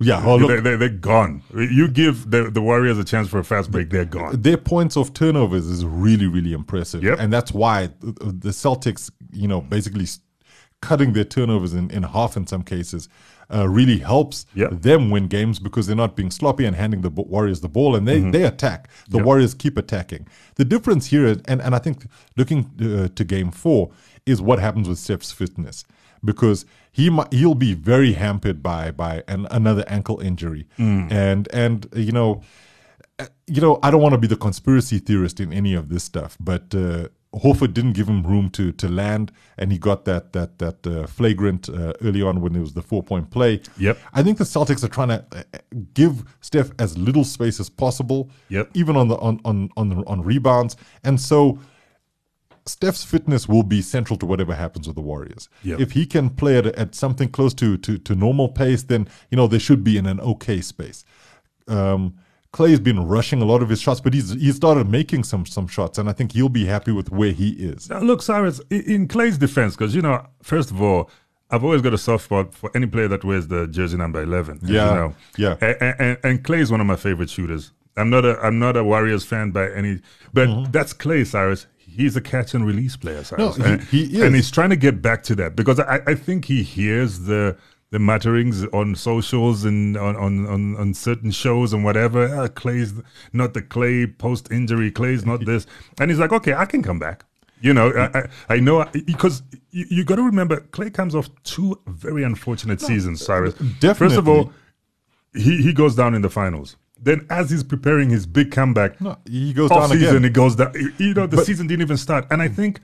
Yeah, 0.01 0.17
Um, 0.17 0.41
look, 0.41 0.49
they, 0.49 0.59
they, 0.59 0.75
they're 0.77 0.89
gone. 0.89 1.41
You 1.53 1.87
give 1.87 2.31
the, 2.31 2.49
the 2.49 2.61
Warriors 2.61 2.97
a 2.97 3.03
chance 3.03 3.27
for 3.29 3.39
a 3.39 3.43
fast 3.43 3.71
break, 3.71 3.89
they're 3.89 4.05
gone. 4.05 4.41
their 4.41 4.57
points 4.57 4.97
of 4.97 5.13
turnovers 5.13 5.67
is 5.67 5.85
really 5.85 6.27
really 6.27 6.53
impressive 6.53 7.03
Yep. 7.03 7.17
and 7.19 7.31
that's 7.31 7.51
why 7.51 7.89
the 8.01 8.49
celtics 8.49 9.11
you 9.31 9.47
know 9.47 9.61
basically 9.61 10.07
cutting 10.81 11.13
their 11.13 11.23
turnovers 11.25 11.73
in, 11.73 11.89
in 11.91 12.03
half 12.03 12.35
in 12.35 12.47
some 12.47 12.63
cases 12.63 13.07
uh, 13.53 13.67
really 13.67 13.99
helps 13.99 14.45
Yep. 14.55 14.81
them 14.81 15.11
win 15.11 15.27
games 15.27 15.59
because 15.59 15.85
they're 15.87 15.95
not 15.95 16.15
being 16.15 16.31
sloppy 16.31 16.65
and 16.65 16.75
handing 16.75 17.01
the 17.01 17.09
warriors 17.09 17.59
the 17.61 17.69
ball 17.69 17.95
and 17.95 18.07
they, 18.07 18.19
they 18.19 18.43
attack 18.43 18.87
the 18.87 18.93
Mm-hmm. 19.09 19.17
Yep. 19.17 19.25
warriors 19.25 19.53
keep 19.53 19.77
attacking 19.77 20.27
the 20.55 20.65
difference 20.65 21.07
here 21.07 21.25
is- 21.25 21.41
and, 21.45 21.61
and 21.61 21.75
i 21.75 21.79
think 21.79 22.05
looking 22.37 22.61
uh, 22.81 23.07
to 23.13 23.23
game 23.23 23.51
four 23.51 23.91
is 24.25 24.41
what 24.41 24.57
happens 24.59 24.87
with 24.89 24.97
steph's 24.97 25.31
fitness 25.31 25.83
because 26.23 26.65
he 26.91 27.09
might, 27.09 27.31
he'll 27.33 27.55
be 27.55 27.73
very 27.73 28.13
hampered 28.13 28.61
by 28.61 28.91
by 28.91 29.23
an, 29.27 29.47
another 29.51 29.83
ankle 29.87 30.19
injury 30.19 30.67
Mm. 30.77 31.11
and 31.11 31.47
and 31.53 31.87
you 31.95 32.11
know 32.11 32.41
you 33.47 33.61
know, 33.61 33.79
I 33.83 33.91
don't 33.91 34.01
want 34.01 34.13
to 34.13 34.17
be 34.17 34.27
the 34.27 34.35
conspiracy 34.37 34.99
theorist 34.99 35.39
in 35.39 35.53
any 35.53 35.73
of 35.73 35.89
this 35.89 36.03
stuff, 36.03 36.37
but 36.39 36.73
uh, 36.73 37.09
Horford 37.35 37.73
didn't 37.73 37.93
give 37.93 38.07
him 38.07 38.23
room 38.23 38.49
to 38.51 38.71
to 38.71 38.87
land, 38.87 39.31
and 39.57 39.71
he 39.71 39.77
got 39.77 40.05
that 40.05 40.33
that 40.33 40.57
that 40.59 40.87
uh, 40.87 41.05
flagrant 41.07 41.69
uh, 41.69 41.93
early 42.01 42.21
on 42.21 42.41
when 42.41 42.55
it 42.55 42.59
was 42.59 42.73
the 42.73 42.81
four 42.81 43.03
point 43.03 43.29
play. 43.29 43.61
Yep. 43.77 43.97
I 44.13 44.23
think 44.23 44.37
the 44.37 44.43
Celtics 44.43 44.83
are 44.83 44.87
trying 44.87 45.09
to 45.09 45.23
uh, 45.33 45.43
give 45.93 46.23
Steph 46.41 46.71
as 46.79 46.97
little 46.97 47.23
space 47.23 47.59
as 47.59 47.69
possible. 47.69 48.29
Yep. 48.49 48.69
Even 48.73 48.95
on 48.95 49.07
the 49.07 49.17
on 49.17 49.39
on 49.45 49.69
on, 49.77 49.89
the, 49.89 49.95
on 50.07 50.21
rebounds, 50.23 50.75
and 51.03 51.19
so. 51.19 51.59
Steph's 52.65 53.03
fitness 53.03 53.47
will 53.47 53.63
be 53.63 53.81
central 53.81 54.17
to 54.19 54.25
whatever 54.25 54.53
happens 54.53 54.87
with 54.87 54.95
the 54.95 55.01
Warriors. 55.01 55.49
Yep. 55.63 55.79
If 55.79 55.91
he 55.93 56.05
can 56.05 56.29
play 56.29 56.57
at, 56.57 56.67
at 56.67 56.93
something 56.95 57.29
close 57.29 57.53
to, 57.55 57.77
to 57.77 57.97
to 57.97 58.15
normal 58.15 58.49
pace, 58.49 58.83
then 58.83 59.07
you 59.29 59.35
know 59.37 59.47
they 59.47 59.59
should 59.59 59.83
be 59.83 59.97
in 59.97 60.05
an 60.05 60.19
okay 60.19 60.61
space. 60.61 61.03
Um, 61.67 62.15
Klay's 62.53 62.81
been 62.81 62.99
rushing 63.07 63.41
a 63.41 63.45
lot 63.45 63.63
of 63.63 63.69
his 63.69 63.81
shots, 63.81 64.01
but 64.01 64.13
he's 64.13 64.31
he 64.31 64.51
started 64.51 64.89
making 64.89 65.23
some 65.23 65.45
some 65.45 65.67
shots, 65.67 65.97
and 65.97 66.09
I 66.09 66.13
think 66.13 66.33
he'll 66.33 66.49
be 66.49 66.65
happy 66.65 66.91
with 66.91 67.09
where 67.09 67.31
he 67.31 67.51
is. 67.51 67.89
Now, 67.89 67.99
look, 67.99 68.21
Cyrus, 68.21 68.59
in 68.69 69.07
Klay's 69.07 69.37
defense, 69.37 69.75
because, 69.75 69.95
you 69.95 70.01
know, 70.01 70.25
first 70.43 70.69
of 70.69 70.81
all, 70.81 71.09
I've 71.49 71.63
always 71.63 71.81
got 71.81 71.93
a 71.93 71.97
soft 71.97 72.25
spot 72.25 72.53
for 72.53 72.69
any 72.75 72.87
player 72.87 73.07
that 73.07 73.23
wears 73.23 73.47
the 73.47 73.67
jersey 73.67 73.97
number 73.97 74.21
11. 74.21 74.59
Yeah, 74.63 74.89
You 74.89 74.95
know. 74.95 75.15
yeah. 75.37 75.55
And, 75.61 75.95
and, 75.99 76.17
and 76.23 76.43
Klay 76.43 76.59
is 76.59 76.71
one 76.71 76.81
of 76.81 76.87
my 76.87 76.95
favorite 76.97 77.29
shooters. 77.29 77.71
I'm 77.97 78.09
not 78.09 78.23
a 78.25 78.37
I'm 78.39 78.59
not 78.59 78.75
a 78.77 78.83
Warriors 78.83 79.25
fan 79.25 79.51
by 79.51 79.69
any, 79.71 80.01
but 80.33 80.71
that's 80.71 80.93
Klay, 80.93 81.25
Cyrus. 81.25 81.67
He's 81.95 82.15
a 82.15 82.21
catch 82.21 82.53
and 82.53 82.65
release 82.65 82.95
player, 82.95 83.23
Cyrus. 83.23 83.57
No, 83.57 83.65
he- 83.65 83.71
and, 83.73 83.81
he 83.83 84.21
and 84.21 84.35
he's 84.35 84.49
trying 84.51 84.69
to 84.71 84.75
get 84.75 85.01
back 85.01 85.23
to 85.23 85.35
that 85.35 85.55
because 85.55 85.79
I, 85.79 86.01
I 86.07 86.15
think 86.15 86.45
he 86.45 86.63
hears 86.63 87.19
the 87.19 87.57
the 87.91 87.99
mutterings 87.99 88.63
on 88.71 88.95
socials 88.95 89.65
and 89.65 89.97
on, 89.97 90.15
on, 90.15 90.47
on, 90.47 90.77
on 90.77 90.93
certain 90.93 91.29
shows 91.29 91.73
and 91.73 91.83
whatever. 91.83 92.23
Ah, 92.33 92.47
Klay's 92.47 92.93
not 93.33 93.53
the 93.53 93.61
Klay 93.61 94.17
post 94.17 94.49
injury. 94.49 94.89
Klay's 94.91 95.25
not 95.25 95.43
this, 95.45 95.67
and 95.99 96.09
he's 96.09 96.17
like, 96.19 96.31
okay, 96.31 96.53
I 96.53 96.63
can 96.65 96.81
come 96.81 96.99
back. 96.99 97.25
You 97.59 97.73
know, 97.73 97.89
I, 97.91 98.19
I, 98.19 98.55
I 98.55 98.59
know 98.61 98.85
because 99.05 99.43
you, 99.71 99.85
you 99.89 100.03
got 100.05 100.15
to 100.15 100.23
remember 100.23 100.61
Klay 100.61 100.93
comes 100.93 101.13
off 101.13 101.29
two 101.43 101.79
very 101.85 102.23
unfortunate 102.23 102.79
seasons, 102.79 103.23
Cyrus. 103.25 103.53
Definitely. 103.55 103.93
First 103.93 104.17
of 104.17 104.27
all, 104.29 104.53
he, 105.33 105.61
he 105.61 105.73
goes 105.73 105.93
down 105.95 106.15
in 106.15 106.21
the 106.21 106.29
finals. 106.29 106.77
Then, 107.03 107.25
as 107.29 107.49
he's 107.49 107.63
preparing 107.63 108.09
his 108.09 108.25
big 108.25 108.51
comeback, 108.51 109.01
No, 109.01 109.17
he 109.27 109.53
goes 109.53 109.71
off 109.71 109.89
down 109.89 109.97
season, 109.97 110.07
again. 110.17 110.23
he 110.23 110.29
goes 110.29 110.55
down. 110.55 110.73
You 110.97 111.13
know, 111.13 111.25
the 111.27 111.37
But- 111.37 111.45
season 111.45 111.67
didn't 111.67 111.81
even 111.81 111.97
start, 111.97 112.27
and 112.29 112.41
I 112.41 112.47
think 112.47 112.79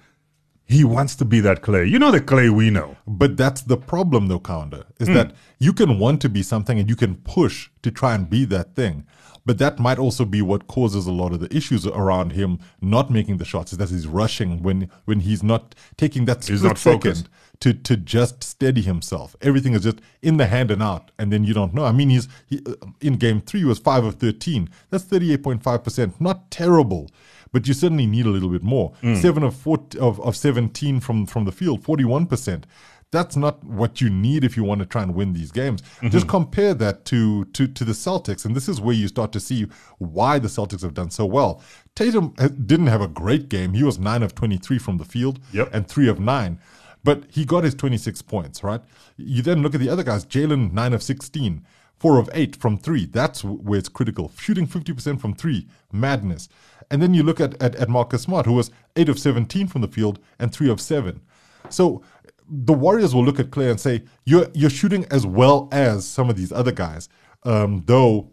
he 0.66 0.84
wants 0.84 1.16
to 1.16 1.26
be 1.26 1.40
that 1.42 1.62
Klay. 1.62 1.90
You 1.90 2.00
know, 2.00 2.12
the 2.12 2.20
Klay 2.20 2.50
we 2.50 2.70
know. 2.72 2.98
But 3.08 3.38
that's 3.38 3.62
the 3.62 3.78
problem, 3.78 4.28
though, 4.28 4.40
Hmm. 4.40 4.80
is 5.00 5.08
that 5.10 5.34
you 5.60 5.72
can 5.72 6.00
want 6.00 6.20
to 6.22 6.30
be 6.30 6.42
something 6.44 6.80
and 6.80 6.90
you 6.90 6.96
can 6.96 7.16
push 7.16 7.70
to 7.84 7.92
try 7.92 8.16
and 8.16 8.30
be 8.30 8.44
that 8.46 8.76
thing. 8.76 9.06
But 9.46 9.60
that 9.60 9.80
might 9.80 9.98
also 9.98 10.26
be 10.26 10.42
what 10.42 10.68
causes 10.68 11.08
a 11.08 11.12
lot 11.12 11.32
of 11.32 11.40
the 11.40 11.56
issues 11.56 11.86
around 11.88 12.34
him 12.34 12.60
not 12.82 13.10
making 13.10 13.38
the 13.38 13.46
shots, 13.46 13.72
is 13.72 13.78
that 13.78 13.90
he's 13.90 14.06
rushing 14.08 14.62
when 14.62 14.90
when 15.06 15.22
he's 15.22 15.42
not 15.42 15.74
taking 15.96 16.26
that 16.26 16.44
He's 16.44 16.58
split 16.60 16.64
not 16.72 16.78
focused. 16.78 17.30
To 17.60 17.74
to 17.74 17.98
just 17.98 18.44
steady 18.44 18.82
himself. 18.82 19.36
Everything 19.42 19.74
is 19.74 19.84
just 19.84 20.00
in 20.22 20.38
the 20.38 20.48
hand 20.48 20.72
and 20.72 20.82
out, 20.84 21.12
and 21.18 21.32
then 21.32 21.44
you 21.44 21.54
don't 21.54 21.74
know. 21.74 21.86
I 21.86 21.92
mean, 21.92 22.10
he's 22.10 22.28
he, 22.46 22.62
uh, 22.68 22.74
in 23.02 23.18
game 23.18 23.42
three 23.42 23.62
he 23.62 23.66
was 23.66 23.80
five 23.80 24.04
of 24.04 24.16
thirteen. 24.16 24.70
That's 24.90 25.04
thirty 25.04 25.34
eight 25.34 25.44
point 25.44 25.64
five 25.64 25.84
percent. 25.84 26.20
Not 26.22 26.52
terrible, 26.52 27.10
but 27.52 27.68
you 27.68 27.74
certainly 27.74 28.06
need 28.06 28.26
a 28.26 28.30
little 28.30 28.50
bit 28.50 28.64
more. 28.64 28.94
Hmm. 29.02 29.16
Seven 29.16 29.44
of 29.44 29.56
four 29.56 29.80
of, 30.00 30.20
of 30.22 30.36
seventeen 30.36 31.00
from 31.00 31.26
from 31.26 31.46
the 31.46 31.52
field, 31.52 31.84
forty 31.84 32.06
one 32.06 32.26
percent. 32.28 32.66
That's 33.10 33.38
not 33.38 33.64
what 33.64 34.02
you 34.02 34.10
need 34.10 34.44
if 34.44 34.58
you 34.58 34.66
want 34.66 34.82
to 34.82 34.86
try 34.86 35.02
and 35.02 35.16
win 35.16 35.32
these 35.32 35.50
games. 35.50 35.82
Mm-hmm. 35.82 36.10
Just 36.10 36.28
compare 36.28 36.74
that 36.74 37.06
to, 37.06 37.46
to 37.46 37.66
to 37.66 37.86
the 37.86 37.94
Celtics, 37.94 38.44
and 38.44 38.54
this 38.54 38.68
is 38.68 38.82
where 38.82 38.94
you 38.94 39.08
start 39.08 39.32
to 39.32 39.40
see 39.40 39.66
why 39.98 40.40
the 40.40 40.50
Celtics 40.50 40.82
have 40.82 40.94
done 40.94 41.10
so 41.10 41.26
well. 41.26 41.62
Tatum 41.96 42.34
uh, 42.38 42.50
didn't 42.50 42.88
have 42.88 43.00
a 43.02 43.08
great 43.08 43.48
game. 43.48 43.74
He 43.74 43.84
was 43.84 43.98
nine 43.98 44.24
of 44.24 44.36
twenty 44.36 44.58
three 44.58 44.78
from 44.78 44.98
the 44.98 45.06
field 45.06 45.40
Yep. 45.54 45.70
and 45.74 45.88
three 45.88 46.10
of 46.10 46.20
nine. 46.20 46.60
But 47.04 47.26
he 47.30 47.46
got 47.46 47.64
his 47.64 47.76
26 47.76 48.22
points, 48.24 48.64
right? 48.64 48.82
You 49.18 49.42
then 49.42 49.62
look 49.62 49.74
at 49.74 49.80
the 49.80 49.90
other 49.90 50.04
guys. 50.04 50.26
Jaylen, 50.26 50.74
9 50.74 50.94
of 50.94 51.04
16, 51.04 51.66
4 51.98 52.20
of 52.20 52.30
8 52.34 52.56
from 52.56 52.78
3. 52.78 53.06
That's 53.06 53.44
where 53.44 53.80
it's 53.80 53.90
critical. 53.90 54.32
Shooting 54.38 54.68
50% 54.68 55.20
from 55.20 55.34
3, 55.34 55.68
madness. 55.92 56.50
And 56.90 57.02
then 57.02 57.14
you 57.14 57.24
look 57.24 57.40
at, 57.40 57.62
at, 57.62 57.76
at 57.76 57.90
Marcus 57.90 58.24
Smart, 58.24 58.46
who 58.46 58.54
was 58.54 58.72
8 58.96 59.10
of 59.10 59.20
17 59.20 59.68
from 59.68 59.82
the 59.82 59.88
field 59.88 60.20
and 60.40 60.54
3 60.54 60.70
of 60.70 60.82
7. 60.82 61.22
So 61.70 62.02
the 62.50 62.74
Warriors 62.74 63.14
will 63.14 63.26
look 63.26 63.40
at 63.40 63.50
Klay 63.50 63.70
and 63.70 63.80
say, 63.80 64.04
you're, 64.26 64.48
you're 64.54 64.70
shooting 64.70 65.06
as 65.12 65.26
well 65.26 65.68
as 65.72 66.08
some 66.08 66.30
of 66.30 66.38
these 66.38 66.52
other 66.52 66.72
guys. 66.72 67.10
Um, 67.44 67.84
though 67.86 68.32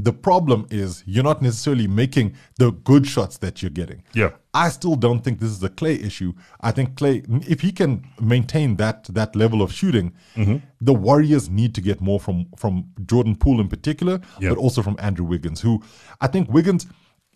the 0.00 0.12
problem 0.12 0.66
is 0.70 1.02
you're 1.06 1.24
not 1.24 1.42
necessarily 1.42 1.86
making 1.88 2.34
the 2.58 2.70
good 2.70 3.06
shots 3.06 3.38
that 3.38 3.60
you're 3.62 3.70
getting. 3.70 4.02
Yeah. 4.14 4.30
I 4.54 4.68
still 4.70 4.96
don't 4.96 5.22
think 5.24 5.40
this 5.40 5.50
is 5.50 5.62
a 5.62 5.68
Klay 5.68 6.02
issue. 6.04 6.32
I 6.60 6.70
think 6.72 6.94
Klay, 6.94 7.24
if 7.48 7.60
he 7.60 7.72
can 7.72 8.06
maintain 8.20 8.76
that 8.76 9.04
that 9.14 9.34
level 9.36 9.60
of 9.62 9.72
shooting, 9.72 10.12
Mm-hmm. 10.36 10.56
the 10.80 10.94
Warriors 10.94 11.50
need 11.50 11.74
to 11.74 11.80
get 11.80 12.00
more 12.00 12.20
from 12.20 12.46
from 12.56 12.84
Jordan 13.06 13.34
Poole 13.36 13.60
in 13.60 13.68
particular, 13.68 14.20
Yeah. 14.40 14.50
but 14.50 14.58
also 14.58 14.82
from 14.82 14.96
Andrew 15.00 15.26
Wiggins, 15.26 15.60
who 15.60 15.82
I 16.20 16.28
think 16.28 16.48
Wiggins, 16.48 16.86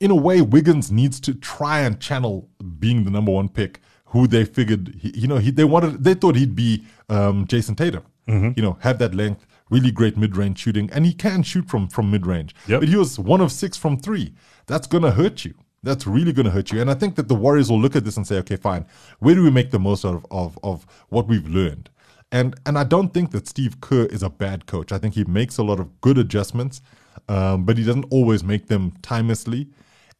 in 0.01 0.11
a 0.11 0.16
way, 0.16 0.40
Wiggins 0.40 0.90
needs 0.90 1.20
to 1.20 1.35
try 1.35 1.81
and 1.81 1.98
channel 2.01 2.48
being 2.79 3.05
the 3.05 3.11
number 3.11 3.33
one 3.33 3.48
pick. 3.48 3.81
Who 4.07 4.27
they 4.27 4.44
figured, 4.44 4.94
he, 5.01 5.09
you 5.20 5.27
know, 5.27 5.38
he 5.38 5.51
they 5.51 5.64
wanted, 5.64 6.05
they 6.05 6.14
thought 6.14 6.37
he'd 6.37 6.55
be 6.55 6.85
um, 7.09 7.46
Jayson 7.46 7.75
Tatum. 7.77 8.03
Mm-hmm. 8.29 8.51
You 8.57 8.62
know, 8.62 8.77
have 8.81 8.98
that 8.98 9.14
length, 9.14 9.46
really 9.73 9.91
great 9.91 10.17
mid 10.17 10.37
range 10.37 10.59
shooting, 10.59 10.91
and 10.93 11.07
he 11.07 11.13
can 11.13 11.43
shoot 11.43 11.69
from 11.69 11.89
from 11.89 12.11
mid 12.11 12.27
range. 12.27 12.55
Yep. 12.69 12.81
But 12.81 12.89
he 12.89 12.97
was 12.97 13.19
one 13.19 13.41
of 13.41 13.51
six 13.51 13.77
from 13.77 13.97
three. 13.97 14.35
That's 14.67 14.87
gonna 14.87 15.11
hurt 15.11 15.45
you. 15.45 15.55
That's 15.83 16.07
really 16.07 16.33
gonna 16.33 16.51
hurt 16.51 16.71
you. 16.71 16.81
And 16.81 16.91
I 16.91 16.95
think 16.95 17.17
that 17.17 17.29
the 17.29 17.35
Warriors 17.35 17.71
will 17.71 17.81
look 17.81 17.97
at 17.97 18.05
this 18.05 18.17
and 18.17 18.27
say, 18.27 18.37
okay, 18.39 18.57
fine, 18.57 18.87
where 19.19 19.35
do 19.35 19.43
we 19.43 19.51
make 19.51 19.71
the 19.71 19.79
most 19.79 20.05
out 20.05 20.15
of 20.15 20.27
of, 20.31 20.59
of 20.63 20.87
what 21.09 21.27
we've 21.27 21.49
learned? 21.49 21.91
And 22.31 22.55
and 22.67 22.79
I 22.79 22.85
don't 22.85 23.13
think 23.13 23.31
that 23.33 23.49
Steve 23.49 23.81
Kerr 23.81 24.07
is 24.07 24.23
a 24.23 24.31
bad 24.31 24.67
coach. 24.67 24.93
I 24.93 24.99
think 24.99 25.15
he 25.15 25.25
makes 25.25 25.59
a 25.59 25.63
lot 25.63 25.81
of 25.81 26.01
good 26.01 26.19
adjustments, 26.19 26.81
um, 27.29 27.65
but 27.65 27.79
he 27.79 27.85
doesn't 27.85 28.07
always 28.11 28.45
make 28.45 28.69
them 28.69 28.93
timelessly. 29.03 29.69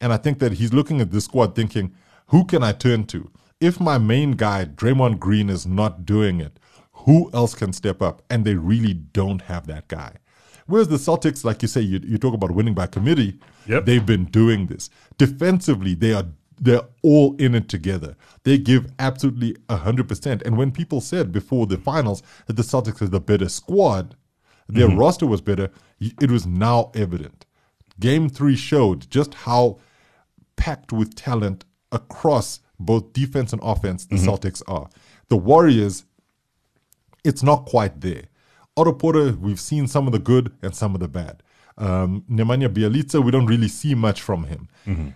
And 0.01 0.11
I 0.11 0.17
think 0.17 0.39
that 0.39 0.53
he's 0.53 0.73
looking 0.73 0.99
at 0.99 1.11
this 1.11 1.25
squad 1.25 1.55
thinking, 1.55 1.93
who 2.27 2.45
can 2.45 2.61
I 2.63 2.73
turn 2.73 3.05
to? 3.05 3.31
If 3.61 3.79
my 3.79 3.97
main 3.97 4.31
guy, 4.31 4.65
Draymond 4.65 5.19
Green, 5.19 5.49
is 5.49 5.65
not 5.65 6.05
doing 6.05 6.41
it, 6.41 6.59
who 7.03 7.29
else 7.33 7.53
can 7.53 7.73
step 7.73 8.01
up? 8.01 8.21
And 8.29 8.45
they 8.45 8.55
really 8.55 8.93
don't 8.93 9.43
have 9.43 9.67
that 9.67 9.87
guy. 9.87 10.17
Whereas 10.65 10.87
the 10.87 10.95
Celtics, 10.95 11.43
like 11.43 11.61
you 11.61 11.67
say, 11.67 11.81
you, 11.81 11.99
you 12.03 12.17
talk 12.17 12.33
about 12.33 12.51
winning 12.51 12.73
by 12.73 12.87
committee. 12.87 13.39
Yep. 13.67 13.85
They've 13.85 14.05
been 14.05 14.25
doing 14.25 14.67
this 14.67 14.89
defensively. 15.17 15.93
They 15.93 16.13
are 16.13 16.25
they're 16.59 16.83
all 17.01 17.35
in 17.37 17.55
it 17.55 17.67
together. 17.67 18.15
They 18.43 18.57
give 18.57 18.87
absolutely 18.99 19.57
hundred 19.69 20.07
percent. 20.07 20.41
And 20.43 20.57
when 20.57 20.71
people 20.71 21.01
said 21.01 21.31
before 21.31 21.65
the 21.65 21.77
finals 21.77 22.23
that 22.45 22.55
the 22.55 22.61
Celtics 22.61 23.01
are 23.01 23.07
the 23.07 23.19
better 23.19 23.49
squad, 23.49 24.15
their 24.69 24.87
mm-hmm. 24.87 24.99
roster 24.99 25.27
was 25.27 25.41
better, 25.41 25.69
it 25.99 26.31
was 26.31 26.45
now 26.45 26.91
evident. 26.95 27.45
Game 27.99 28.29
three 28.29 28.55
showed 28.55 29.09
just 29.09 29.33
how 29.33 29.79
packed 30.55 30.93
with 30.93 31.15
talent 31.15 31.65
across 31.91 32.59
both 32.79 33.13
defense 33.13 33.51
and 33.51 33.61
offense 33.63 34.05
the 34.05 34.15
mm-hmm. 34.15 34.29
Celtics 34.29 34.61
are. 34.67 34.89
The 35.29 35.37
Warriors, 35.37 36.05
it's 37.23 37.43
not 37.43 37.65
quite 37.65 38.01
there. 38.01 38.23
Otto 38.75 38.93
Porter, 38.93 39.33
we've 39.33 39.59
seen 39.59 39.87
some 39.87 40.07
of 40.07 40.13
the 40.13 40.19
good 40.19 40.51
and 40.61 40.75
some 40.75 40.93
of 40.95 40.99
the 41.01 41.07
bad. 41.07 41.43
Um, 41.77 42.23
Nemanja 42.29 42.69
Bjelica, 42.71 43.23
we 43.23 43.31
don't 43.31 43.45
really 43.47 43.67
see 43.67 43.95
much 43.95 44.21
from 44.21 44.43
him. 44.45 44.67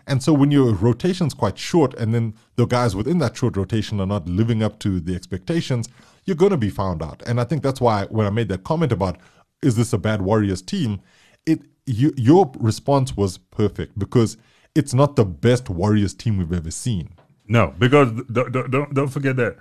And 0.08 0.24
so 0.24 0.34
when 0.34 0.50
your 0.50 0.74
rotation's 0.74 1.34
quite 1.34 1.58
short 1.58 1.94
and 1.96 2.14
then 2.16 2.34
the 2.56 2.66
guys 2.66 2.96
within 2.96 3.18
that 3.20 3.36
short 3.38 3.58
rotation 3.58 4.00
are 4.00 4.08
not 4.08 4.28
living 4.28 4.64
up 4.64 4.80
to 4.80 5.00
the 5.00 5.14
expectations, 5.16 5.88
you're 6.26 6.36
going 6.38 6.52
to 6.52 6.58
be 6.58 6.70
found 6.70 7.04
out. 7.04 7.22
And 7.28 7.40
I 7.40 7.44
think 7.44 7.62
that's 7.64 7.82
why 7.82 8.06
when 8.06 8.26
I 8.26 8.30
made 8.32 8.50
that 8.50 8.64
comment 8.64 8.92
about, 8.92 9.18
is 9.62 9.76
this 9.76 9.92
a 9.94 9.98
bad 9.98 10.22
Warriors 10.22 10.62
team? 10.62 11.02
It 11.46 11.62
you, 11.86 12.12
Your 12.18 12.52
response 12.60 13.16
was 13.18 13.38
perfect 13.38 13.98
because 14.00 14.38
it's 14.76 14.94
not 14.94 15.16
the 15.16 15.26
best 15.26 15.70
Warriors 15.70 16.14
team 16.14 16.38
we've 16.38 16.54
ever 16.54 16.72
seen. 16.72 17.10
No, 17.48 17.74
because 17.80 18.12
don't- 18.32 18.94
don't 18.94 19.08
forget 19.10 19.36
that 19.38 19.58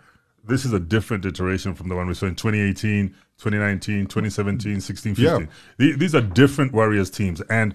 this 0.47 0.65
is 0.65 0.73
a 0.73 0.81
different 0.81 1.25
iteration 1.25 1.75
from 1.75 1.89
the 1.89 1.95
one 1.97 2.07
we 2.07 2.15
saw 2.15 2.27
in 2.27 2.35
2018, 2.35 3.09
2019, 3.39 4.07
2017, 4.07 4.81
16, 4.81 5.15
15. 5.15 5.25
Yeah. 5.41 5.47
The- 5.79 5.97
These 5.97 6.15
are 6.15 6.21
different 6.21 6.73
Warriors 6.73 7.11
teams. 7.11 7.41
And 7.51 7.75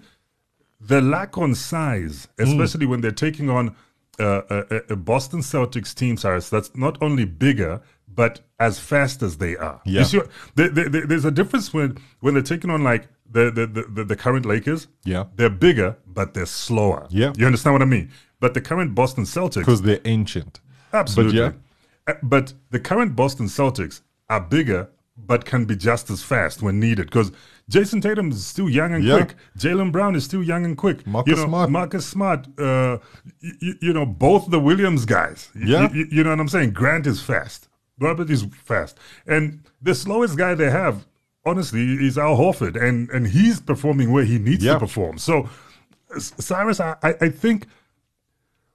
the 0.80 1.02
lack 1.02 1.38
on 1.38 1.54
size, 1.56 2.28
especially 2.40 2.86
when 2.86 3.02
they're 3.02 3.12
taking 3.12 3.50
on 3.50 3.76
uh, 4.20 4.42
a, 4.50 4.82
a- 4.94 4.96
Boston 4.96 5.40
Celtics 5.42 5.94
team, 5.94 6.18
Cyrus, 6.18 6.50
that's 6.50 6.76
not 6.76 6.98
only 7.02 7.26
bigger, 7.26 7.82
but 8.08 8.42
as 8.60 8.80
fast 8.80 9.22
as 9.24 9.38
they 9.38 9.56
are. 9.58 9.82
Yeah. 9.86 10.00
You 10.00 10.06
see, 10.06 10.22
there- 10.56 10.70
there- 10.70 10.90
there- 10.90 11.06
there's 11.08 11.26
a 11.26 11.32
difference 11.32 11.74
when, 11.74 11.98
when 12.20 12.34
they're 12.34 12.44
taking 12.44 12.70
on 12.70 12.84
like 12.84 13.08
the, 13.30 13.50
the, 13.52 13.66
the, 13.68 14.04
the, 14.04 14.16
current 14.16 14.46
Lakers. 14.46 14.88
Yeah. 15.06 15.26
They're 15.38 15.50
bigger, 15.50 15.96
but 16.06 16.34
they're 16.34 16.46
slower. 16.46 17.08
Yeah. 17.10 17.32
You 17.38 17.46
understand 17.46 17.74
what 17.76 17.82
I 17.82 17.86
mean? 17.86 18.12
But 18.42 18.54
the 18.54 18.62
current 18.62 18.94
Boston 18.94 19.24
Celtics. 19.24 19.60
Because 19.60 19.82
they're 19.84 20.02
ancient. 20.06 20.60
Absolutely. 20.92 21.40
But 21.40 21.54
Uh, 21.54 21.58
But 22.24 22.54
the 22.72 22.80
current 22.80 23.16
Boston 23.16 23.46
Celtics 23.48 24.02
are 24.30 24.42
bigger, 24.42 24.90
but 25.18 25.46
can 25.46 25.66
be 25.66 25.76
just 25.76 26.10
as 26.10 26.24
fast 26.24 26.62
when 26.62 26.80
needed. 26.80 27.06
Because 27.08 27.32
Jayson 27.70 28.02
Tatum 28.02 28.32
is 28.32 28.46
still 28.46 28.70
young 28.70 28.94
and 28.94 29.04
Yeah. 29.04 29.18
quick. 29.18 29.36
Jaylen 29.58 29.92
Brown 29.92 30.16
is 30.16 30.24
still 30.24 30.44
young 30.44 30.66
and 30.66 30.76
quick. 30.78 31.06
Marcus 31.06 31.32
you 31.32 31.36
know, 31.38 31.46
Smart. 31.48 31.70
Marcus 31.70 32.06
Smart. 32.06 32.48
Uh, 32.60 32.98
you, 33.40 33.76
you 33.82 33.94
know, 33.94 34.06
both 34.06 34.50
the 34.50 34.60
Williams 34.60 35.06
guys. 35.06 35.50
Yeah. 35.56 35.90
y- 35.94 36.06
you 36.10 36.24
know 36.24 36.32
what 36.32 36.40
I'm 36.40 36.50
saying? 36.50 36.72
Grant 36.72 37.06
is 37.08 37.22
fast. 37.22 37.70
Robert 38.00 38.30
is 38.30 38.46
fast. 38.64 38.98
And 39.28 39.62
the 39.82 39.94
slowest 39.94 40.38
guy 40.38 40.56
they 40.56 40.72
have, 40.72 41.06
honestly, 41.46 41.94
is 42.08 42.18
Al 42.18 42.36
Horford. 42.36 42.76
And, 42.82 43.10
and 43.12 43.28
he's 43.28 43.62
performing 43.62 44.12
where 44.12 44.26
he 44.26 44.40
needs 44.40 44.64
Yeah. 44.64 44.74
to 44.74 44.80
perform. 44.80 45.18
So, 45.20 45.50
Cyrus, 46.18 46.80
I 46.80 46.96
I 47.04 47.30
think 47.30 47.68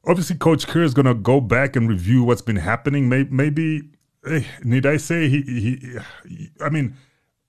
obviously 0.06 0.36
Coach 0.36 0.66
Kerr 0.66 0.82
is 0.82 0.94
going 0.94 1.06
to 1.06 1.14
go 1.14 1.40
back 1.40 1.76
and 1.76 1.88
review 1.88 2.24
what's 2.24 2.42
been 2.42 2.56
happening. 2.56 3.08
Maybe, 3.08 3.30
maybe 3.30 3.90
eh, 4.26 4.42
need 4.62 4.86
I 4.86 4.96
say 4.96 5.28
he, 5.28 5.42
he, 5.42 5.98
he 6.28 6.50
I 6.60 6.68
mean, 6.68 6.96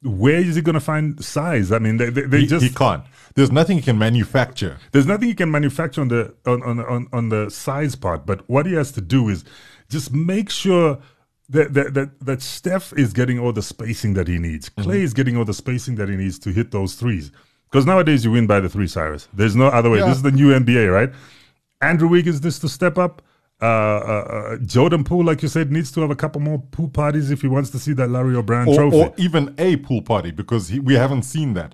where 0.03 0.39
is 0.39 0.55
he 0.55 0.62
going 0.62 0.76
to 0.76 0.80
find 0.80 1.24
size? 1.24 1.72
I 1.72 1.80
mean, 1.80 1.97
they, 1.97 2.10
they, 2.10 2.22
they 2.22 2.41
He, 2.41 2.47
just 2.47 2.64
he 2.64 2.70
can't. 2.70 3.03
There's 3.36 3.51
nothing 3.51 3.78
he 3.78 3.84
can 3.84 3.97
manufacture. 3.97 4.78
there's 4.91 5.05
nothing 5.05 5.28
he 5.28 5.36
can 5.36 5.51
manufacture 5.51 6.01
on 6.01 6.08
the 6.08 6.34
on, 6.45 6.64
on 6.64 6.80
on 6.80 7.08
on 7.14 7.30
the 7.30 7.49
size 7.49 7.95
part. 7.95 8.26
But 8.26 8.47
what 8.49 8.66
he 8.66 8.74
has 8.74 8.91
to 8.93 9.01
do 9.01 9.30
is 9.30 9.43
just 9.89 10.14
make 10.14 10.49
sure. 10.49 10.99
That, 11.49 11.74
that, 11.76 11.93
that, 11.93 12.20
that 12.26 12.41
Steph 12.41 12.91
is 12.97 13.14
getting 13.14 13.39
all 13.39 13.53
the 13.53 13.62
spacing 13.62 14.16
that 14.16 14.28
he 14.28 14.38
needs. 14.38 14.68
Klay 14.68 14.97
is 14.97 15.14
getting 15.14 15.38
all 15.38 15.45
the 15.45 15.53
spacing 15.53 15.95
that 15.95 16.10
he 16.10 16.18
needs 16.18 16.38
to 16.39 16.51
hit 16.51 16.72
those 16.72 16.95
threes. 16.95 17.32
Because 17.72 17.86
nowadays 17.86 18.26
you 18.26 18.32
win 18.32 18.47
by 18.47 18.60
the 18.60 18.68
three, 18.68 18.86
Cyrus. 18.86 19.30
There's 19.34 19.55
no 19.55 19.68
other 19.68 19.89
way. 19.89 19.99
Yeah. 19.99 20.08
This 20.08 20.18
is 20.18 20.24
the 20.24 20.32
new 20.32 20.49
NBA, 20.49 20.93
right? 20.93 21.10
Andrew 21.82 22.07
Wiggins 22.07 22.43
needs 22.43 22.59
to 22.59 22.69
step 22.69 22.97
up. 22.97 23.21
Uh, 23.59 23.65
uh, 23.65 23.67
uh, 23.69 24.57
Jordan 24.57 25.03
Poole, 25.03 25.25
like 25.25 25.41
you 25.41 25.47
said, 25.47 25.71
needs 25.71 25.91
to 25.91 26.01
have 26.01 26.11
a 26.11 26.15
couple 26.15 26.39
more 26.39 26.59
pool 26.71 26.89
parties 26.89 27.32
if 27.32 27.41
he 27.41 27.47
wants 27.47 27.71
to 27.71 27.80
see 27.80 27.91
that 27.93 28.07
Larry 28.09 28.36
O'Brien 28.36 28.67
Or, 28.67 28.75
trophy. 28.75 28.97
or 28.97 29.13
even 29.17 29.55
a 29.57 29.78
pool 29.78 30.01
party 30.03 30.30
because 30.30 30.67
he, 30.67 30.80
we 30.80 30.93
haven't 30.93 31.23
seen 31.23 31.53
that. 31.55 31.73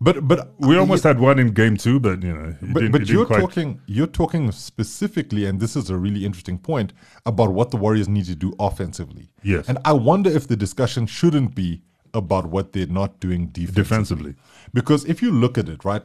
But 0.00 0.28
but 0.28 0.54
we 0.60 0.78
almost 0.78 1.02
had 1.02 1.18
one 1.18 1.40
in 1.40 1.48
game 1.48 1.76
two, 1.76 1.98
but 1.98 2.22
you 2.22 2.32
know, 2.32 2.54
But, 2.62 2.92
but 2.92 3.08
you're 3.08 3.26
talking 3.26 3.80
you're 3.86 4.06
talking 4.06 4.52
specifically, 4.52 5.44
and 5.44 5.58
this 5.60 5.74
is 5.74 5.90
a 5.90 5.96
really 5.96 6.24
interesting 6.24 6.56
point 6.56 6.92
about 7.26 7.52
what 7.52 7.72
the 7.72 7.76
Warriors 7.76 8.08
need 8.08 8.26
to 8.26 8.36
do 8.36 8.54
offensively. 8.60 9.28
Yes. 9.42 9.68
and 9.68 9.76
I 9.84 9.92
wonder 9.94 10.30
if 10.30 10.46
the 10.46 10.56
discussion 10.56 11.06
shouldn't 11.06 11.54
be 11.56 11.82
about 12.14 12.46
what 12.46 12.72
they're 12.72 12.86
not 12.86 13.18
doing 13.20 13.48
defensively. 13.48 13.82
defensively. 13.82 14.34
Because 14.72 15.04
if 15.04 15.20
you 15.20 15.30
look 15.32 15.58
at 15.58 15.68
it, 15.68 15.84
right, 15.84 16.02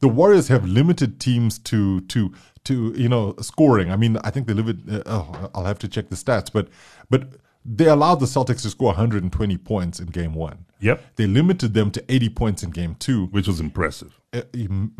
the 0.00 0.08
Warriors 0.08 0.48
have 0.48 0.66
limited 0.66 1.20
teams 1.20 1.58
to 1.60 2.00
to 2.00 2.32
to 2.64 2.92
you 2.96 3.08
know 3.08 3.34
scoring. 3.40 3.90
I 3.90 3.96
mean, 3.96 4.16
I 4.24 4.30
think 4.30 4.46
they 4.46 4.54
limit. 4.54 4.78
Uh, 4.90 5.02
oh, 5.06 5.50
I'll 5.54 5.64
have 5.64 5.78
to 5.80 5.88
check 5.88 6.08
the 6.08 6.16
stats, 6.16 6.50
but 6.52 6.68
but 7.10 7.32
they 7.64 7.86
allowed 7.86 8.16
the 8.16 8.26
Celtics 8.26 8.62
to 8.62 8.70
score 8.70 8.88
120 8.88 9.56
points 9.58 10.00
in 10.00 10.08
Game 10.08 10.34
One. 10.34 10.64
Yep. 10.80 11.00
They 11.14 11.28
limited 11.28 11.74
them 11.74 11.92
to 11.92 12.04
80 12.08 12.28
points 12.30 12.62
in 12.64 12.70
Game 12.70 12.96
Two 12.96 13.26
which 13.26 13.46
was 13.46 13.60
impressive. 13.60 14.20
uh, 14.34 14.42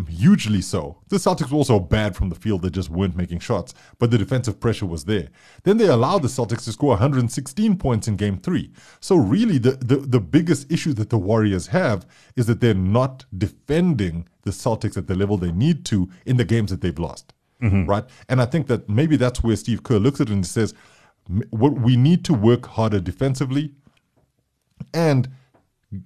hugely 0.08 0.60
so. 0.60 0.98
The 1.08 1.16
Celtics 1.16 1.50
were 1.50 1.56
also 1.56 1.80
bad 1.80 2.14
from 2.14 2.28
the 2.28 2.36
field; 2.36 2.62
they 2.62 2.70
just 2.70 2.88
weren't 2.90 3.16
making 3.16 3.40
shots, 3.40 3.74
but 3.98 4.10
the 4.12 4.18
defensive 4.18 4.60
pressure 4.60 4.86
was 4.86 5.04
there. 5.06 5.28
Then 5.64 5.78
they 5.78 5.88
allowed 5.88 6.22
the 6.22 6.28
Celtics 6.28 6.64
to 6.64 6.72
score 6.72 6.90
116 6.90 7.76
points 7.78 8.06
in 8.06 8.16
Game 8.16 8.38
Three. 8.38 8.70
So 9.00 9.16
really, 9.16 9.58
the 9.58 9.72
the, 9.72 9.96
the 9.96 10.20
biggest 10.20 10.70
issue 10.70 10.92
that 10.94 11.10
the 11.10 11.18
Warriors 11.18 11.68
have 11.68 12.06
is 12.36 12.46
that 12.46 12.60
they're 12.60 12.74
not 12.74 13.24
defending 13.36 14.28
the 14.42 14.50
Celtics 14.52 14.96
at 14.96 15.08
the 15.08 15.16
level 15.16 15.36
they 15.36 15.52
need 15.52 15.84
to 15.86 16.08
in 16.26 16.36
the 16.36 16.44
games 16.44 16.70
that 16.70 16.80
they've 16.80 16.98
lost. 16.98 17.32
Right, 17.86 18.04
and 18.28 18.42
I 18.42 18.46
think 18.46 18.66
that 18.66 18.88
maybe 18.88 19.16
that's 19.16 19.42
where 19.42 19.54
Steve 19.56 19.82
Kerr 19.84 19.98
looks 19.98 20.20
at 20.20 20.28
it 20.28 20.32
and 20.32 20.44
says, 20.46 20.74
"What 21.50 21.74
we 21.80 21.96
need 21.96 22.24
to 22.24 22.34
work 22.34 22.66
harder 22.66 23.00
defensively." 23.00 23.72
and 24.92 25.28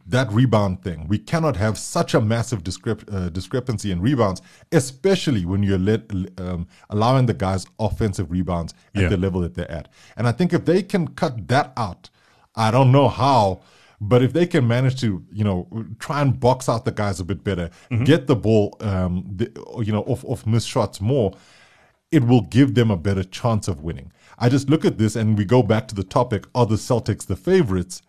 that 0.07 0.31
rebound 0.33 0.83
thing. 0.83 1.07
We 1.09 1.19
cannot 1.19 1.57
have 1.57 1.79
such 1.79 2.13
a 2.13 2.21
massive 2.21 2.63
discrep- 2.65 3.13
uh, 3.13 3.29
discrepancy 3.31 3.91
in 3.91 4.01
rebounds, 4.01 4.43
especially 4.73 5.45
when 5.47 5.63
you're 5.63 5.79
let, 5.79 6.11
um, 6.39 6.67
allowing 6.91 7.27
the 7.27 7.35
guys 7.35 7.67
offensive 7.79 8.31
rebounds 8.31 8.75
at 8.95 9.03
Yeah. 9.03 9.09
the 9.09 9.17
level 9.17 9.41
that 9.43 9.55
they're 9.55 9.71
at. 9.71 9.89
And 10.17 10.27
I 10.27 10.33
think 10.33 10.53
if 10.53 10.65
they 10.65 10.83
can 10.83 11.09
cut 11.09 11.49
that 11.49 11.73
out, 11.77 12.11
I 12.57 12.71
don't 12.71 12.91
know 12.91 13.09
how, 13.09 13.61
but 14.01 14.23
if 14.23 14.33
they 14.33 14.47
can 14.47 14.67
manage 14.67 15.01
to, 15.01 15.25
you 15.33 15.45
know, 15.45 15.69
try 15.99 16.21
and 16.21 16.39
box 16.39 16.69
out 16.69 16.85
the 16.85 16.93
guys 16.93 17.21
a 17.21 17.25
bit 17.25 17.43
better, 17.45 17.71
get 18.05 18.27
the 18.27 18.37
ball, 18.37 18.77
um, 18.81 19.25
the, 19.35 19.51
you 19.85 19.93
know, 19.93 20.03
off 20.03 20.25
off 20.25 20.47
missed 20.47 20.69
shots 20.69 21.01
more, 21.01 21.33
it 22.11 22.25
will 22.25 22.43
give 22.43 22.75
them 22.75 22.91
a 22.91 22.97
better 22.97 23.25
chance 23.25 23.69
of 23.69 23.81
winning. 23.83 24.13
I 24.39 24.49
just 24.49 24.69
look 24.69 24.85
at 24.85 24.99
this 24.99 25.17
and 25.17 25.37
we 25.39 25.45
go 25.45 25.63
back 25.63 25.89
to 25.89 25.95
the 25.95 26.05
topic: 26.05 26.47
Are 26.55 26.67
the 26.67 26.77
Celtics 26.77 27.27
the 27.27 27.37
favorites? 27.37 28.03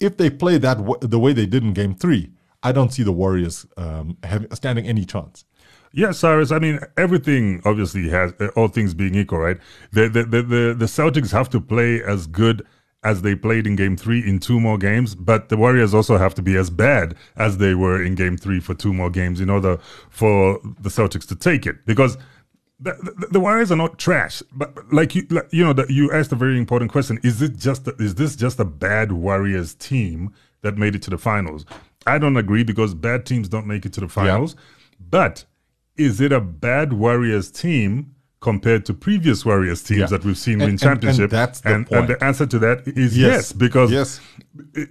if 0.00 0.16
they 0.16 0.30
play 0.30 0.58
that 0.58 0.78
w- 0.78 0.98
the 1.00 1.18
way 1.18 1.32
they 1.32 1.46
did 1.46 1.62
in 1.62 1.72
Game 1.72 1.94
Three, 1.94 2.30
I 2.62 2.72
don't 2.72 2.92
see 2.92 3.02
the 3.02 3.12
Warriors 3.12 3.66
um, 3.76 4.16
having 4.22 4.50
standing 4.54 4.86
any 4.86 5.04
chance. 5.04 5.44
Yeah, 5.92 6.10
Cyrus. 6.10 6.50
I 6.50 6.58
mean, 6.58 6.80
everything 6.96 7.62
obviously 7.64 8.08
has 8.08 8.32
all 8.56 8.68
things 8.68 8.94
being 8.94 9.14
equal, 9.14 9.38
right? 9.38 9.58
The, 9.92 10.08
the 10.08 10.24
the 10.24 10.42
the 10.42 10.74
the 10.76 10.84
Celtics 10.86 11.30
have 11.30 11.48
to 11.50 11.60
play 11.60 12.02
as 12.02 12.26
good 12.26 12.66
as 13.04 13.22
they 13.22 13.34
played 13.34 13.66
in 13.66 13.76
Game 13.76 13.96
Three 13.96 14.26
in 14.26 14.40
two 14.40 14.58
more 14.58 14.78
games, 14.78 15.14
but 15.14 15.50
the 15.50 15.56
Warriors 15.56 15.94
also 15.94 16.16
have 16.16 16.34
to 16.34 16.42
be 16.42 16.56
as 16.56 16.70
bad 16.70 17.14
as 17.36 17.58
they 17.58 17.74
were 17.74 18.02
in 18.02 18.14
Game 18.14 18.36
Three 18.36 18.60
for 18.60 18.74
two 18.74 18.92
more 18.92 19.10
games 19.10 19.40
in 19.40 19.50
order 19.50 19.78
for 20.10 20.58
the 20.80 20.88
Celtics 20.88 21.26
to 21.28 21.36
take 21.36 21.66
it. 21.66 21.84
Because 21.86 22.16
the, 22.80 22.94
the, 22.94 23.28
the 23.32 23.40
Warriors 23.40 23.70
are 23.70 23.76
not 23.76 23.98
trash, 23.98 24.42
but 24.52 24.74
but 24.74 24.92
like 24.92 25.14
you, 25.14 25.26
like, 25.30 25.48
you 25.52 25.62
know, 25.62 25.74
that 25.74 25.90
you 25.90 26.10
asked 26.10 26.32
a 26.32 26.36
very 26.36 26.58
important 26.58 26.90
question: 26.90 27.20
Is 27.22 27.42
it 27.42 27.56
just 27.56 27.86
a, 27.86 27.94
is 27.96 28.14
this 28.14 28.34
just 28.34 28.58
a 28.58 28.64
bad 28.64 29.12
Warriors 29.12 29.74
team 29.74 30.32
that 30.62 30.78
made 30.78 30.94
it 30.94 31.02
to 31.02 31.10
the 31.10 31.18
finals? 31.18 31.66
I 32.06 32.18
don't 32.18 32.36
agree 32.36 32.64
because 32.64 32.94
bad 32.94 33.26
teams 33.26 33.48
don't 33.48 33.66
make 33.66 33.86
it 33.86 33.92
to 33.94 34.00
the 34.00 34.08
finals. 34.08 34.56
But 34.98 35.44
is 35.96 36.20
it 36.20 36.32
a 36.32 36.40
bad 36.40 36.92
Warriors 36.92 37.50
team 37.50 38.13
compared 38.44 38.84
to 38.88 38.92
previous 38.94 39.38
Warriors 39.48 39.82
teams 39.82 40.00
Yeah. 40.00 40.06
that 40.12 40.22
we've 40.26 40.38
seen 40.46 40.54
And- 40.54 40.62
win 40.62 40.70
and- 40.70 40.78
championship? 40.86 41.30
and 41.32 41.38
that's 41.40 41.60
the 41.62 41.74
and, 41.74 41.82
and 41.90 42.06
the 42.10 42.16
answer 42.28 42.46
to 42.54 42.58
that 42.60 42.78
is 42.86 43.16
Yes. 43.16 43.32
yes, 43.32 43.52
because 43.64 43.90
Yes. 43.90 44.20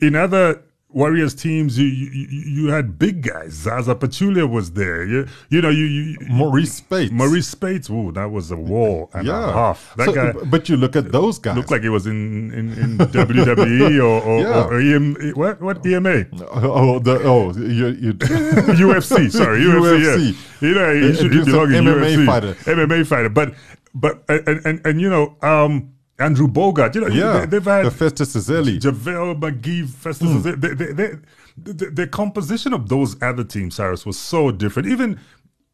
in 0.01 0.15
other 0.15 0.45
Warriors 0.93 1.33
teams, 1.33 1.77
you, 1.77 1.85
you 1.87 2.27
you 2.29 2.67
had 2.67 2.97
big 2.99 3.23
guys. 3.23 3.53
Zaza 3.53 3.95
Pachulia 3.95 4.47
was 4.49 4.71
there. 4.71 5.03
You 5.03 5.27
you 5.49 5.61
know 5.61 5.69
you, 5.69 5.85
you 5.85 6.19
Marreese 6.19 6.67
Speights, 6.81 7.11
Marreese 7.11 7.45
Speights. 7.49 7.89
Ooh, 7.89 8.11
that 8.13 8.29
was 8.31 8.51
a 8.51 8.55
wall 8.55 9.09
and 9.13 9.25
yeah, 9.27 9.49
a 9.49 9.53
half. 9.53 9.93
That 9.97 10.05
So, 10.05 10.13
guy 10.13 10.31
But 10.45 10.69
you 10.69 10.77
look 10.77 10.95
at 10.95 11.11
those 11.11 11.39
guys. 11.39 11.55
looked 11.57 11.71
like 11.71 11.81
he 11.81 11.89
was 11.89 12.05
in 12.05 12.51
in, 12.53 12.71
in 12.77 12.97
WWE 12.99 13.99
or, 14.03 14.21
or, 14.21 14.39
Yeah. 14.41 14.63
or 14.65 14.79
EM, 14.79 15.15
what 15.35 15.61
what 15.61 15.85
EMA 15.85 16.25
oh, 16.53 16.99
the, 16.99 17.21
oh, 17.23 17.51
you, 17.53 17.87
you 17.87 18.13
UFC. 18.87 19.31
Sorry, 19.31 19.61
UFC. 19.61 19.99
UFC. 19.99 20.35
Yeah. 20.61 20.67
You 20.69 20.75
know, 20.75 20.93
he, 20.93 21.13
should, 21.15 21.31
be 21.31 21.37
he 21.37 21.43
some 21.43 21.51
belong 21.51 21.67
MMA 21.69 22.15
UFC. 22.15 22.25
fighter. 22.25 22.53
MMA 22.55 23.05
fighter. 23.07 23.29
But 23.29 23.53
but 23.95 24.23
and 24.29 24.61
and, 24.65 24.81
and 24.85 25.01
you 25.01 25.09
know, 25.09 25.35
um, 25.41 25.92
Andrew 26.19 26.47
Bogut. 26.47 26.95
You 26.95 27.01
know, 27.01 27.07
yeah, 27.07 27.45
they, 27.45 27.57
have 27.57 27.65
had 27.65 27.85
the 27.85 27.91
Festus 27.91 28.35
Ezeli. 28.35 28.79
JaVale 28.79 29.39
McGee, 29.39 29.89
Festus. 29.89 30.29
Hmm. 30.29 30.41
They, 30.41 30.73
they, 30.73 30.93
they, 30.93 31.11
the, 31.57 31.89
the 31.89 32.07
composition 32.07 32.73
of 32.73 32.89
those 32.89 33.21
other 33.21 33.43
teams, 33.43 33.75
Cyrus, 33.75 34.05
was 34.05 34.17
so 34.17 34.51
different. 34.51 34.89
Even 34.89 35.19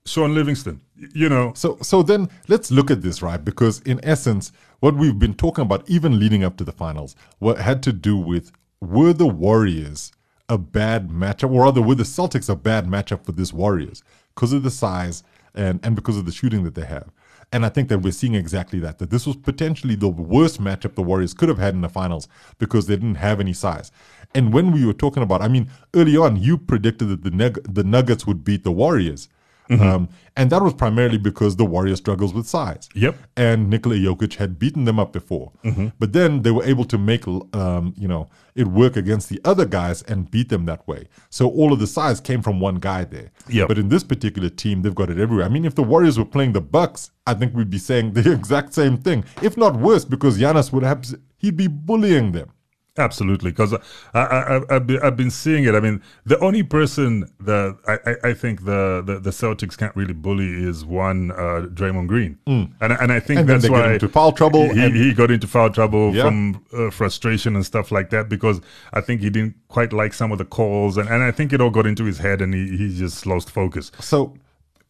Shaun 0.06 0.34
Livingston, 0.34 0.82
you 1.14 1.30
know. 1.30 1.54
So 1.56 1.78
so 1.82 2.02
then 2.02 2.30
let's 2.48 2.72
look 2.72 2.90
at 2.90 3.02
this, 3.02 3.22
right? 3.22 3.44
Because 3.44 3.82
in 3.82 4.00
essence, 4.04 4.52
what 4.80 4.96
we've 4.96 5.20
been 5.20 5.34
talking 5.34 5.62
about, 5.64 5.88
even 5.90 6.20
leading 6.20 6.44
up 6.44 6.58
to 6.58 6.64
the 6.64 6.72
finals, 6.72 7.16
what 7.40 7.60
had 7.60 7.84
to 7.84 7.94
do 7.94 8.18
with 8.18 8.52
were 8.82 9.14
the 9.14 9.28
Warriors 9.28 10.12
a 10.48 10.58
bad 10.58 11.10
matchup, 11.10 11.52
or 11.52 11.66
rather, 11.66 11.82
were 11.82 11.96
the 11.96 12.04
Celtics 12.04 12.50
a 12.50 12.56
bad 12.56 12.88
matchup 12.88 13.24
for 13.24 13.34
this 13.34 13.54
Warriors 13.54 14.04
because 14.34 14.52
of 14.52 14.64
the 14.64 14.72
size 14.72 15.24
and 15.54 15.80
and 15.84 15.96
because 15.96 16.18
of 16.18 16.26
the 16.26 16.32
shooting 16.32 16.64
that 16.64 16.76
they 16.76 16.86
have. 16.86 17.12
And 17.52 17.66
I 17.66 17.70
think 17.70 17.90
that 17.90 18.00
we're 18.00 18.12
seeing 18.12 18.36
exactly 18.36 18.80
that. 18.80 19.00
That 19.00 19.10
this 19.10 19.26
was 19.26 19.36
potentially 19.36 19.96
the 19.96 20.08
worst 20.08 20.62
matchup 20.62 20.96
the 20.96 21.02
Warriors 21.02 21.34
could 21.34 21.50
have 21.50 21.58
had 21.58 21.74
in 21.74 21.82
the 21.82 21.90
finals 21.90 22.28
because 22.60 22.86
they 22.86 22.96
didn't 22.96 23.16
have 23.16 23.40
any 23.40 23.54
size. 23.54 23.92
And 24.36 24.54
when 24.54 24.72
we 24.72 24.86
were 24.86 24.94
talking 24.94 25.24
about, 25.24 25.42
I 25.42 25.48
mean, 25.48 25.70
early 25.96 26.16
on, 26.16 26.38
you 26.38 26.58
predicted 26.58 27.10
that 27.10 27.24
the 27.24 27.32
Nug- 27.32 27.74
the 27.74 27.84
Nuggets 27.84 28.28
would 28.28 28.44
beat 28.44 28.64
the 28.64 28.72
Warriors. 28.72 29.30
Um, 29.70 30.10
and 30.36 30.50
that 30.52 30.62
was 30.62 30.74
primarily 30.74 31.18
because 31.18 31.56
the 31.58 31.66
Warriors 31.66 32.00
struggles 32.00 32.34
with 32.34 32.48
size. 32.48 32.90
Yep. 32.96 33.18
And 33.38 33.70
Nikola 33.70 33.96
Jokic 33.96 34.36
had 34.36 34.58
beaten 34.58 34.86
them 34.86 35.00
up 35.00 35.14
before. 35.14 35.52
But 36.00 36.14
then 36.14 36.42
they 36.42 36.52
were 36.52 36.64
able 36.64 36.86
to 36.86 36.98
make 36.98 37.28
um, 37.28 37.94
you 37.98 38.08
know 38.08 38.30
it 38.56 38.68
work 38.68 38.96
against 38.98 39.30
the 39.30 39.40
other 39.46 39.66
guys 39.66 40.02
and 40.04 40.30
beat 40.32 40.50
them 40.50 40.66
that 40.66 40.88
way. 40.88 41.08
So 41.30 41.50
all 41.50 41.72
of 41.72 41.80
the 41.80 41.88
size 41.88 42.20
came 42.20 42.42
from 42.42 42.60
one 42.60 42.76
guy 42.76 43.04
there. 43.06 43.32
Yep. 43.48 43.68
But 43.68 43.78
in 43.78 43.90
this 43.90 44.04
particular 44.04 44.50
team, 44.50 44.82
they've 44.82 44.96
got 44.96 45.10
it 45.10 45.20
everywhere. 45.20 45.46
I 45.46 45.50
mean, 45.50 45.66
if 45.66 45.76
the 45.76 45.84
Warriors 45.84 46.18
were 46.18 46.26
playing 46.26 46.54
the 46.54 46.62
Bucks, 46.62 47.12
I 47.28 47.34
think 47.34 47.54
we'd 47.54 47.70
be 47.70 47.78
saying 47.78 48.14
the 48.14 48.32
exact 48.32 48.74
same 48.74 48.98
thing, 48.98 49.24
if 49.42 49.58
not 49.58 49.76
worse, 49.76 50.06
because 50.06 50.40
Giannis 50.40 50.72
would 50.72 50.84
have 50.84 51.06
he'd 51.38 51.58
be 51.58 51.68
bullying 51.68 52.32
them. 52.32 52.52
Absolutely, 53.00 53.52
because 53.52 53.74
I, 54.14 54.20
I, 54.20 54.76
I've, 54.76 54.86
been, 54.86 55.02
I've 55.02 55.16
been 55.16 55.32
seeing 55.32 55.64
it. 55.64 55.74
I 55.74 55.80
mean, 55.80 56.02
the 56.26 56.38
only 56.40 56.64
person 56.64 57.32
that 57.40 57.78
I, 57.88 58.12
I, 58.12 58.30
I 58.32 58.34
think 58.34 58.66
the, 58.66 59.02
the, 59.06 59.20
the 59.20 59.30
Celtics 59.30 59.78
can't 59.78 59.96
really 59.96 60.14
bully 60.14 60.50
is 60.50 60.84
one 60.86 61.32
uh, 61.32 61.68
Draymond 61.74 62.08
Green, 62.08 62.38
mm. 62.46 62.72
and 62.82 62.94
and 62.94 63.12
I 63.12 63.20
think 63.20 63.40
and 63.40 63.50
that's 63.50 63.70
why 63.70 63.94
into 63.94 64.10
foul 64.10 64.34
trouble. 64.34 64.74
He, 64.74 64.90
he 64.92 65.14
got 65.14 65.32
into 65.32 65.48
foul 65.48 65.70
trouble 65.70 66.14
Yeah. 66.14 66.24
from 66.26 66.66
uh, 66.74 66.90
frustration 66.90 67.56
and 67.56 67.66
stuff 67.66 67.92
like 67.92 68.10
that 68.10 68.28
because 68.28 68.60
I 68.94 69.02
think 69.02 69.22
he 69.22 69.30
didn't 69.30 69.56
quite 69.70 69.94
like 69.94 70.14
some 70.14 70.32
of 70.32 70.38
the 70.38 70.46
calls, 70.46 70.98
and, 70.98 71.08
and 71.10 71.24
I 71.24 71.32
think 71.32 71.54
it 71.54 71.62
all 71.62 71.70
got 71.72 71.88
into 71.88 72.04
his 72.04 72.18
head, 72.18 72.42
and 72.42 72.54
he, 72.54 72.78
he 72.78 72.96
just 72.98 73.26
lost 73.26 73.50
focus. 73.50 73.92
so 74.00 74.36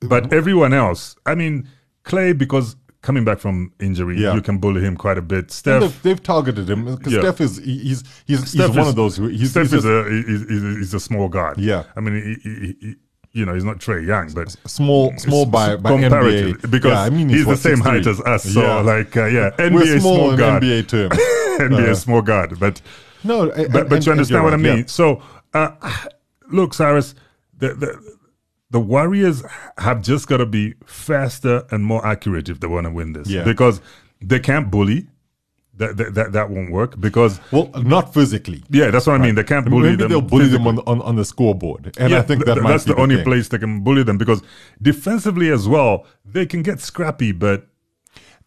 But 0.01 0.33
everyone 0.33 0.73
else, 0.73 1.15
I 1.25 1.35
mean, 1.35 1.67
Klay, 2.05 2.35
because 2.35 2.75
coming 3.01 3.23
back 3.23 3.39
from 3.39 3.71
injury, 3.79 4.19
Yeah. 4.21 4.33
you 4.33 4.41
can 4.41 4.57
bully 4.57 4.81
him 4.81 4.97
quite 4.97 5.17
a 5.17 5.21
bit. 5.21 5.51
Steph, 5.51 5.81
they've, 5.81 6.01
they've 6.03 6.23
targeted 6.23 6.69
him 6.69 6.85
because 6.85 7.13
Yeah. 7.13 7.21
Steph 7.21 7.41
is 7.41 7.57
he's 7.57 8.03
he's, 8.27 8.49
Steph 8.49 8.67
he's 8.67 8.75
one 8.77 8.79
is- 8.79 8.87
of 8.89 8.95
those 8.95 9.17
who 9.17 9.27
he's, 9.27 9.51
Steph 9.51 9.63
he's 9.63 9.73
is 9.73 9.83
just 9.83 9.87
a 9.87 10.23
he's, 10.27 10.49
he's, 10.49 10.77
he's 10.77 10.93
a 10.93 10.99
small 10.99 11.29
guard. 11.29 11.57
Yeah. 11.57 11.83
I 11.95 11.99
mean, 12.01 12.15
he, 12.43 12.49
he, 12.49 12.75
he, 12.87 12.95
you 13.31 13.45
know, 13.45 13.53
he's 13.53 13.63
not 13.63 13.77
Trae 13.77 14.05
Young, 14.05 14.31
but 14.33 14.49
small 14.65 15.13
small 15.17 15.45
by 15.45 15.75
by 15.77 15.91
comparatively, 15.91 16.53
NBA 16.53 16.71
because 16.71 16.91
yeah, 16.91 17.01
I 17.03 17.09
mean 17.09 17.29
he's, 17.29 17.43
the 17.43 17.47
what, 17.49 17.59
same 17.59 17.79
height 17.79 18.05
as 18.07 18.19
us. 18.21 18.43
So, 18.43 18.61
Yeah. 18.61 18.79
like, 18.81 19.15
uh, 19.15 19.25
yeah, 19.27 19.51
NBA 19.57 19.73
we're 19.73 19.99
small, 19.99 20.15
small 20.15 20.37
guard, 20.37 20.63
NBA 20.63 20.87
terms. 20.87 21.15
NBA 21.59 21.89
Uh, 21.89 21.95
small 21.95 22.21
guard, 22.21 22.59
but 22.59 22.81
no, 23.23 23.51
but, 23.71 23.87
but 23.89 24.05
you 24.05 24.11
understand 24.11 24.43
what 24.43 24.53
I 24.53 24.57
mean. 24.57 24.87
So, 24.87 25.21
uh, 25.53 25.69
look, 26.49 26.73
Cyrus, 26.73 27.15
the, 27.57 27.73
the 27.75 28.17
the 28.71 28.79
Warriors 28.79 29.43
have 29.77 30.01
just 30.01 30.27
got 30.27 30.37
to 30.37 30.45
be 30.45 30.75
faster 30.85 31.65
and 31.71 31.83
more 31.83 32.05
accurate 32.05 32.49
if 32.49 32.59
they 32.59 32.67
want 32.67 32.85
to 32.85 32.91
win 32.91 33.13
this. 33.13 33.27
Yeah. 33.29 33.43
Because 33.43 33.81
they 34.21 34.39
can't 34.39 34.69
bully. 34.71 35.07
That, 35.77 35.95
that 36.15 36.33
that 36.33 36.49
won't 36.49 36.73
work 36.73 36.99
because 36.99 37.39
Well, 37.53 37.71
not 37.73 38.13
physically. 38.13 38.61
yeah, 38.69 38.91
that's 38.91 39.07
what 39.07 39.15
I 39.15 39.23
mean. 39.23 39.35
They 39.35 39.45
can't 39.45 39.65
bully 39.69 39.83
Maybe 39.91 39.95
them. 39.95 40.09
they'll 40.09 40.19
bully 40.19 40.49
them 40.49 40.67
on, 40.67 40.79
on 40.79 41.01
on 41.01 41.15
the 41.15 41.23
scoreboard, 41.23 41.95
and 41.97 42.13
I 42.13 42.21
think 42.21 42.43
th- 42.43 42.53
that 42.53 42.61
might 42.61 42.71
that's 42.71 42.83
be 42.83 42.91
the 42.91 42.99
only 42.99 43.15
thing. 43.15 43.23
place 43.23 43.47
they 43.47 43.59
can 43.59 43.79
bully 43.81 44.03
them 44.03 44.17
because 44.17 44.41
defensively 44.81 45.49
as 45.49 45.69
well, 45.69 46.05
they 46.25 46.45
can 46.45 46.63
get 46.63 46.81
scrappy, 46.81 47.31
but 47.31 47.68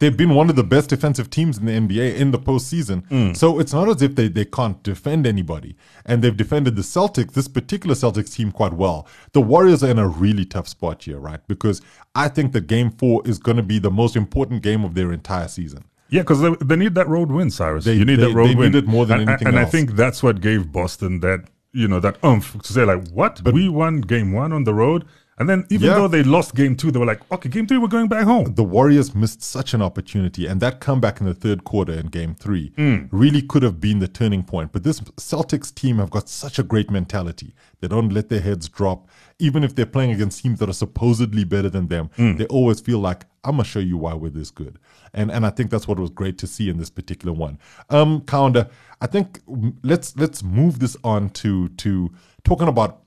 They've 0.03 0.17
been 0.17 0.35
one 0.35 0.51
of 0.51 0.57
the 0.57 0.65
best 0.65 0.91
defensive 0.91 1.31
teams 1.31 1.59
in 1.59 1.67
the 1.67 1.71
NBA 1.73 2.17
in 2.17 2.33
the 2.33 2.39
postseason. 2.41 3.07
Mm. 3.07 3.37
So 3.37 3.61
it's 3.61 3.73
not 3.73 3.89
as 3.89 4.03
if 4.03 4.17
they, 4.17 4.27
they 4.27 4.45
can't 4.45 4.83
defend 4.83 5.29
anybody. 5.29 5.77
And 6.05 6.23
they've 6.23 6.37
defended 6.37 6.75
the 6.75 6.83
Celtics, 6.83 7.35
this 7.35 7.47
particular 7.47 7.95
Celtics 7.95 8.35
team, 8.35 8.51
quite 8.51 8.73
well. 8.73 9.07
The 9.31 9.41
Warriors 9.41 9.85
are 9.85 9.91
in 9.91 10.01
a 10.01 10.09
really 10.09 10.45
tough 10.45 10.67
spot 10.67 11.05
here, 11.05 11.21
right? 11.21 11.39
Because 11.47 11.83
I 12.17 12.27
think 12.27 12.51
that 12.51 12.67
game 12.67 12.91
four 12.91 13.23
is 13.25 13.39
going 13.39 13.59
to 13.59 13.63
be 13.63 13.79
the 13.79 13.93
most 13.93 14.17
important 14.17 14.65
game 14.65 14.85
of 14.85 14.95
their 14.95 15.13
entire 15.13 15.47
season. 15.47 15.85
Yeah, 16.09 16.23
because 16.23 16.41
they, 16.41 16.51
they 16.61 16.75
need 16.75 16.97
that 16.97 17.07
road 17.07 17.31
win, 17.31 17.53
Cyrus. 17.53 17.85
They- 17.85 17.95
you 17.95 18.05
need 18.05 18.17
they- 18.17 18.27
that 18.27 18.35
road 18.35 18.49
they 18.49 18.55
win. 18.57 18.73
need 18.73 18.79
it 18.79 18.89
more 18.89 19.07
than 19.07 19.21
and, 19.21 19.29
anything 19.31 19.47
And 19.47 19.57
I 19.57 19.67
think 19.67 19.93
that's 19.93 20.21
what 20.21 20.41
gave 20.41 20.73
Boston 20.73 21.21
that, 21.21 21.45
you 21.73 21.87
know, 21.87 22.01
that 22.01 22.17
umph 22.25 22.61
to 22.61 22.73
say 22.73 22.85
like, 22.85 23.07
what? 23.11 23.41
But 23.45 23.55
we 23.55 23.69
won 23.69 24.01
game 24.01 24.33
one 24.33 24.53
on 24.53 24.65
the 24.65 24.75
road, 24.75 25.05
and 25.39 25.49
then 25.49 25.65
even 25.71 25.89
Yeah. 25.89 25.95
though 25.95 26.09
they 26.09 26.23
lost 26.23 26.55
game 26.55 26.77
two, 26.77 26.91
they 26.91 26.99
were 26.99 27.07
like, 27.07 27.21
okay, 27.33 27.49
game 27.49 27.67
three, 27.67 27.79
we're 27.79 27.89
going 27.89 28.09
back 28.09 28.25
home. 28.25 28.55
the 28.55 28.63
Warriors 28.65 29.15
missed 29.15 29.43
such 29.43 29.73
an 29.75 29.81
opportunity, 29.83 30.47
and 30.47 30.61
that 30.61 30.81
comeback 30.81 31.21
in 31.21 31.27
the 31.27 31.35
third 31.35 31.65
quarter 31.65 31.93
in 31.93 32.07
Game 32.07 32.35
Three 32.35 32.71
Mm. 32.77 33.09
really 33.11 33.43
could 33.43 33.63
have 33.63 33.81
been 33.81 33.99
the 33.99 34.09
turning 34.09 34.43
point. 34.43 34.73
But 34.73 34.83
this 34.85 35.01
Celtics 35.19 35.75
team 35.75 35.99
have 35.99 36.11
got 36.11 36.29
such 36.29 36.59
a 36.59 36.63
great 36.63 36.91
mentality; 36.91 37.55
they 37.81 37.89
don't 37.89 38.11
let 38.13 38.29
their 38.29 38.41
heads 38.41 38.69
drop, 38.69 39.09
even 39.39 39.65
if 39.65 39.75
they're 39.75 39.87
playing 39.87 40.11
against 40.13 40.43
teams 40.43 40.59
that 40.59 40.69
are 40.69 40.75
supposedly 40.75 41.45
better 41.45 41.71
than 41.71 41.89
them. 41.89 42.11
Mm. 42.19 42.39
They 42.39 42.47
always 42.47 42.81
feel 42.81 42.99
like 42.99 43.25
I'm 43.45 43.53
gonna 43.53 43.65
show 43.65 43.81
you 43.81 43.97
why 43.97 44.15
we're 44.15 44.31
this 44.31 44.51
good, 44.51 44.79
and 45.15 45.31
and 45.31 45.45
I 45.47 45.51
think 45.51 45.71
that's 45.71 45.89
what 45.89 45.99
was 45.99 46.11
great 46.11 46.37
to 46.39 46.47
see 46.47 46.69
in 46.69 46.77
this 46.79 46.91
particular 46.91 47.33
one. 47.33 47.59
Um, 47.91 48.21
Kaunda, 48.23 48.69
I 49.01 49.07
think 49.07 49.41
mm, 49.47 49.75
let's 49.83 50.17
let's 50.17 50.43
move 50.43 50.79
this 50.79 50.97
on 51.03 51.31
to 51.31 51.69
to 51.69 52.11
talking 52.45 52.69
about 52.69 52.99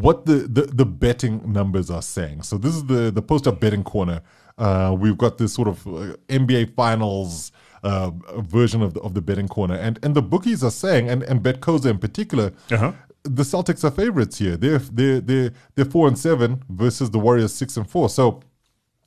what 0.00 0.26
the, 0.26 0.38
the, 0.56 0.62
the 0.62 0.84
betting 0.86 1.52
numbers 1.52 1.90
are 1.90 2.02
saying. 2.02 2.42
So 2.42 2.58
this 2.58 2.74
is 2.74 2.84
the 2.84 3.10
the 3.10 3.22
post 3.22 3.46
up 3.46 3.60
betting 3.60 3.84
corner. 3.84 4.20
Uh, 4.56 4.94
we've 4.98 5.16
got 5.18 5.38
this 5.38 5.52
sort 5.54 5.68
of 5.68 5.86
uh, 5.86 6.16
NBA 6.28 6.74
Finals 6.74 7.52
uh, 7.84 8.10
version 8.38 8.82
of 8.82 8.94
the, 8.94 9.00
of 9.00 9.14
the 9.14 9.20
betting 9.22 9.48
corner, 9.48 9.74
and 9.76 9.98
and 10.02 10.14
the 10.14 10.22
bookies 10.22 10.64
are 10.64 10.70
saying, 10.70 11.08
and 11.08 11.22
and 11.24 11.42
Betcoza 11.42 11.86
in 11.90 11.98
particular, 11.98 12.52
Uh-huh. 12.70 12.92
the 13.24 13.42
Celtics 13.44 13.84
are 13.84 13.90
favorites 13.92 14.38
here. 14.38 14.56
They're 14.56 14.78
they're 14.78 15.20
they're 15.20 15.52
they're 15.74 15.84
four 15.84 16.08
and 16.08 16.18
seven 16.18 16.62
versus 16.68 17.10
the 17.10 17.18
Warriors 17.18 17.52
six 17.54 17.76
and 17.76 17.88
four. 17.88 18.08
So. 18.08 18.40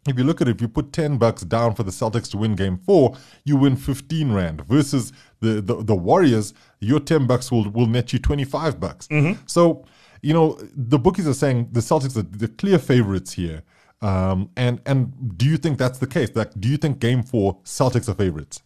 If 0.08 0.18
you 0.18 0.24
look 0.24 0.42
at 0.42 0.48
it, 0.48 0.56
if 0.56 0.62
you 0.64 0.68
put 0.68 0.94
10 0.94 1.20
bucks 1.20 1.44
down 1.44 1.76
for 1.76 1.84
the 1.84 1.92
Celtics 1.92 2.28
to 2.32 2.38
win 2.38 2.56
game 2.56 2.80
four, 2.88 3.16
you 3.46 3.56
win 3.56 3.76
15 3.76 4.34
Rand 4.34 4.66
versus 4.66 5.14
the, 5.42 5.62
the, 5.62 5.76
the 5.84 5.94
Warriors, 5.96 6.56
your 6.80 7.00
10 7.00 7.28
bucks 7.28 7.52
will, 7.52 7.70
will 7.70 7.86
net 7.86 8.12
you 8.12 8.18
25 8.18 8.80
bucks. 8.80 9.08
So, 9.46 9.86
you 10.22 10.34
know, 10.34 10.58
the 10.76 11.00
bookies 11.00 11.28
are 11.28 11.34
saying 11.34 11.70
the 11.72 11.80
Celtics 11.80 12.16
are 12.18 12.22
the 12.24 12.48
clear 12.48 12.78
favorites 12.80 13.34
here. 13.34 13.64
Um, 14.02 14.50
and, 14.58 14.82
and 14.86 15.38
do 15.38 15.46
you 15.46 15.58
think 15.58 15.78
that's 15.78 16.00
the 16.00 16.08
case? 16.08 16.30
Like, 16.36 16.52
do 16.60 16.68
you 16.68 16.78
think 16.78 17.00
game 17.00 17.22
four, 17.24 17.58
Celtics 17.64 18.10
are 18.10 18.16
favorites? 18.16 18.62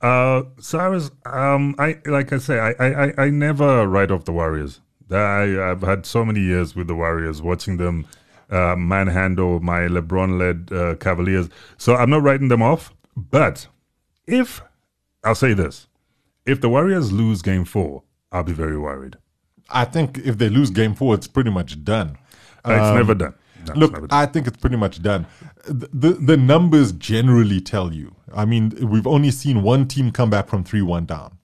Uh, 0.00 0.42
Cyrus, 0.58 1.10
um, 1.26 1.76
I 1.78 1.98
like 2.06 2.32
I 2.32 2.38
say, 2.38 2.58
I, 2.58 2.70
I, 2.80 3.04
I- 3.06 3.14
I 3.26 3.30
never 3.30 3.86
write 3.86 4.10
off 4.10 4.24
the 4.24 4.32
Warriors. 4.32 4.80
I, 5.10 5.70
I've 5.70 5.82
had 5.82 6.06
so 6.06 6.24
many 6.24 6.40
years 6.40 6.74
with 6.74 6.88
the 6.88 6.94
Warriors, 6.94 7.40
watching 7.42 7.76
them 7.76 8.06
uh, 8.50 8.74
manhandle 8.76 9.60
my 9.60 9.80
LeBron-led 9.82 10.72
uh, 10.72 10.94
Cavaliers. 10.96 11.48
So 11.76 11.94
I'm 11.94 12.10
not 12.10 12.22
writing 12.22 12.48
them 12.48 12.62
off. 12.62 12.92
But 13.16 13.68
if 14.26 14.62
I'll 15.22 15.34
say 15.34 15.52
this, 15.54 15.86
if 16.46 16.60
the 16.60 16.68
Warriors 16.68 17.12
lose 17.12 17.42
Game 17.42 17.64
Four, 17.64 18.02
I'll 18.32 18.42
be 18.42 18.52
very 18.54 18.78
worried. 18.78 19.18
I 19.72 19.84
think 19.84 20.18
if 20.18 20.38
they 20.38 20.48
lose 20.48 20.70
game 20.70 20.94
four, 20.94 21.14
it's 21.14 21.26
pretty 21.26 21.50
much 21.50 21.84
done. 21.84 22.18
Uh, 22.64 22.72
it's 22.72 22.96
never 22.96 23.14
done. 23.14 23.34
No, 23.68 23.74
Look, 23.74 23.92
never 23.92 24.06
done. 24.06 24.22
I 24.22 24.26
think 24.26 24.46
it's 24.46 24.56
pretty 24.56 24.76
much 24.76 25.02
done. 25.02 25.26
The, 25.66 25.88
the 25.92 26.10
the 26.12 26.36
numbers 26.36 26.92
generally 26.92 27.60
tell 27.60 27.92
you. 27.92 28.14
I 28.34 28.44
mean, 28.44 28.70
we've 28.88 29.06
only 29.06 29.30
seen 29.30 29.62
one 29.62 29.86
team 29.88 30.10
come 30.10 30.30
back 30.30 30.48
from 30.48 30.64
three 30.64 30.82
one 30.82 31.04
down. 31.06 31.38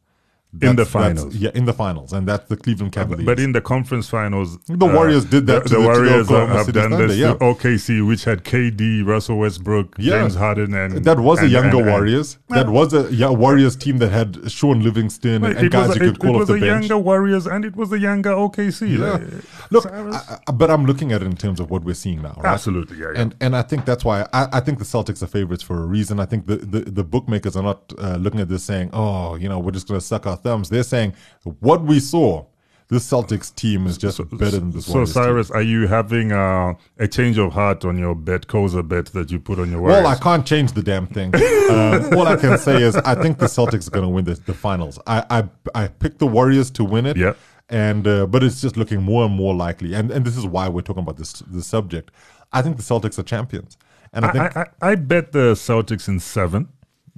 In 0.60 0.76
the 0.76 0.84
That's- 0.84 0.92
that's- 0.92 1.18
finals. 1.20 1.36
yeah, 1.36 1.50
in 1.54 1.64
the 1.66 1.72
finals, 1.72 2.12
and 2.12 2.26
that's 2.26 2.48
the 2.48 2.56
Cleveland 2.56 2.92
Cavaliers. 2.92 3.26
But 3.26 3.38
in 3.38 3.52
the 3.52 3.60
conference 3.60 4.08
finals, 4.08 4.56
uh, 4.70 4.76
The 4.76 4.86
Warriors 4.86 5.24
did 5.24 5.46
that 5.46 5.64
The, 5.64 5.68
the 5.70 5.74
the- 5.76 5.80
the 5.82 5.86
Warriors 5.88 6.26
Oklahoma 6.26 6.52
have 6.56 6.66
City 6.66 6.80
done 6.80 6.90
Thunder, 6.90 7.06
this 7.08 7.16
yeah. 7.16 7.32
to 7.34 7.38
OKC, 7.44 8.06
which 8.06 8.24
had 8.24 8.44
KD, 8.44 9.02
Russell 9.06 9.38
Westbrook, 9.38 9.94
Yeah. 9.98 10.20
James 10.20 10.34
Harden, 10.34 10.74
and 10.74 11.04
that 11.04 11.20
was 11.20 11.40
a 11.40 11.48
younger 11.48 11.68
and- 11.78 11.78
and- 11.80 11.86
Warriors. 11.90 12.38
that 12.48 12.68
was 12.68 12.92
a 12.92 13.08
yeah, 13.12 13.30
Warriors 13.30 13.76
team 13.76 13.98
that 13.98 14.10
had 14.10 14.50
Shaun 14.50 14.82
Livingston 14.82 15.44
and, 15.44 15.56
and 15.58 15.70
guys 15.70 15.88
was, 15.88 15.96
you 15.96 16.02
a, 16.02 16.06
could 16.06 16.16
it, 16.16 16.20
call 16.20 16.30
it 16.30 16.34
off 16.34 16.38
was 16.40 16.48
the 16.48 16.54
a 16.54 16.60
bench. 16.60 16.88
younger 16.88 16.98
Warriors, 16.98 17.46
and 17.46 17.64
it 17.64 17.76
was 17.76 17.92
a 17.92 17.98
younger 17.98 18.30
OKC. 18.30 18.98
Yeah. 18.98 19.12
like, 19.12 19.22
Look, 19.70 19.86
I, 19.86 20.38
I- 20.46 20.52
but 20.52 20.70
I'm 20.70 20.86
looking 20.86 21.12
at 21.12 21.22
it 21.22 21.26
in 21.26 21.36
terms 21.36 21.60
of 21.60 21.70
what 21.70 21.84
we're 21.84 21.94
seeing 21.94 22.22
now. 22.22 22.34
Right? 22.38 22.46
Absolutely, 22.52 22.98
yeah, 22.98 23.12
yeah. 23.14 23.20
And 23.20 23.34
and 23.40 23.54
I 23.56 23.62
think 23.62 23.84
that's 23.84 24.04
why 24.04 24.26
I, 24.32 24.48
I 24.54 24.60
think 24.60 24.78
the 24.78 24.84
Celtics 24.84 25.22
are 25.22 25.26
favorites 25.26 25.62
for 25.62 25.76
a 25.82 25.86
reason. 25.86 26.18
I 26.20 26.26
think 26.26 26.46
the, 26.46 26.56
the, 26.56 26.80
the 26.80 27.04
bookmakers 27.04 27.56
are 27.56 27.62
not 27.62 27.92
uh, 27.98 28.16
looking 28.16 28.40
at 28.40 28.48
this 28.48 28.64
saying, 28.64 28.90
oh, 28.92 29.34
you 29.36 29.48
know, 29.48 29.58
we're 29.58 29.70
just 29.72 29.86
going 29.88 30.00
to 30.00 30.04
suck 30.06 30.26
our 30.26 30.36
thumbs. 30.48 30.68
They're 30.68 30.82
saying 30.82 31.14
what 31.60 31.82
we 31.82 32.00
saw. 32.00 32.44
This 32.90 33.06
Celtics 33.06 33.54
team 33.54 33.86
is 33.86 33.98
just 33.98 34.16
better 34.30 34.58
than 34.60 34.70
this. 34.70 34.86
so, 34.86 34.92
Warriors 34.92 35.12
team. 35.12 35.22
Cyrus, 35.22 35.50
are 35.50 35.60
you 35.60 35.86
having 35.86 36.32
uh, 36.32 36.72
a 36.98 37.06
change 37.06 37.36
of 37.36 37.52
heart 37.52 37.84
on 37.84 37.98
your 37.98 38.14
bet, 38.14 38.46
Koza 38.46 38.82
bet 38.92 39.06
that 39.16 39.30
you 39.30 39.38
put 39.38 39.58
on 39.58 39.70
your 39.70 39.82
Warriors? 39.82 40.04
Well, 40.04 40.10
I 40.10 40.16
can't 40.16 40.46
change 40.46 40.72
the 40.72 40.82
damn 40.82 41.06
thing. 41.06 41.34
um, 41.34 42.16
all 42.16 42.26
I 42.26 42.36
can 42.36 42.56
say 42.56 42.82
is 42.82 42.96
I 42.96 43.14
think 43.22 43.36
the 43.38 43.44
Celtics 43.44 43.88
are 43.88 43.90
going 43.90 44.06
to 44.06 44.08
win 44.08 44.24
the, 44.24 44.36
the 44.46 44.54
finals. 44.54 44.98
I, 45.06 45.18
I 45.28 45.38
I 45.82 45.88
picked 45.88 46.18
the 46.18 46.26
Warriors 46.26 46.70
to 46.78 46.84
win 46.84 47.04
it. 47.04 47.18
Yeah. 47.18 47.34
And 47.68 48.08
uh, 48.08 48.26
but 48.26 48.42
it's 48.42 48.62
just 48.62 48.78
looking 48.78 49.02
more 49.02 49.26
and 49.26 49.34
more 49.34 49.54
likely, 49.54 49.92
and 49.92 50.10
and 50.10 50.24
this 50.24 50.38
is 50.38 50.46
why 50.46 50.66
we're 50.70 50.80
talking 50.88 51.02
about 51.02 51.18
this 51.18 51.32
this 51.40 51.66
subject. 51.66 52.10
I 52.54 52.62
think 52.62 52.78
the 52.78 52.82
Celtics 52.82 53.18
are 53.18 53.22
champions, 53.34 53.76
and 54.14 54.24
I 54.24 54.32
think 54.32 54.56
I, 54.56 54.62
I, 54.62 54.90
I 54.92 54.94
bet 54.94 55.32
the 55.32 55.52
Celtics 55.52 56.08
in 56.08 56.18
seven. 56.20 56.68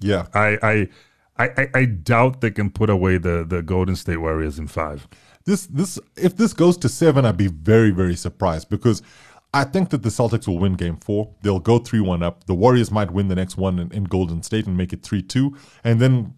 yeah, 0.00 0.26
I, 0.34 0.58
I, 0.72 0.88
I, 1.42 1.46
I- 1.62 1.70
I 1.80 1.84
doubt 2.12 2.40
they 2.40 2.50
can 2.50 2.70
put 2.70 2.88
away 2.90 3.18
the, 3.18 3.44
the 3.48 3.62
Golden 3.62 3.96
State 3.96 4.18
Warriors 4.18 4.58
in 4.58 4.66
five. 4.68 5.08
this 5.44 5.66
this 5.66 5.98
if 6.16 6.32
this 6.36 6.52
goes 6.52 6.76
to 6.78 6.88
seven, 6.88 7.24
I'd 7.24 7.36
be 7.36 7.48
very 7.48 7.90
very 7.90 8.16
surprised 8.16 8.68
because 8.68 9.02
I 9.52 9.64
think 9.64 9.90
that 9.90 10.02
the 10.02 10.10
Celtics 10.10 10.46
will 10.46 10.58
win 10.58 10.74
Game 10.74 10.96
Four. 10.96 11.22
They'll 11.42 11.58
go 11.72 11.78
three 11.78 12.00
one 12.12 12.22
up. 12.22 12.44
The 12.44 12.54
Warriors 12.54 12.90
might 12.90 13.10
win 13.10 13.28
the 13.28 13.34
next 13.34 13.56
one 13.56 13.78
in, 13.82 13.90
in 13.92 14.04
Golden 14.04 14.42
State 14.42 14.66
and 14.66 14.76
make 14.76 14.92
it 14.92 15.02
three 15.02 15.22
two, 15.22 15.56
and 15.82 15.98
then 16.00 16.34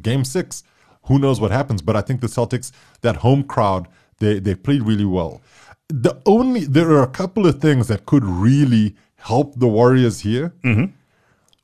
Game 0.00 0.24
Six, 0.24 0.62
who 1.08 1.18
knows 1.18 1.40
what 1.40 1.50
happens? 1.50 1.82
But 1.82 1.96
I 1.96 2.00
think 2.00 2.20
the 2.20 2.28
Celtics, 2.28 2.70
that 3.02 3.16
home 3.16 3.42
crowd, 3.44 3.88
they 4.20 4.38
they 4.38 4.54
played 4.54 4.82
really 4.82 5.04
well. 5.04 5.40
The 5.88 6.14
only 6.24 6.64
there 6.64 6.90
are 6.92 7.02
a 7.02 7.08
couple 7.20 7.46
of 7.46 7.60
things 7.60 7.88
that 7.88 8.06
could 8.06 8.24
really 8.24 8.96
help 9.16 9.58
the 9.58 9.68
Warriors 9.68 10.20
here. 10.20 10.54
Mm-hmm. 10.64 10.92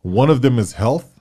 One 0.03 0.31
of 0.31 0.43
them 0.43 0.59
is 0.59 0.73
health. 0.75 1.12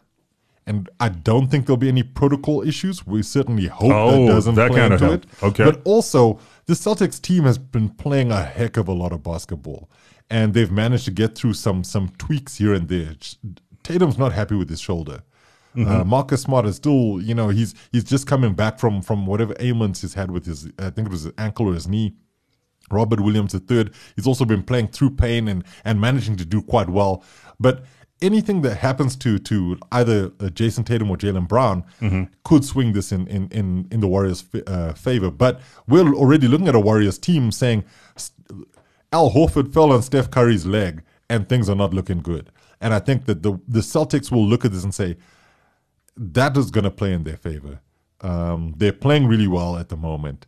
And 0.72 0.90
I 1.02 1.10
don't 1.10 1.48
think 1.52 1.66
there'll 1.66 1.76
be 1.78 1.90
any 1.90 2.04
protocol 2.04 2.62
issues. 2.66 3.06
We 3.06 3.24
certainly 3.24 3.68
hope 3.68 3.92
Oh, 3.94 4.26
that 4.26 4.32
doesn't 4.34 4.56
that 4.56 4.72
play 4.72 4.86
into 4.86 4.98
help. 5.00 5.14
it. 5.26 5.44
Okay. 5.44 5.66
But 5.66 5.82
also, 5.84 6.40
the 6.66 6.74
Celtics 6.76 7.22
team 7.22 7.44
has 7.44 7.58
been 7.58 7.90
playing 7.90 8.32
a 8.32 8.42
heck 8.42 8.78
of 8.78 8.88
a 8.88 8.94
lot 8.94 9.12
of 9.12 9.22
basketball, 9.22 9.90
and 10.30 10.54
they've 10.54 10.72
managed 10.72 11.04
to 11.06 11.12
get 11.12 11.36
through 11.36 11.56
some 11.56 11.84
some 11.84 12.08
tweaks 12.18 12.56
here 12.58 12.74
and 12.74 12.88
there. 12.88 13.16
Tatum's 13.84 14.18
not 14.18 14.32
happy 14.32 14.56
with 14.56 14.70
his 14.70 14.80
shoulder. 14.80 15.24
Uh, 15.78 16.04
Marcus 16.06 16.42
Smart 16.42 16.66
is 16.66 16.76
still, 16.78 17.22
you 17.22 17.34
know, 17.36 17.50
he's 17.50 17.74
he's 17.92 18.04
just 18.06 18.28
coming 18.28 18.54
back 18.54 18.80
from 18.80 19.02
from 19.02 19.26
whatever 19.26 19.54
ailments 19.60 20.02
he's 20.02 20.14
had 20.14 20.30
with 20.32 20.46
his, 20.46 20.68
I 20.80 20.90
think 20.90 21.08
it 21.08 21.12
was 21.12 21.24
his 21.24 21.34
ankle 21.38 21.68
or 21.70 21.74
his 21.74 21.88
knee. 21.88 22.16
Robert 22.92 23.22
Williams 23.22 23.54
III, 23.56 23.90
he's 24.18 24.28
also 24.28 24.44
been 24.46 24.64
playing 24.64 24.88
through 24.90 25.12
pain 25.12 25.48
and 25.48 25.64
and 25.86 26.00
managing 26.00 26.36
to 26.38 26.46
do 26.46 26.62
quite 26.62 26.90
well. 26.90 27.24
But 27.58 27.86
anything 28.22 28.62
that 28.62 28.76
happens 28.78 29.16
to 29.18 29.38
to 29.40 29.78
either 29.92 30.32
uh, 30.40 30.50
Jayson 30.50 30.84
Tatum 30.86 31.10
or 31.12 31.18
Jaylen 31.18 31.48
Brown 31.48 31.84
could 32.44 32.64
swing 32.66 32.94
this 32.94 33.12
in 33.12 33.28
in 33.28 33.48
in, 33.52 33.88
in 33.92 34.00
the 34.00 34.08
Warriors' 34.08 34.42
fa- 34.42 34.68
uh, 34.70 34.94
favor. 34.94 35.32
But 35.32 35.60
we're 35.88 36.14
already 36.14 36.48
looking 36.48 36.68
at 36.68 36.76
a 36.76 36.80
Warriors 36.80 37.18
team 37.18 37.52
saying 37.52 37.84
Al 39.12 39.32
Horford 39.32 39.74
fell 39.74 39.92
on 39.92 40.02
Steph 40.02 40.32
Curry's 40.32 40.66
leg 40.66 41.04
and 41.30 41.48
things 41.50 41.70
are 41.70 41.76
not 41.76 41.94
looking 41.94 42.20
good. 42.22 42.50
And 42.80 42.94
I 42.94 43.00
think 43.00 43.26
that 43.26 43.44
the 43.44 43.60
the 43.68 43.82
Celtics 43.82 44.32
will 44.32 44.46
look 44.46 44.66
at 44.66 44.72
this 44.72 44.84
and 44.84 44.94
say 44.94 45.18
that 46.18 46.58
is 46.58 46.72
going 46.72 46.84
to 46.84 46.92
play 46.92 47.14
in 47.14 47.24
their 47.24 47.38
favor. 47.38 47.80
Um, 48.22 48.74
they're 48.78 48.94
playing 48.94 49.28
really 49.28 49.48
well 49.48 49.78
at 49.78 49.90
the 49.90 49.98
moment. 49.98 50.46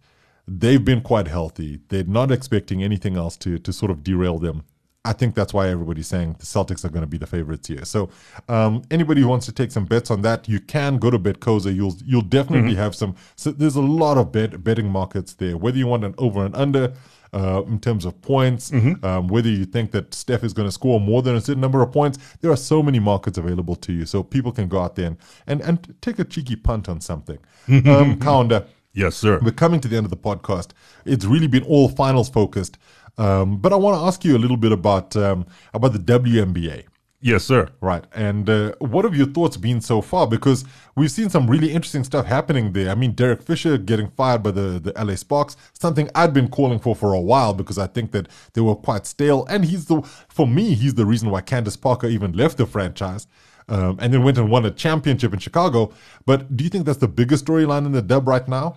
They've 0.47 0.83
been 0.83 1.01
quite 1.01 1.27
healthy. 1.27 1.79
They're 1.87 2.03
not 2.03 2.29
expecting 2.31 2.83
anything 2.83 3.15
else 3.17 3.37
to 3.37 3.57
to 3.59 3.71
sort 3.73 3.91
of 3.91 4.03
derail 4.03 4.39
them. 4.39 4.63
I 5.05 5.11
think 5.13 5.35
that's 5.35 5.53
why 5.53 5.67
everybody's 5.67 6.07
saying 6.07 6.37
the 6.39 6.45
Celtics 6.45 6.85
are 6.85 6.89
going 6.89 7.01
to 7.01 7.07
be 7.07 7.17
the 7.17 7.27
favorites 7.27 7.67
here. 7.67 7.83
So, 7.83 8.09
um, 8.47 8.83
anybody 8.89 9.19
who 9.21 9.27
wants 9.27 9.45
to 9.47 9.51
take 9.51 9.69
some 9.71 9.83
bets 9.85 10.09
on 10.09 10.21
that, 10.21 10.47
you 10.47 10.61
can 10.61 10.97
go 10.97 11.09
to 11.09 11.19
Betcoza. 11.19 11.75
You'll 11.75 11.95
you'll 12.05 12.21
definitely 12.21 12.75
have 12.75 12.95
some. 12.95 13.15
So 13.35 13.51
there's 13.51 13.75
a 13.75 13.81
lot 13.81 14.17
of 14.17 14.31
bet 14.31 14.63
betting 14.63 14.89
markets 14.89 15.33
there. 15.33 15.57
Whether 15.57 15.77
you 15.77 15.87
want 15.87 16.03
an 16.05 16.15
over 16.17 16.45
and 16.45 16.55
under. 16.55 16.93
Uh, 17.35 17.63
in 17.65 17.79
terms 17.79 18.05
of 18.05 18.21
points, 18.21 18.71
um, 19.01 19.27
whether 19.27 19.49
you 19.49 19.65
think 19.65 19.89
that 19.89 20.13
Steph 20.13 20.43
is 20.43 20.53
going 20.53 20.67
to 20.67 20.71
score 20.71 20.99
more 21.01 21.23
than 21.23 21.35
a 21.35 21.41
certain 21.41 21.61
number 21.61 21.81
of 21.81 21.91
points, 21.91 22.19
there 22.41 22.51
are 22.51 22.55
so 22.55 22.83
many 22.83 22.99
markets 22.99 23.39
available 23.39 23.75
to 23.77 23.91
you. 23.91 24.05
So 24.05 24.21
people 24.21 24.51
can 24.51 24.67
go 24.67 24.79
out 24.79 24.95
there 24.95 25.07
and, 25.07 25.17
and, 25.47 25.59
and 25.61 25.95
take 25.99 26.19
a 26.19 26.25
cheeky 26.25 26.55
punt 26.55 26.87
on 26.87 27.01
something. 27.01 27.39
um, 27.67 28.19
Kaunda, 28.19 28.67
Yes, 28.93 29.15
sir. 29.15 29.39
we're 29.41 29.49
coming 29.49 29.79
to 29.81 29.87
the 29.87 29.97
end 29.97 30.05
of 30.05 30.11
the 30.11 30.15
podcast. 30.15 30.73
It's 31.05 31.25
really 31.25 31.47
been 31.47 31.63
all 31.63 31.89
finals 31.89 32.29
focused. 32.29 32.77
Um, 33.17 33.57
but 33.57 33.73
I 33.73 33.75
want 33.75 33.99
to 33.99 34.05
ask 34.05 34.25
you 34.25 34.35
a 34.35 34.39
little 34.39 34.57
bit 34.57 34.71
about 34.71 35.15
um, 35.15 35.45
about 35.73 35.93
the 35.93 35.99
WNBA. 35.99 36.85
Yes, 37.23 37.45
sir. 37.45 37.69
Right. 37.79 38.03
And 38.13 38.49
uh, 38.49 38.73
what 38.79 39.05
have 39.05 39.15
your 39.15 39.27
thoughts 39.27 39.55
been 39.55 39.79
so 39.79 40.01
far? 40.01 40.27
Because 40.27 40.65
we've 40.97 41.09
seen 41.09 41.29
some 41.29 41.49
really 41.49 41.71
interesting 41.71 42.03
stuff 42.03 42.25
happening 42.25 42.73
there. 42.73 42.89
I 42.89 42.95
mean, 42.95 43.13
Derek 43.13 43.41
Fisher 43.41 43.77
getting 43.77 44.09
fired 44.09 44.43
by 44.43 44.51
the, 44.51 44.77
the 44.77 44.91
LA 45.01 45.15
Sparks, 45.15 45.55
something 45.71 46.09
I'd 46.15 46.33
been 46.33 46.49
calling 46.49 46.79
for 46.79 46.97
for 46.97 47.13
a 47.13 47.21
while 47.21 47.53
because 47.53 47.77
I 47.77 47.87
think 47.87 48.11
that 48.11 48.27
they 48.55 48.59
were 48.59 48.75
quite 48.75 49.05
stale. 49.05 49.45
And 49.49 49.63
he's 49.63 49.85
the, 49.85 50.01
for 50.27 50.45
me, 50.45 50.73
he's 50.73 50.95
the 50.95 51.05
reason 51.05 51.29
why 51.29 51.39
Candace 51.39 51.77
Parker 51.77 52.07
even 52.07 52.33
left 52.33 52.57
the 52.57 52.65
franchise. 52.65 53.25
Um, 53.69 53.97
and 54.01 54.13
then 54.13 54.23
went 54.23 54.37
and 54.37 54.51
won 54.51 54.65
a 54.65 54.71
championship 54.71 55.31
in 55.31 55.39
Chicago. 55.39 55.93
But 56.25 56.57
do 56.57 56.65
you 56.65 56.69
think 56.69 56.85
that's 56.85 56.97
the 56.97 57.07
biggest 57.07 57.45
storyline 57.45 57.85
in 57.85 57.93
the 57.93 58.01
dub 58.01 58.27
right 58.27 58.45
now? 58.49 58.75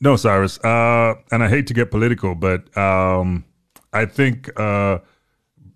No, 0.00 0.16
Cyrus. 0.16 0.58
Uh, 0.64 1.16
and 1.30 1.44
I 1.44 1.48
hate 1.48 1.66
to 1.66 1.74
get 1.74 1.90
political, 1.90 2.34
but 2.34 2.74
um, 2.74 3.44
I 3.92 4.06
think 4.06 4.48
uh, 4.58 4.98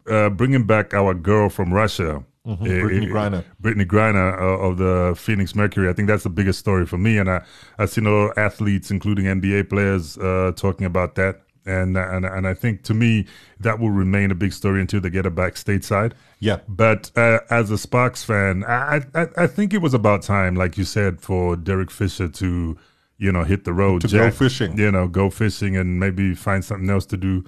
uh, 0.09 0.31
bringing 0.31 0.65
back 0.65 0.95
our 0.95 1.15
girl 1.15 1.49
from 1.49 1.73
Russia, 1.73 2.25
eh, 2.47 2.51
Brittney 2.51 3.07
eh, 3.07 3.13
Griner. 3.13 3.45
Brittney 3.63 3.87
Griner 3.87 4.41
uh, 4.41 4.67
of 4.67 4.79
the 4.79 5.15
Phoenix 5.17 5.55
Mercury. 5.55 5.89
I 5.89 5.93
think 5.93 6.09
that's 6.09 6.23
the 6.23 6.31
biggest 6.31 6.59
story 6.59 6.87
for 6.87 6.99
me, 6.99 7.19
and 7.19 7.31
I 7.31 7.43
I've 7.79 7.91
seen 7.91 8.07
all 8.07 8.33
athletes, 8.37 8.91
including 8.91 9.27
NBA 9.27 9.69
players, 9.69 10.17
uh, 10.19 10.53
talking 10.57 10.87
about 10.87 11.15
that. 11.17 11.43
And, 11.69 11.97
and 11.97 12.25
and 12.25 12.47
I 12.47 12.55
think 12.55 12.85
to 12.85 12.95
me 12.95 13.27
that 13.59 13.81
will 13.81 13.91
remain 13.91 14.31
a 14.31 14.37
big 14.37 14.53
story 14.53 14.81
until 14.81 15.01
they 15.01 15.11
get 15.11 15.25
her 15.25 15.33
back 15.33 15.55
stateside. 15.55 16.13
Yeah. 16.39 16.59
But 16.69 17.11
uh, 17.17 17.41
as 17.51 17.73
a 17.73 17.79
Sparks 17.79 18.23
fan, 18.23 18.63
I, 18.65 19.01
I 19.17 19.27
I 19.37 19.47
think 19.49 19.75
it 19.75 19.79
was 19.79 19.93
about 19.93 20.23
time, 20.23 20.55
like 20.55 20.79
you 20.79 20.85
said, 20.85 21.21
for 21.21 21.57
Derek 21.57 21.91
Fisher 21.91 22.29
to 22.29 22.79
you 23.19 23.33
know 23.33 23.43
hit 23.43 23.65
the 23.65 23.73
road, 23.73 24.03
To 24.03 24.09
go 24.09 24.31
fishing. 24.31 24.79
You 24.79 24.93
know, 24.93 25.09
go 25.09 25.29
fishing 25.29 25.77
and 25.77 25.99
maybe 25.99 26.35
find 26.37 26.65
something 26.65 26.89
else 26.89 27.07
to 27.07 27.17
do. 27.17 27.45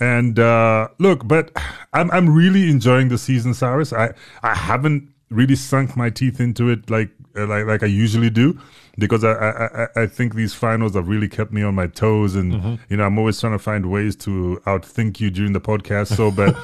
And 0.00 0.38
uh, 0.38 0.88
look, 0.98 1.26
but 1.26 1.50
I'm 1.92 2.10
I'm 2.10 2.28
really 2.28 2.70
enjoying 2.70 3.08
the 3.08 3.18
season, 3.18 3.54
Cyrus. 3.54 3.92
I 3.92 4.14
I 4.42 4.54
haven't 4.54 5.12
really 5.30 5.56
sunk 5.56 5.96
my 5.96 6.10
teeth 6.10 6.40
into 6.40 6.68
it 6.70 6.88
like 6.88 7.10
uh, 7.36 7.46
like 7.46 7.66
like 7.66 7.82
I 7.82 7.86
usually 7.86 8.30
do 8.30 8.58
because 8.98 9.22
I 9.24 9.32
I, 9.32 10.02
I- 10.02 10.06
think 10.06 10.34
these 10.34 10.54
finals 10.54 10.94
have 10.94 11.06
really 11.08 11.28
kept 11.28 11.52
me 11.52 11.62
on 11.62 11.74
my 11.74 11.86
toes 11.86 12.34
and 12.34 12.52
Mm-hmm. 12.52 12.74
you 12.88 12.96
know 12.96 13.04
I'm 13.04 13.18
always 13.18 13.38
trying 13.40 13.52
to 13.52 13.58
find 13.58 13.86
ways 13.90 14.16
to 14.16 14.60
outthink 14.66 15.20
you 15.20 15.30
during 15.30 15.52
the 15.52 15.60
podcast. 15.60 16.08
So, 16.16 16.30
but 16.30 16.54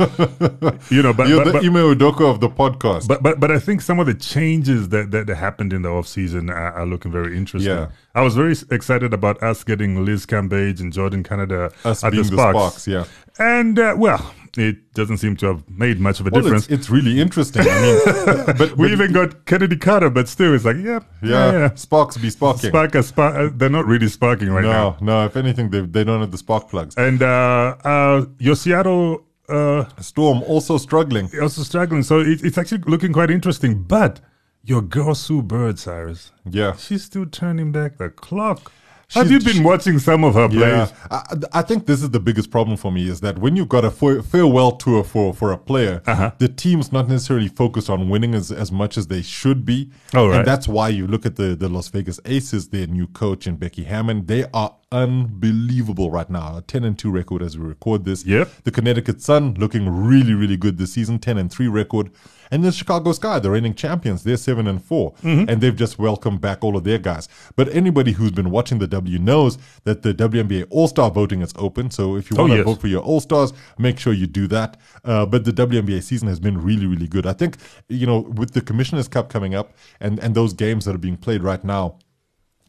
you 0.91 1.03
know, 1.03 1.13
but 1.13 1.29
You're 1.29 1.45
but, 1.45 1.47
the 1.47 1.53
but, 1.53 1.65
Ime 1.65 1.95
Udoka 1.95 2.29
of 2.31 2.41
the 2.41 2.49
podcast. 2.49 3.07
but 3.07 3.23
but 3.23 3.39
but 3.41 3.51
I 3.51 3.59
think 3.59 3.81
some 3.83 4.01
of 4.01 4.07
the 4.07 4.15
changes 4.15 4.89
that 4.91 5.11
that, 5.13 5.27
that 5.29 5.37
happened 5.37 5.73
in 5.73 5.83
the 5.83 5.91
off 5.91 6.07
season 6.09 6.51
are, 6.51 6.73
are 6.73 6.87
looking 6.87 7.13
very 7.13 7.37
interesting. 7.37 7.73
Yeah. 7.73 7.89
I 8.15 8.23
was 8.23 8.35
very 8.35 8.55
excited 8.71 9.13
about 9.15 9.43
us 9.43 9.63
getting 9.65 10.05
Liz 10.05 10.25
Cambage 10.27 10.81
and 10.81 10.93
Jordan 10.93 11.23
Canada 11.23 11.71
Us 11.85 12.03
at 12.05 12.11
the 12.13 12.19
the 12.19 12.25
Sparks. 12.25 12.59
Sparks, 12.83 12.89
yeah. 12.89 13.05
And 13.39 13.79
uh, 13.79 13.95
well, 13.99 14.35
it 14.57 14.93
doesn't 14.95 15.19
seem 15.19 15.37
to 15.37 15.47
have 15.47 15.69
made 15.69 15.99
much 16.01 16.21
of 16.21 16.27
a 16.27 16.31
Well, 16.31 16.43
difference. 16.43 16.65
it's, 16.65 16.73
it's 16.75 16.91
really 16.91 17.21
interesting. 17.21 17.63
I 17.69 17.81
mean, 17.83 18.45
but, 18.59 18.77
we 18.77 18.89
but- 18.89 18.91
even 18.93 19.13
got 19.13 19.47
Chennedy 19.47 19.77
Carter, 19.77 20.11
but 20.11 20.29
still, 20.29 20.55
it's 20.55 20.65
like, 20.65 20.77
yeah, 20.77 21.01
yeah, 21.23 21.31
yeah, 21.31 21.53
yeah. 21.53 21.75
sparks 21.75 22.17
be 22.17 22.31
sparking. 22.31 22.71
Spark, 22.71 22.95
spark, 23.05 23.35
uh, 23.37 23.51
they're 23.55 23.69
not 23.71 23.87
really 23.87 24.09
sparking 24.09 24.51
right 24.51 24.65
now. 24.65 24.97
no, 25.01 25.07
no. 25.21 25.27
If 25.27 25.37
anything, 25.37 25.71
they 25.71 25.81
they 25.81 26.05
don't 26.05 26.21
have 26.21 26.31
the 26.31 26.39
spark 26.39 26.69
plugs. 26.69 26.95
And 26.97 27.23
uh, 27.23 27.77
uh, 27.85 28.27
your 28.39 28.57
Seattle 28.57 29.25
uh, 29.49 29.85
Storm 30.01 30.43
also 30.45 30.79
struggling. 30.79 31.29
also 31.43 31.63
struggling, 31.63 32.03
so 32.03 32.21
it, 32.21 32.45
it's 32.45 32.57
actually 32.59 32.83
looking 32.87 33.13
quite 33.13 33.31
interesting. 33.31 33.83
But 33.83 34.21
your 34.63 34.81
girl 34.83 35.15
Sue 35.15 35.43
Bird, 35.43 35.79
Cyrus, 35.79 36.33
Yeah, 36.49 36.77
she's 36.77 37.05
still 37.05 37.27
turning 37.27 37.71
back 37.73 37.99
the 37.99 38.09
clock. 38.09 38.73
Have 39.11 39.31
you 39.31 39.41
been 39.41 39.63
watching 39.63 39.99
some 39.99 40.25
of 40.25 40.35
her 40.35 40.49
yeah. 40.51 40.87
plays? 40.87 40.93
I, 41.11 41.59
I 41.61 41.63
think 41.63 41.87
this 41.87 42.03
is 42.03 42.11
the 42.11 42.21
biggest 42.21 42.51
problem 42.51 42.77
for 42.77 42.91
me 42.91 43.09
is 43.09 43.21
that 43.21 43.39
when 43.39 43.55
you've 43.57 43.69
got 43.69 43.85
a 43.85 43.91
fa- 43.91 44.23
farewell 44.23 44.73
tour 44.73 45.05
for 45.05 45.33
for 45.35 45.53
a 45.53 45.59
player, 45.59 46.03
Uh-huh. 46.07 46.31
the 46.39 46.49
team's 46.49 46.93
not 46.93 47.09
necessarily 47.09 47.49
focused 47.49 47.91
on 47.91 48.09
winning 48.09 48.35
as 48.35 48.51
as 48.51 48.73
much 48.73 48.97
as 48.99 49.07
they 49.09 49.23
should 49.23 49.65
be. 49.65 49.91
Oh, 50.15 50.29
right. 50.29 50.39
And 50.39 50.47
that's 50.47 50.67
why 50.69 50.89
you 50.89 51.07
look 51.07 51.27
at 51.27 51.37
the 51.37 51.55
the 51.55 51.69
Las 51.69 51.89
Vegas 51.89 52.19
Aces, 52.25 52.69
their 52.69 52.87
new 52.87 53.07
coach 53.07 53.47
and 53.47 53.59
Becky 53.59 53.85
Hammon. 53.85 54.27
They 54.27 54.45
are 54.53 54.75
unbelievable 54.95 56.11
right 56.11 56.29
now. 56.31 56.57
A 56.59 56.63
ten 56.63 56.85
and 56.85 56.99
two 56.99 57.11
record 57.11 57.43
as 57.43 57.59
we 57.59 57.67
record 57.67 58.05
this. 58.05 58.25
Yep. 58.25 58.49
The 58.65 58.71
Connecticut 58.71 59.21
Sun 59.21 59.55
looking 59.55 59.89
really 59.89 60.35
really 60.35 60.57
good 60.57 60.79
this 60.79 60.93
season, 60.93 61.19
ten 61.19 61.39
and 61.39 61.51
three 61.51 61.69
record. 61.69 62.11
And 62.51 62.63
the 62.63 62.71
Chicago 62.71 63.13
Sky, 63.13 63.39
the 63.41 63.51
reigning 63.51 63.75
champions, 63.75 64.23
they're 64.23 64.37
seven 64.37 64.67
and 64.69 64.81
4 64.85 65.13
Mm-hmm. 65.15 65.49
and 65.49 65.61
they've 65.61 65.75
just 65.75 65.99
welcomed 65.99 66.41
back 66.43 66.63
all 66.63 66.77
of 66.77 66.85
their 66.85 66.99
guys. 66.99 67.27
But 67.57 67.69
anybody 67.75 68.13
who's 68.13 68.31
been 68.31 68.51
watching 68.51 68.79
the 68.79 68.87
W 68.87 69.19
knows 69.19 69.57
that 69.85 70.03
the 70.03 70.13
WNBA 70.15 70.67
All 70.71 70.87
Star 70.87 71.11
voting 71.11 71.41
is 71.41 71.53
open. 71.57 71.91
So 71.91 72.17
if 72.17 72.31
you 72.31 72.37
Oh, 72.37 72.43
want 72.43 72.53
to 72.53 72.57
yes. 72.59 72.65
vote 72.67 72.81
for 72.81 72.87
your 72.87 73.03
All 73.03 73.21
Stars, 73.21 73.53
make 73.79 73.99
sure 73.99 74.13
you 74.13 74.27
do 74.27 74.47
that. 74.49 74.77
Uh, 75.05 75.25
but 75.27 75.45
the 75.45 75.53
WNBA 75.53 76.03
season 76.03 76.29
has 76.29 76.39
been 76.39 76.63
really, 76.63 76.87
really 76.87 77.09
good. 77.09 77.27
I 77.27 77.33
think 77.33 77.57
you 77.89 78.07
know 78.07 78.21
with 78.21 78.53
the 78.53 78.61
Commissioner's 78.61 79.09
Cup 79.09 79.31
coming 79.31 79.55
up 79.55 79.73
and 80.01 80.19
and 80.21 80.35
those 80.35 80.53
games 80.53 80.85
that 80.85 80.95
are 80.95 80.99
being 80.99 81.17
played 81.17 81.43
right 81.43 81.65
now 81.65 81.99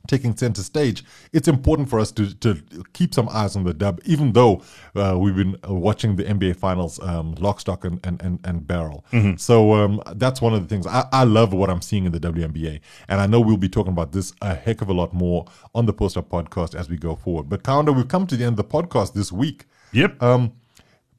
taking 0.06 0.36
center 0.36 0.64
stage, 0.64 1.04
it's 1.34 1.48
important 1.48 1.90
for 1.90 2.00
us 2.00 2.12
to, 2.14 2.34
to 2.36 2.62
keep 2.94 3.14
some 3.14 3.30
eyes 3.30 3.56
on 3.56 3.64
the 3.64 3.74
dub, 3.74 4.00
even 4.06 4.34
though 4.34 4.62
uh, 4.96 5.18
we've 5.20 5.36
been 5.36 5.58
uh, 5.68 5.74
watching 5.74 6.16
the 6.16 6.24
NBA 6.24 6.56
finals 6.56 7.00
um, 7.02 7.34
lock, 7.36 7.60
stock, 7.60 7.86
and, 7.86 8.00
and, 8.04 8.22
and, 8.22 8.40
and 8.44 8.68
barrel. 8.68 9.06
So 9.38 9.74
um, 9.74 10.02
that's 10.16 10.42
one 10.42 10.54
of 10.54 10.62
the 10.62 10.68
things. 10.68 10.88
I, 10.88 11.06
I 11.12 11.24
love 11.24 11.54
what 11.54 11.70
I'm 11.70 11.82
seeing 11.82 12.06
in 12.06 12.12
the 12.12 12.20
WNBA. 12.20 12.80
And 13.08 13.22
I 13.22 13.28
know 13.28 13.40
we'll 13.40 13.58
be 13.58 13.70
talking 13.70 13.92
about 13.94 14.12
this 14.12 14.34
a 14.42 14.56
heck 14.56 14.82
of 14.82 14.90
a 14.90 14.94
lot 14.94 15.14
more 15.14 15.46
on 15.74 15.86
the 15.86 15.94
Post 15.94 16.18
Up 16.18 16.30
podcast 16.30 16.76
as 16.76 16.90
we 16.90 16.98
go 16.98 17.16
forward. 17.16 17.50
But, 17.50 17.64
Kaunda, 17.64 17.96
we've 17.96 18.08
come 18.08 18.28
to 18.28 18.38
the 18.38 18.46
end 18.46 18.60
of 18.60 18.70
the 18.70 18.78
podcast 18.78 19.14
this 19.14 19.32
week. 19.32 19.66
Yep. 19.92 20.22
Um, 20.22 20.54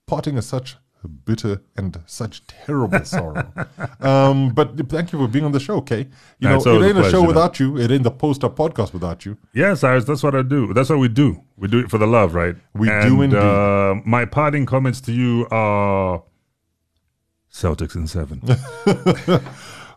parting 0.07 0.37
is 0.37 0.47
such 0.47 0.77
bitter 1.09 1.63
and 1.77 2.01
such 2.07 2.47
terrible 2.47 3.05
sorrow. 3.05 3.51
um, 4.01 4.51
but 4.51 4.77
thank 4.89 5.13
you 5.13 5.19
for 5.19 5.29
being 5.29 5.45
on 5.45 5.53
the 5.53 5.61
show, 5.61 5.81
Kay. 5.81 6.09
You 6.39 6.49
No, 6.49 6.59
know, 6.59 6.83
it 6.83 6.89
ain't 6.89 6.99
a 6.99 7.11
show 7.11 7.23
without 7.27 7.59
you. 7.61 7.79
It 7.79 7.91
ain't 7.91 8.03
the 8.05 8.11
Post 8.11 8.45
Up 8.45 8.57
podcast 8.57 8.93
without 8.93 9.25
you. 9.27 9.37
Yeah, 9.55 9.75
Cyrus, 9.75 10.05
that's 10.05 10.23
what 10.23 10.35
I 10.35 10.43
do. 10.43 10.73
That's 10.75 10.91
what 10.91 10.99
we 10.99 11.09
do. 11.09 11.43
We 11.57 11.69
do 11.69 11.79
it 11.81 11.91
for 11.91 11.99
the 11.99 12.07
love, 12.07 12.35
right? 12.35 12.57
We 12.75 12.91
And, 12.91 13.05
do 13.09 13.23
indeed. 13.23 13.39
Uh, 13.39 13.97
my 14.05 14.25
parting 14.25 14.67
comments 14.67 15.01
to 15.03 15.13
you 15.13 15.47
are 15.51 16.23
Celtics 17.53 17.95
in 17.95 18.07
seven. 18.07 18.43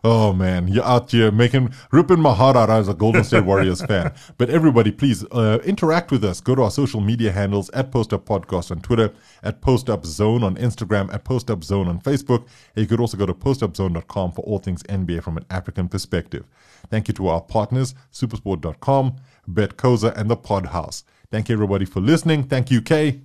Oh 0.02 0.32
man, 0.32 0.66
you're 0.68 0.84
out 0.84 1.10
here 1.10 1.30
making 1.30 1.74
ripping 1.92 2.20
my 2.20 2.32
heart 2.32 2.56
out 2.56 2.70
as 2.70 2.88
a 2.88 2.94
Golden 2.94 3.22
State 3.22 3.44
Warriors 3.44 3.82
fan. 3.82 4.12
But 4.38 4.48
everybody, 4.48 4.90
please 4.90 5.24
uh, 5.30 5.58
interact 5.64 6.10
with 6.10 6.24
us. 6.24 6.40
Go 6.40 6.54
to 6.54 6.62
our 6.62 6.70
social 6.70 7.00
media 7.00 7.32
handles 7.32 7.68
at 7.70 7.90
Post 7.90 8.14
Up 8.14 8.24
Podcast 8.24 8.70
on 8.70 8.80
Twitter, 8.80 9.12
at 9.42 9.60
Post 9.60 9.90
Up 9.90 10.06
Zone 10.06 10.42
on 10.42 10.56
Instagram, 10.56 11.12
at 11.12 11.24
Post 11.24 11.50
Up 11.50 11.62
Zone 11.62 11.88
on 11.88 12.00
Facebook. 12.00 12.46
And 12.74 12.82
you 12.82 12.86
could 12.86 13.00
also 13.00 13.18
go 13.18 13.26
to 13.26 13.34
postupzone.com 13.34 14.32
for 14.32 14.42
all 14.42 14.58
things 14.58 14.82
NBA 14.84 15.22
from 15.22 15.36
an 15.36 15.44
African 15.50 15.88
perspective. 15.88 16.46
Thank 16.88 17.08
you 17.08 17.14
to 17.14 17.28
our 17.28 17.42
partners, 17.42 17.94
Supersport.com, 18.12 19.16
Betcoza, 19.50 20.16
and 20.16 20.30
the 20.30 20.36
Pod 20.36 20.66
House. 20.66 21.04
Thank 21.30 21.48
you 21.48 21.54
everybody 21.54 21.84
for 21.84 22.00
listening. 22.00 22.44
Thank 22.44 22.70
you, 22.70 22.80
Kay. 22.80 23.20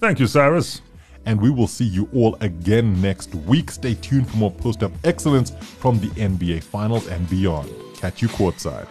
Thank 0.00 0.20
you, 0.20 0.26
Cyrus. 0.26 0.82
And 1.28 1.38
we 1.38 1.50
will 1.50 1.66
see 1.66 1.84
you 1.84 2.08
all 2.14 2.38
again 2.40 3.00
next 3.02 3.34
week. 3.34 3.70
Stay 3.70 3.92
tuned 3.92 4.28
for 4.30 4.38
more 4.38 4.50
post 4.50 4.82
up 4.82 4.92
excellence 5.04 5.50
from 5.50 6.00
the 6.00 6.08
NBA 6.08 6.62
Finals 6.62 7.06
and 7.06 7.28
beyond. 7.28 7.70
Catch 7.96 8.22
you 8.22 8.28
courtside. 8.28 8.88